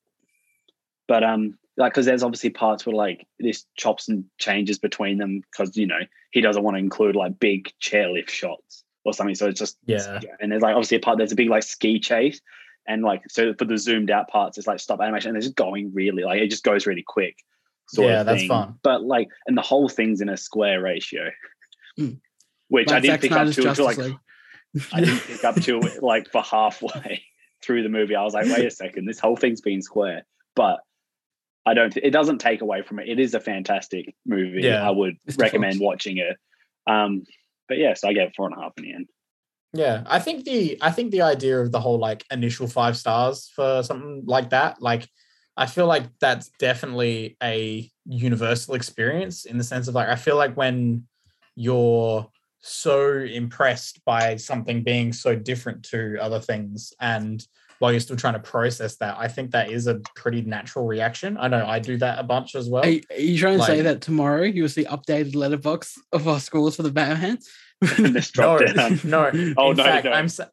but 1.08 1.24
um, 1.24 1.58
like 1.78 1.94
because 1.94 2.06
there's 2.06 2.24
obviously 2.24 2.50
parts 2.50 2.86
where 2.86 2.96
like 2.96 3.28
this 3.40 3.66
chops 3.76 4.10
and 4.10 4.26
changes 4.38 4.80
between 4.80 5.18
them 5.18 5.42
because 5.52 5.78
you 5.78 5.88
know 5.88 6.00
he 6.32 6.42
doesn't 6.42 6.64
want 6.64 6.76
to 6.76 6.80
include 6.80 7.16
like 7.16 7.40
big 7.40 7.72
chairlift 7.82 8.30
shots 8.30 8.84
or 9.08 9.14
something. 9.14 9.36
So 9.36 9.48
it's 9.48 9.60
just 9.60 9.78
Yeah. 9.86 10.20
and 10.40 10.52
there's 10.52 10.62
like 10.62 10.76
obviously 10.76 10.98
a 10.98 11.00
part 11.00 11.18
there's 11.18 11.32
a 11.32 11.36
big 11.36 11.50
like 11.50 11.64
ski 11.64 12.00
chase 12.00 12.40
and 12.88 13.04
like 13.04 13.22
so 13.30 13.54
for 13.54 13.66
the 13.66 13.78
zoomed 13.78 14.12
out 14.12 14.28
parts 14.30 14.58
it's 14.58 14.68
like 14.68 14.80
stop 14.80 15.02
animation 15.02 15.30
and 15.30 15.38
it's 15.38 15.46
just 15.48 15.56
going 15.58 15.92
really 15.94 16.24
like 16.24 16.40
it 16.42 16.50
just 16.50 16.64
goes 16.64 16.86
really 16.86 17.04
quick 17.06 17.36
sort 17.90 18.10
Yeah, 18.10 18.22
of 18.22 18.26
that's 18.28 18.46
fun. 18.46 18.76
but 18.84 19.04
like 19.04 19.28
and 19.46 19.58
the 19.58 19.62
whole 19.62 19.90
thing's 19.90 20.22
in 20.22 20.30
a 20.30 20.38
square 20.38 20.82
ratio 20.82 21.32
Mm. 22.00 22.20
which 22.70 22.92
i 22.92 23.00
didn't 23.00 23.14
Zack 23.16 23.22
pick 23.22 23.32
up 23.32 23.48
to 23.52 23.68
until 23.70 23.86
like 23.86 23.98
i 24.94 25.00
didn't 25.02 25.20
pick 25.22 25.44
up 25.44 25.56
to 25.56 25.80
like 26.02 26.30
for 26.32 26.42
halfway 26.44 27.24
through 27.64 27.84
the 27.84 27.90
movie 27.90 28.16
i 28.16 28.24
was 28.24 28.34
like 28.36 28.46
wait 28.46 28.66
a 28.66 28.72
second 28.72 29.06
this 29.06 29.20
whole 29.20 29.36
thing's 29.36 29.62
being 29.62 29.82
square 29.82 30.26
but 30.56 30.80
i 31.66 31.74
don't 31.74 31.98
it 31.98 32.12
doesn't 32.12 32.38
take 32.40 32.62
away 32.62 32.84
from 32.84 33.00
it 33.00 33.10
it 33.10 33.20
is 33.20 33.34
a 33.34 33.40
fantastic 33.40 34.16
movie 34.26 34.62
Yeah. 34.62 34.88
i 34.88 34.92
would 34.92 35.18
recommend 35.38 35.76
Fox. 35.76 35.84
watching 35.84 36.18
it 36.18 36.38
um 36.86 37.24
but 37.68 37.78
yes 37.78 38.04
i 38.04 38.14
gave 38.14 38.32
four 38.36 38.48
and 38.48 38.58
a 38.58 38.62
half 38.62 38.74
in 38.78 38.84
the 38.84 38.94
end. 38.94 39.08
Yeah, 39.74 40.04
I 40.08 40.20
think 40.20 40.46
the 40.46 40.78
I 40.82 40.92
think 40.92 41.12
the 41.12 41.22
idea 41.22 41.60
of 41.60 41.72
the 41.72 41.80
whole 41.80 42.00
like 42.00 42.26
initial 42.32 42.68
five 42.68 42.98
stars 42.98 43.52
for 43.54 43.84
something 43.84 44.24
like 44.26 44.50
that, 44.52 44.82
like 44.82 45.08
I 45.58 45.66
feel 45.66 45.88
like 45.88 46.04
that's 46.20 46.50
definitely 46.58 47.38
a 47.44 47.92
universal 48.06 48.76
experience 48.76 49.46
in 49.46 49.58
the 49.58 49.64
sense 49.64 49.88
of 49.88 49.96
like 49.96 50.08
I 50.08 50.16
feel 50.16 50.38
like 50.38 50.56
when 50.56 51.04
you're 51.56 52.28
so 52.60 53.12
impressed 53.20 54.04
by 54.06 54.38
something 54.38 54.84
being 54.84 55.12
so 55.14 55.36
different 55.36 55.84
to 55.84 56.18
other 56.20 56.40
things 56.40 56.94
and 57.00 57.46
while 57.80 57.92
you're 57.92 58.00
still 58.00 58.16
trying 58.16 58.34
to 58.34 58.40
process 58.40 58.96
that, 58.98 59.18
I 59.20 59.28
think 59.28 59.52
that 59.52 59.72
is 59.72 59.88
a 59.88 60.00
pretty 60.16 60.42
natural 60.42 60.86
reaction. 60.86 61.38
I 61.40 61.48
know 61.48 61.66
I 61.66 61.80
do 61.80 61.98
that 61.98 62.20
a 62.20 62.24
bunch 62.24 62.56
as 62.56 62.70
well. 62.70 62.84
Are, 62.84 62.90
you- 62.90 63.02
are 63.12 63.20
you 63.20 63.38
trying 63.38 63.60
to 63.60 63.64
say 63.66 63.82
that 63.82 64.02
tomorrow 64.02 64.44
you'll 64.44 64.70
see 64.70 64.86
updated 64.86 65.34
Letterboxd 65.34 65.98
of 66.12 66.28
our 66.28 66.40
scores 66.40 66.76
for 66.76 66.84
the 66.84 66.92
Batman? 66.92 67.40
and 67.98 68.14
No, 68.38 68.58
no. 69.04 69.54
Oh, 69.58 69.72
in 69.72 69.78
no, 69.78 69.84
fact, 69.84 70.06
no. 70.06 70.12
I'm 70.12 70.28
sa- 70.30 70.46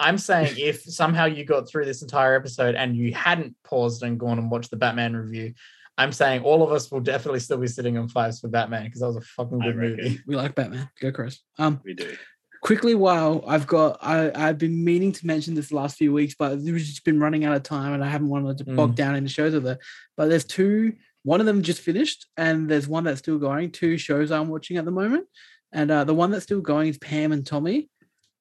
I'm 0.00 0.18
saying 0.18 0.54
if 0.58 0.82
somehow 0.82 1.26
you 1.26 1.44
got 1.44 1.68
through 1.68 1.84
this 1.84 2.02
entire 2.02 2.34
episode 2.34 2.74
and 2.74 2.96
you 2.96 3.14
hadn't 3.14 3.54
paused 3.62 4.02
and 4.02 4.18
gone 4.18 4.38
and 4.38 4.50
watched 4.50 4.70
the 4.70 4.76
Batman 4.76 5.14
review, 5.14 5.54
I'm 5.96 6.10
saying 6.10 6.42
all 6.42 6.64
of 6.64 6.72
us 6.72 6.90
will 6.90 6.98
definitely 6.98 7.38
still 7.38 7.58
be 7.58 7.68
sitting 7.68 7.96
on 7.96 8.08
fives 8.08 8.40
for 8.40 8.48
Batman 8.48 8.84
because 8.84 9.00
that 9.00 9.06
was 9.06 9.16
a 9.16 9.20
fucking 9.20 9.60
good 9.60 9.76
movie. 9.76 10.20
we 10.26 10.34
like 10.34 10.56
Batman. 10.56 10.90
Go 11.00 11.12
Chris. 11.12 11.38
Um, 11.58 11.80
we 11.84 11.94
do 11.94 12.16
quickly 12.64 12.94
while 12.94 13.44
I've 13.46 13.66
got 13.66 13.98
I, 14.02 14.32
I've 14.34 14.58
been 14.58 14.82
meaning 14.82 15.12
to 15.12 15.26
mention 15.26 15.54
this 15.54 15.68
the 15.68 15.76
last 15.76 15.96
few 15.98 16.12
weeks, 16.12 16.34
but 16.36 16.58
we've 16.58 16.78
just 16.78 17.04
been 17.04 17.20
running 17.20 17.44
out 17.44 17.54
of 17.54 17.62
time 17.62 17.92
and 17.92 18.02
I 18.02 18.08
haven't 18.08 18.30
wanted 18.30 18.58
to 18.58 18.64
bog 18.64 18.92
Mm. 18.92 18.96
down 18.96 19.14
in 19.14 19.22
the 19.22 19.30
shows 19.30 19.54
of 19.54 19.64
it. 19.66 19.78
But 20.16 20.28
there's 20.30 20.44
two, 20.44 20.94
one 21.22 21.40
of 21.40 21.46
them 21.46 21.62
just 21.62 21.80
finished, 21.82 22.26
and 22.36 22.68
there's 22.68 22.88
one 22.88 23.04
that's 23.04 23.20
still 23.20 23.38
going, 23.38 23.70
two 23.70 23.96
shows 23.98 24.32
I'm 24.32 24.48
watching 24.48 24.78
at 24.78 24.84
the 24.86 24.90
moment. 24.90 25.26
And 25.72 25.90
uh, 25.90 26.04
the 26.04 26.14
one 26.14 26.30
that's 26.30 26.44
still 26.44 26.60
going 26.62 26.88
is 26.88 26.98
Pam 26.98 27.32
and 27.32 27.46
Tommy, 27.46 27.88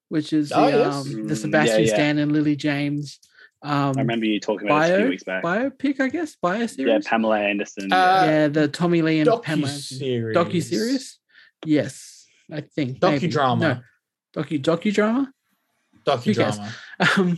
which 0.10 0.32
is 0.34 0.50
the, 0.50 0.58
Oh, 0.58 0.68
yes. 0.68 0.96
um, 0.96 1.04
Mm, 1.06 1.28
the 1.28 1.36
Sebastian 1.36 1.84
yeah. 1.84 1.94
Stan 1.94 2.18
and 2.18 2.32
Lily 2.32 2.56
James 2.56 3.20
um 3.66 3.94
I 3.98 4.02
remember 4.02 4.26
you 4.26 4.42
talking 4.42 4.68
about 4.68 4.82
this 4.82 4.92
a 4.92 4.98
few 4.98 5.08
weeks 5.10 5.24
back. 5.24 5.42
biopic, 5.42 6.00
I 6.02 6.10
guess, 6.10 6.36
bio 6.36 6.68
series. 6.68 6.78
yeah. 7.06 7.10
Pamela 7.10 7.40
Anderson. 7.40 7.94
Uh, 7.94 8.24
yeah, 8.28 8.48
the 8.50 8.68
Tommy 8.68 9.02
Lee 9.02 9.22
and 9.22 9.30
Pamela 9.42 9.70
Anderson. 9.70 10.00
Docu-series. 10.00 10.36
docu 10.38 10.62
series. 10.64 11.20
Yes, 11.66 12.26
I 12.52 12.60
think 12.62 13.02
maybe. 13.02 13.30
Docudrama. 13.30 13.60
No, 13.60 13.80
docu 14.36 14.62
docudrama. 14.62 15.28
Docudrama. 16.06 16.74
Um, 17.18 17.38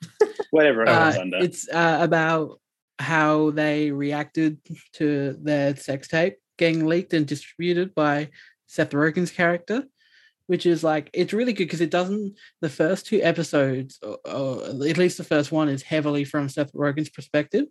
whatever 0.50 0.88
uh, 0.88 1.14
under. 1.18 1.38
it's 1.38 1.68
uh, 1.68 1.98
about 2.00 2.60
how 2.98 3.50
they 3.50 3.90
reacted 3.90 4.58
to 4.94 5.36
their 5.42 5.76
sex 5.76 6.08
tape 6.08 6.36
getting 6.58 6.86
leaked 6.86 7.12
and 7.12 7.26
distributed 7.26 7.94
by 7.94 8.30
Seth 8.66 8.90
Rogen's 8.92 9.30
character, 9.30 9.84
which 10.46 10.64
is 10.66 10.82
like 10.82 11.10
it's 11.12 11.32
really 11.32 11.52
good 11.52 11.64
because 11.64 11.80
it 11.80 11.90
doesn't. 11.90 12.34
The 12.60 12.70
first 12.70 13.06
two 13.06 13.20
episodes, 13.22 13.98
or, 14.02 14.18
or 14.24 14.64
at 14.64 14.98
least 14.98 15.18
the 15.18 15.24
first 15.24 15.52
one, 15.52 15.68
is 15.68 15.82
heavily 15.82 16.24
from 16.24 16.48
Seth 16.48 16.72
Rogen's 16.72 17.10
perspective, 17.10 17.66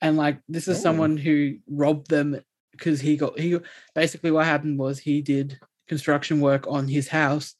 and 0.00 0.16
like 0.16 0.38
this 0.48 0.68
is 0.68 0.78
Oh. 0.78 0.80
someone 0.82 1.16
who 1.16 1.56
robbed 1.68 2.08
them 2.08 2.40
because 2.72 3.00
he 3.00 3.16
got 3.16 3.38
he 3.38 3.58
basically 3.94 4.30
what 4.30 4.46
happened 4.46 4.78
was 4.78 4.98
he 4.98 5.20
did 5.22 5.58
construction 5.88 6.40
work 6.40 6.66
on 6.68 6.86
his 6.86 7.08
house 7.08 7.54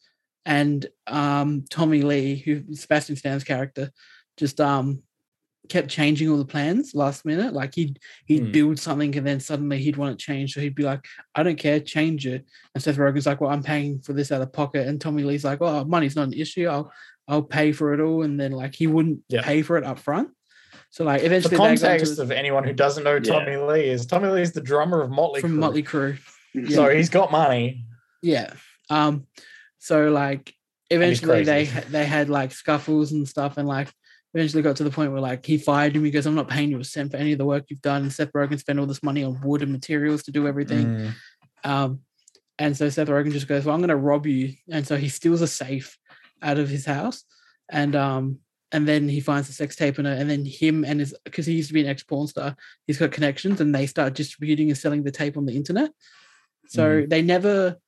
and 0.47 0.87
um 1.07 1.65
Tommy 1.71 2.03
Lee 2.03 2.37
who 2.37 2.75
Sebastian 2.75 3.17
Stan's 3.17 3.45
character 3.45 3.91
just 4.37 4.61
um 4.61 5.03
kept 5.69 5.89
changing 5.89 6.29
all 6.29 6.37
the 6.39 6.45
plans 6.45 6.95
last 6.95 7.25
minute 7.25 7.53
like 7.53 7.75
he'd 7.75 7.99
he'd 8.27 8.45
Hmm. 8.47 8.51
build 8.53 8.79
something 8.79 9.15
and 9.17 9.27
then 9.27 9.39
suddenly 9.39 9.79
he'd 9.79 9.97
want 9.97 10.13
it 10.15 10.19
changed 10.19 10.55
so 10.55 10.61
he'd 10.61 10.75
be 10.75 10.83
like 10.83 11.05
I 11.35 11.43
don't 11.43 11.59
care 11.59 11.79
change 11.79 12.27
it 12.27 12.45
and 12.75 12.83
Seth 12.83 12.97
Rogen's 12.97 13.27
like 13.27 13.41
well 13.41 13.51
I'm 13.51 13.63
paying 13.63 14.01
for 14.01 14.13
this 14.13 14.33
out 14.33 14.43
of 14.43 14.53
pocket 14.53 14.89
and 14.89 15.01
Tommy 15.01 15.23
Lee's 15.23 15.45
like 15.45 15.61
oh 15.61 15.85
money's 15.85 16.17
not 16.17 16.27
an 16.29 16.33
issue 16.33 16.67
I'll 16.67 16.91
I'll 17.29 17.43
pay 17.43 17.71
for 17.73 17.93
it 17.95 18.01
all 18.01 18.23
and 18.23 18.41
then 18.41 18.51
like 18.53 18.75
he 18.75 18.87
wouldn't 18.89 19.21
Yeah. 19.29 19.43
pay 19.43 19.63
for 19.63 19.77
it 19.77 19.85
up 19.85 19.99
front 20.01 20.31
so 20.89 21.05
like 21.05 21.21
The 21.21 21.27
eventually 21.27 21.51
they 21.51 21.57
got 21.59 21.71
into 21.71 21.87
context 21.87 22.13
it 22.19 22.23
of 22.23 22.31
anyone 22.33 22.65
who 22.65 22.73
doesn't 22.73 23.05
know 23.05 23.15
Yeah. 23.15 23.21
Tommy 23.21 23.57
Lee 23.57 23.91
is 23.91 24.07
Tommy 24.07 24.29
Lee 24.29 24.43
is 24.43 24.53
the 24.53 24.61
drummer 24.63 25.03
of 25.03 25.11
Motley 25.11 25.41
from 25.41 25.53
Crue. 25.53 25.59
Motley 25.59 25.83
Crue 25.85 26.19
So 26.75 26.89
he's 26.89 27.11
got 27.11 27.31
money. 27.31 27.85
Yeah. 28.23 28.55
Um. 28.89 29.27
So 29.81 30.11
like, 30.11 30.55
eventually 30.91 31.43
they 31.43 31.65
they 31.65 32.05
had 32.05 32.31
like 32.31 32.53
scuffles 32.53 33.11
and 33.11 33.29
stuff, 33.29 33.57
and 33.57 33.67
like 33.67 33.93
eventually 34.35 34.63
got 34.63 34.77
to 34.77 34.85
the 34.85 34.91
point 34.91 35.11
where 35.11 35.21
like 35.21 35.45
he 35.45 35.59
fired 35.59 35.97
him. 35.97 36.03
because 36.03 36.27
"I'm 36.27 36.37
not 36.37 36.49
paying 36.49 36.71
you 36.71 36.79
a 36.79 36.85
cent 36.85 37.11
for 37.11 37.17
any 37.17 37.33
of 37.33 37.39
the 37.39 37.45
work 37.45 37.65
you've 37.69 37.83
done." 37.83 38.03
And 38.03 38.13
Seth 38.13 38.33
Rogen 38.33 38.61
spent 38.61 38.79
all 38.79 38.87
this 38.87 39.03
money 39.03 39.25
on 39.25 39.41
wood 39.43 39.63
and 39.63 39.73
materials 39.73 40.23
to 40.25 40.31
do 40.31 40.47
everything. 40.47 40.87
Mm. 40.87 41.15
Um. 41.65 42.01
And 42.59 42.77
so 42.77 42.89
Seth 42.91 43.09
Rogen 43.09 43.33
just 43.33 43.49
goes, 43.49 43.65
"Well, 43.65 43.75
I'm 43.75 43.81
going 43.81 43.89
to 43.89 43.97
rob 43.97 44.27
you," 44.27 44.55
and 44.71 44.87
so 44.87 44.97
he 44.97 45.09
steals 45.09 45.41
a 45.41 45.49
safe 45.49 45.99
out 46.43 46.59
of 46.59 46.69
his 46.69 46.85
house, 46.87 47.25
and 47.69 47.97
um. 47.97 48.39
And 48.73 48.87
then 48.87 49.09
he 49.09 49.19
finds 49.19 49.49
the 49.49 49.53
sex 49.53 49.75
tape 49.75 49.99
in 49.99 50.07
it, 50.07 50.21
and 50.21 50.31
then 50.31 50.45
him 50.45 50.85
and 50.85 51.01
his 51.01 51.13
because 51.25 51.45
he 51.45 51.55
used 51.55 51.71
to 51.71 51.75
be 51.75 51.81
an 51.81 51.89
ex 51.89 52.05
porn 52.05 52.29
star, 52.29 52.55
he's 52.87 52.99
got 52.99 53.11
connections, 53.11 53.61
and 53.61 53.75
they 53.75 53.87
start 53.89 54.15
distributing 54.15 54.69
and 54.69 54.79
selling 54.79 55.03
the 55.03 55.11
tape 55.11 55.37
on 55.37 55.45
the 55.45 55.57
internet. 55.57 55.91
So 56.69 57.05
they 57.05 57.21
never 57.21 57.79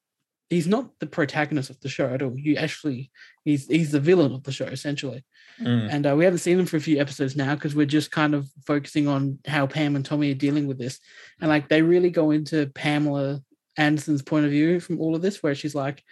he's 0.52 0.66
not 0.66 0.90
the 0.98 1.06
protagonist 1.06 1.70
of 1.70 1.80
the 1.80 1.88
show 1.88 2.12
at 2.12 2.20
all. 2.20 2.34
He 2.36 2.58
actually 2.58 3.10
he's 3.44 3.66
he's 3.66 3.90
the 3.90 4.00
villain 4.00 4.32
of 4.32 4.42
the 4.42 4.52
show 4.52 4.66
essentially. 4.66 5.24
Mm. 5.58 5.88
And 5.90 6.06
uh, 6.06 6.14
we 6.14 6.24
haven't 6.24 6.40
seen 6.40 6.58
him 6.58 6.66
for 6.66 6.76
a 6.76 6.80
few 6.80 7.00
episodes 7.00 7.34
now 7.34 7.54
because 7.54 7.74
we're 7.74 7.86
just 7.86 8.10
kind 8.10 8.34
of 8.34 8.46
focusing 8.66 9.08
on 9.08 9.38
how 9.46 9.66
Pam 9.66 9.96
and 9.96 10.04
Tommy 10.04 10.30
are 10.30 10.34
dealing 10.34 10.66
with 10.66 10.78
this. 10.78 11.00
And 11.40 11.48
like 11.48 11.68
they 11.68 11.80
really 11.80 12.10
go 12.10 12.32
into 12.32 12.66
Pamela 12.74 13.40
Anderson's 13.78 14.22
point 14.22 14.44
of 14.44 14.50
view 14.50 14.78
from 14.78 15.00
all 15.00 15.14
of 15.14 15.22
this, 15.22 15.42
where 15.42 15.54
she's 15.54 15.74
like, 15.74 16.02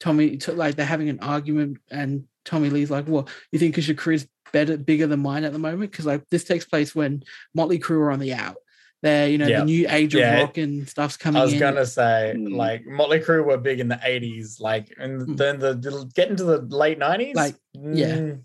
Tommy, 0.00 0.38
like 0.48 0.74
they're 0.74 0.86
having 0.86 1.10
an 1.10 1.20
argument, 1.20 1.78
and 1.90 2.24
Tommy 2.46 2.70
Lee's 2.70 2.90
like, 2.90 3.04
"Well, 3.06 3.28
you 3.50 3.58
think 3.58 3.74
because 3.74 3.86
your 3.86 3.96
career's 3.96 4.26
better, 4.52 4.78
bigger 4.78 5.06
than 5.06 5.20
mine 5.20 5.44
at 5.44 5.52
the 5.52 5.58
moment? 5.58 5.90
Because 5.90 6.06
like 6.06 6.26
this 6.30 6.44
takes 6.44 6.64
place 6.64 6.94
when 6.94 7.22
Motley 7.54 7.78
Crue 7.78 8.00
are 8.00 8.10
on 8.10 8.20
the 8.20 8.32
out." 8.32 8.56
They're 9.02 9.28
you 9.28 9.38
know 9.38 9.48
Yeah. 9.48 9.58
the 9.60 9.64
new 9.64 9.86
age 9.88 10.14
of 10.14 10.20
Yeah. 10.20 10.40
rock 10.40 10.58
and 10.58 10.88
stuff's 10.88 11.16
coming 11.16 11.40
I 11.40 11.44
was 11.44 11.54
in. 11.54 11.58
gonna 11.60 11.86
say 11.86 12.34
Mm. 12.36 12.56
like 12.56 12.86
Motley 12.86 13.18
Crue 13.20 13.44
were 13.44 13.58
big 13.58 13.80
in 13.80 13.88
the 13.88 13.98
eighties, 14.04 14.60
like 14.60 14.92
and 14.98 15.22
Mm. 15.22 15.36
then 15.36 15.58
the, 15.58 15.74
the 15.74 16.10
getting 16.14 16.36
to 16.36 16.44
the 16.44 16.58
late 16.60 16.98
nineties, 16.98 17.34
Like, 17.36 17.56
yeah. 17.74 18.16
Mm, 18.16 18.42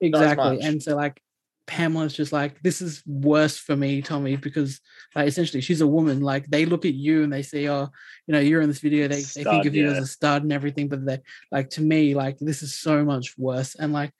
exactly 0.00 0.60
and 0.62 0.82
so 0.82 0.96
like 0.96 1.20
pamela's 1.66 2.14
just 2.14 2.32
like 2.32 2.60
this 2.62 2.80
is 2.82 3.02
worse 3.06 3.56
for 3.56 3.76
me 3.76 4.02
tommy 4.02 4.34
because 4.34 4.80
like 5.14 5.28
essentially 5.28 5.60
she's 5.60 5.80
a 5.82 5.86
woman 5.86 6.20
like 6.20 6.44
they 6.48 6.64
look 6.64 6.84
at 6.84 6.94
you 6.94 7.22
and 7.22 7.32
they 7.32 7.42
say 7.42 7.68
oh 7.68 7.88
you 8.26 8.32
know 8.32 8.40
you're 8.40 8.60
in 8.62 8.68
this 8.68 8.80
video 8.80 9.06
they, 9.06 9.16
they 9.16 9.20
think 9.20 9.46
Stud, 9.46 9.66
of 9.66 9.74
you 9.76 9.88
as 9.88 9.98
a 9.98 10.06
stud 10.06 10.42
and 10.42 10.52
everything 10.52 10.88
but 10.88 11.04
they 11.06 11.20
like 11.52 11.70
to 11.70 11.80
me 11.82 12.14
like 12.14 12.38
this 12.40 12.62
is 12.62 12.74
so 12.74 13.04
much 13.04 13.38
worse 13.38 13.76
and 13.76 13.92
like 13.92 14.12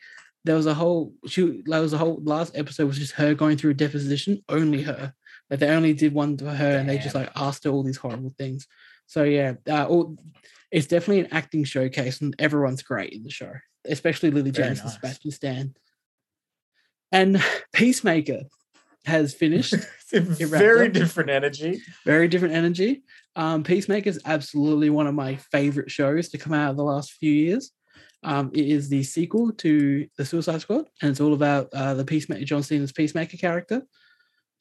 there 0.45 0.55
was 0.55 0.67
a 0.67 0.75
whole 0.75 1.13
she 1.27 1.63
there 1.67 1.81
was 1.81 1.93
a 1.93 1.99
whole 1.99 2.21
last 2.23 2.57
episode 2.57 2.87
was 2.87 2.99
just 2.99 3.13
her 3.15 3.35
going 3.35 3.57
through 3.57 3.73
a 3.73 3.75
deposition 3.75 4.41
only 4.49 4.83
her 4.83 5.13
like 5.51 5.61
they 5.61 5.69
only 5.69 5.93
did 5.93 6.15
one 6.15 6.39
for 6.39 6.51
her 6.51 6.79
and 6.79 6.89
they 6.89 6.99
just 6.99 7.15
like 7.15 7.31
asked 7.37 7.65
her 7.65 7.71
all 7.71 7.83
these 7.83 7.97
horrible 7.97 8.35
things 8.39 8.67
so 9.07 9.25
yeah 9.25 9.55
uh, 9.69 9.85
all, 9.87 10.17
it's 10.71 10.87
definitely 10.87 11.21
an 11.21 11.33
acting 11.33 11.65
showcase 11.65 12.21
and 12.21 12.35
everyone's 12.39 12.83
great 12.83 13.13
in 13.13 13.23
the 13.23 13.31
show 13.31 13.53
especially 13.87 14.31
lily 14.31 14.51
Very 14.51 14.69
james 14.69 14.81
and 14.81 14.91
sebastian 14.91 15.31
stan 15.31 15.75
and 17.13 17.43
Peacemaker 17.73 18.43
has 19.05 19.35
finished. 19.35 19.75
it's 20.13 20.41
a 20.41 20.47
wrapped 20.47 20.63
very 20.63 20.89
different 20.89 21.31
energy. 21.31 21.83
Very 22.05 22.29
different 22.29 22.55
energy. 22.55 23.03
Um, 23.37 23.63
Peacemaker 23.63 24.09
is 24.09 24.21
absolutely 24.25 24.91
one 24.91 25.07
of 25.07 25.15
my 25.15 25.37
favorite 25.37 25.91
shows 25.91 26.29
to 26.31 26.39
come 26.39 26.53
out 26.53 26.71
of 26.71 26.77
the 26.77 26.85
last 26.85 27.13
few 27.13 27.33
years. 27.33 27.73
Um, 28.23 28.51
it 28.53 28.67
is 28.67 28.89
the 28.89 29.03
sequel 29.03 29.53
to 29.53 30.07
the 30.19 30.25
Suicide 30.27 30.61
Squad, 30.61 30.87
and 31.01 31.11
it's 31.11 31.21
all 31.21 31.33
about 31.33 31.69
uh, 31.73 31.95
the 31.95 32.05
Peacemaker, 32.05 32.45
John 32.45 32.63
Cena's 32.63 32.93
Peacemaker 32.93 33.39
character. 33.39 33.83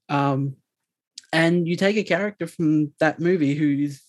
Um, 0.08 0.56
and 1.32 1.68
you 1.68 1.76
take 1.76 1.98
a 1.98 2.04
character 2.04 2.48
from 2.48 2.94
that 3.00 3.20
movie 3.20 3.56
who 3.56 3.70
is 3.84 4.02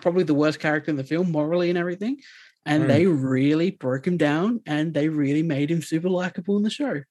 probably 0.00 0.24
the 0.24 0.34
worst 0.34 0.60
character 0.60 0.90
in 0.90 0.96
the 0.96 1.04
film, 1.04 1.30
morally 1.30 1.70
and 1.70 1.78
everything, 1.78 2.20
and 2.66 2.82
Hmm. 2.82 2.88
they 2.88 3.06
really 3.06 3.70
broke 3.70 4.06
him 4.06 4.16
down, 4.16 4.60
and 4.66 4.92
they 4.94 5.08
really 5.08 5.42
made 5.42 5.70
him 5.70 5.82
super 5.82 6.08
likable 6.08 6.56
in 6.56 6.62
the 6.62 6.70
show. 6.70 7.02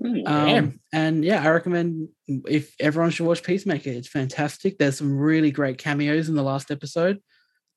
Hmm. 0.00 0.26
Um, 0.26 0.80
and 0.92 1.24
yeah, 1.24 1.42
I 1.42 1.50
recommend 1.50 2.08
if 2.48 2.74
everyone 2.80 3.10
should 3.10 3.26
watch 3.26 3.42
Peacemaker. 3.42 3.90
It's 3.90 4.08
fantastic. 4.08 4.78
There's 4.78 4.98
some 4.98 5.16
really 5.16 5.50
great 5.50 5.78
cameos 5.78 6.28
in 6.28 6.34
the 6.34 6.42
last 6.42 6.70
episode. 6.70 7.20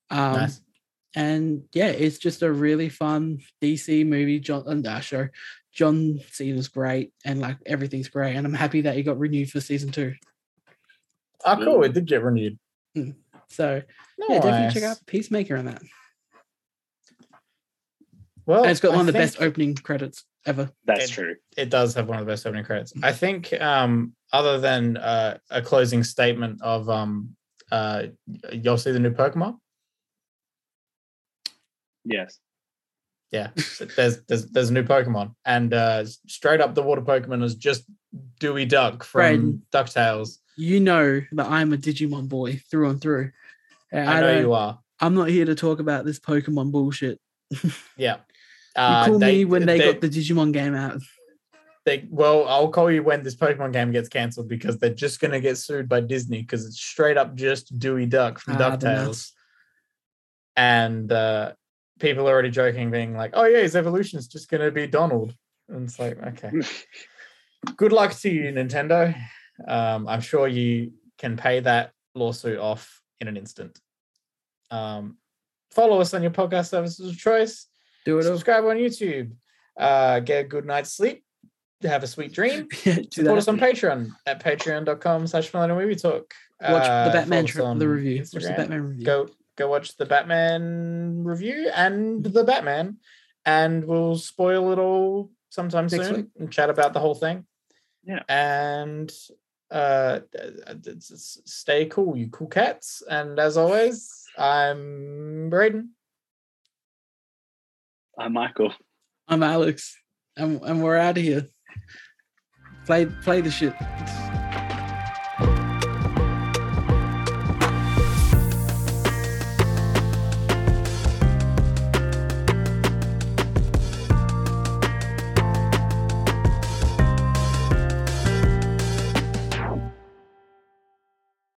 Um, 0.09 0.33
nice. 0.33 0.61
And 1.15 1.63
yeah, 1.73 1.87
it's 1.87 2.17
just 2.17 2.41
a 2.43 2.51
really 2.51 2.89
fun 2.89 3.39
DC 3.61 4.05
movie. 4.05 4.39
John 4.39 4.63
and 4.67 4.85
uh, 4.85 4.99
show. 4.99 5.29
John 5.73 6.19
Cena's 6.31 6.67
great, 6.67 7.13
and 7.25 7.39
like 7.39 7.57
everything's 7.65 8.09
great. 8.09 8.35
And 8.35 8.45
I'm 8.45 8.53
happy 8.53 8.81
that 8.81 8.95
he 8.95 9.03
got 9.03 9.19
renewed 9.19 9.49
for 9.49 9.61
season 9.61 9.91
two. 9.91 10.13
Oh, 11.45 11.55
cool! 11.55 11.83
It 11.83 11.93
did 11.93 12.05
get 12.05 12.23
renewed. 12.23 12.57
So 13.47 13.81
yeah, 14.17 14.39
definitely 14.39 14.73
check 14.73 14.83
Nice. 14.83 14.97
out 14.97 15.05
Peacemaker 15.05 15.57
on 15.57 15.65
that. 15.65 15.81
Well, 18.45 18.63
and 18.63 18.71
it's 18.71 18.79
got 18.79 18.93
I 18.93 18.97
one 18.97 19.01
of 19.01 19.05
the 19.07 19.13
best 19.19 19.41
opening 19.41 19.75
credits 19.75 20.25
ever. 20.45 20.71
That's 20.85 21.05
it- 21.05 21.11
true. 21.11 21.35
It 21.57 21.69
does 21.69 21.93
have 21.95 22.07
one 22.07 22.19
of 22.19 22.25
the 22.25 22.31
best 22.31 22.45
opening 22.47 22.65
credits. 22.65 22.93
I 23.03 23.11
think, 23.11 23.53
um, 23.61 24.13
other 24.33 24.59
than 24.59 24.97
uh, 24.97 25.37
a 25.49 25.61
closing 25.61 26.03
statement 26.03 26.61
of, 26.61 26.89
um, 26.89 27.35
uh, 27.71 28.03
you'll 28.51 28.77
see 28.77 28.91
the 28.91 28.99
new 28.99 29.11
Pokemon. 29.11 29.57
Yes. 32.05 32.39
Yeah, 33.31 33.51
there's 33.95 34.23
there's 34.27 34.47
there's 34.47 34.69
a 34.71 34.73
new 34.73 34.81
Pokemon, 34.83 35.35
and 35.45 35.71
uh, 35.71 36.03
straight 36.27 36.61
up 36.61 36.73
the 36.73 36.81
water 36.81 37.01
Pokemon 37.01 37.43
is 37.43 37.53
just 37.53 37.83
Dewey 38.39 38.65
Duck 38.65 39.03
from 39.03 39.61
Ducktales. 39.71 40.39
You 40.57 40.79
know 40.79 41.21
that 41.31 41.47
I'm 41.47 41.71
a 41.73 41.77
Digimon 41.77 42.27
boy 42.27 42.61
through 42.69 42.89
and 42.89 43.01
through. 43.01 43.31
And 43.91 44.09
I 44.09 44.19
know 44.21 44.39
you 44.39 44.53
are. 44.53 44.79
I'm 44.99 45.15
not 45.15 45.29
here 45.29 45.45
to 45.45 45.55
talk 45.55 45.79
about 45.79 46.05
this 46.05 46.19
Pokemon 46.19 46.71
bullshit. 46.71 47.19
Yeah. 47.97 48.17
You 48.75 48.83
Uh, 48.83 49.05
call 49.05 49.19
they- 49.19 49.37
me 49.37 49.45
when 49.45 49.65
they, 49.65 49.77
they- 49.79 49.91
got 49.93 50.01
the 50.01 50.09
Digimon 50.09 50.51
game 50.53 50.75
out. 50.75 51.01
they 51.85 52.05
well, 52.09 52.47
I'll 52.47 52.69
call 52.69 52.91
you 52.91 53.01
when 53.01 53.23
this 53.23 53.35
Pokemon 53.35 53.73
game 53.73 53.91
gets 53.91 54.09
cancelled 54.09 54.47
because 54.47 54.77
they're 54.77 54.93
just 54.93 55.19
gonna 55.19 55.39
get 55.39 55.57
sued 55.57 55.89
by 55.89 56.01
Disney 56.01 56.41
because 56.41 56.65
it's 56.65 56.79
straight 56.79 57.17
up 57.17 57.35
just 57.35 57.77
Dewey 57.79 58.05
Duck 58.05 58.39
from 58.39 58.55
Ah, 58.57 58.77
Ducktales. 58.77 59.31
And 60.55 61.11
uh 61.11 61.53
people 61.99 62.27
are 62.27 62.31
already 62.31 62.49
joking, 62.51 62.91
being 62.91 63.15
like, 63.15 63.31
Oh 63.33 63.45
yeah, 63.45 63.61
his 63.61 63.75
evolution 63.75 64.19
is 64.19 64.27
just 64.27 64.49
gonna 64.49 64.71
be 64.71 64.87
Donald. 64.87 65.33
And 65.69 65.83
it's 65.87 65.99
like, 65.99 66.17
okay. 66.21 66.51
Good 67.77 67.91
luck 67.91 68.13
to 68.19 68.29
you, 68.29 68.43
Nintendo. 68.51 69.13
Um, 69.67 70.07
I'm 70.07 70.21
sure 70.21 70.47
you 70.47 70.93
can 71.17 71.37
pay 71.37 71.59
that 71.61 71.91
lawsuit 72.15 72.59
off 72.59 73.01
in 73.19 73.27
an 73.27 73.37
instant. 73.37 73.79
Um, 74.71 75.17
follow 75.71 75.99
us 76.01 76.13
on 76.13 76.21
your 76.21 76.31
podcast 76.31 76.69
services 76.69 77.09
of 77.11 77.17
choice. 77.17 77.67
Do 78.05 78.17
it 78.19 78.25
all. 78.25 78.33
Subscribe 78.33 78.63
on 78.65 78.77
YouTube. 78.77 79.31
Uh, 79.77 80.19
get 80.19 80.45
a 80.45 80.47
good 80.47 80.65
night's 80.65 80.91
sleep. 80.91 81.23
Have 81.83 82.03
a 82.03 82.07
sweet 82.07 82.33
dream. 82.33 82.67
Yeah, 82.85 82.95
do 82.95 83.07
Support 83.11 83.37
us 83.37 83.47
on 83.47 83.57
Patreon 83.59 84.11
at 84.25 84.43
patreon.com 84.43 85.27
slash 85.27 85.53
Millennium 85.53 85.79
Movie 85.79 85.95
Talk. 85.95 86.33
Watch 86.61 86.83
Uh, 86.83 87.05
the 87.05 87.11
Batman 87.13 87.47
follow 87.47 87.71
us 87.71 87.73
tri- 87.77 87.79
the 87.79 87.87
review. 87.87 88.17
Watch 88.33 88.43
the 88.43 88.49
Batman 88.49 88.83
review. 88.83 89.05
Go 89.05 89.29
go 89.57 89.69
watch 89.69 89.95
the 89.97 90.05
Batman 90.05 91.23
review 91.23 91.69
and 91.75 92.21
the 92.23 92.43
Batman, 92.43 92.97
and 93.45 93.85
we'll 93.85 94.17
spoil 94.17 94.71
it 94.73 94.79
all 94.79 95.31
sometime 95.49 95.87
Next 95.87 96.05
soon 96.07 96.15
week. 96.15 96.25
and 96.37 96.51
chat 96.51 96.69
about 96.69 96.91
the 96.93 96.99
whole 96.99 97.15
thing. 97.15 97.45
Yeah. 98.03 98.23
And 98.27 99.09
uh, 99.71 100.19
d- 100.31 100.73
d- 100.81 100.91
s- 100.97 101.41
stay 101.45 101.85
cool, 101.85 102.17
you 102.17 102.27
cool 102.29 102.47
cats. 102.47 103.03
And 103.09 103.39
as 103.39 103.57
always, 103.57 104.25
I'm 104.37 105.49
Braden. 105.49 105.91
I'm 108.17 108.33
Michael. 108.33 108.73
I'm 109.27 109.43
Alex, 109.43 109.95
and, 110.35 110.61
and 110.63 110.83
we're 110.83 110.97
out 110.97 111.17
of 111.17 111.23
here. 111.23 111.47
Play 112.85 113.05
play 113.05 113.41
the 113.41 113.51
shit. 113.51 113.73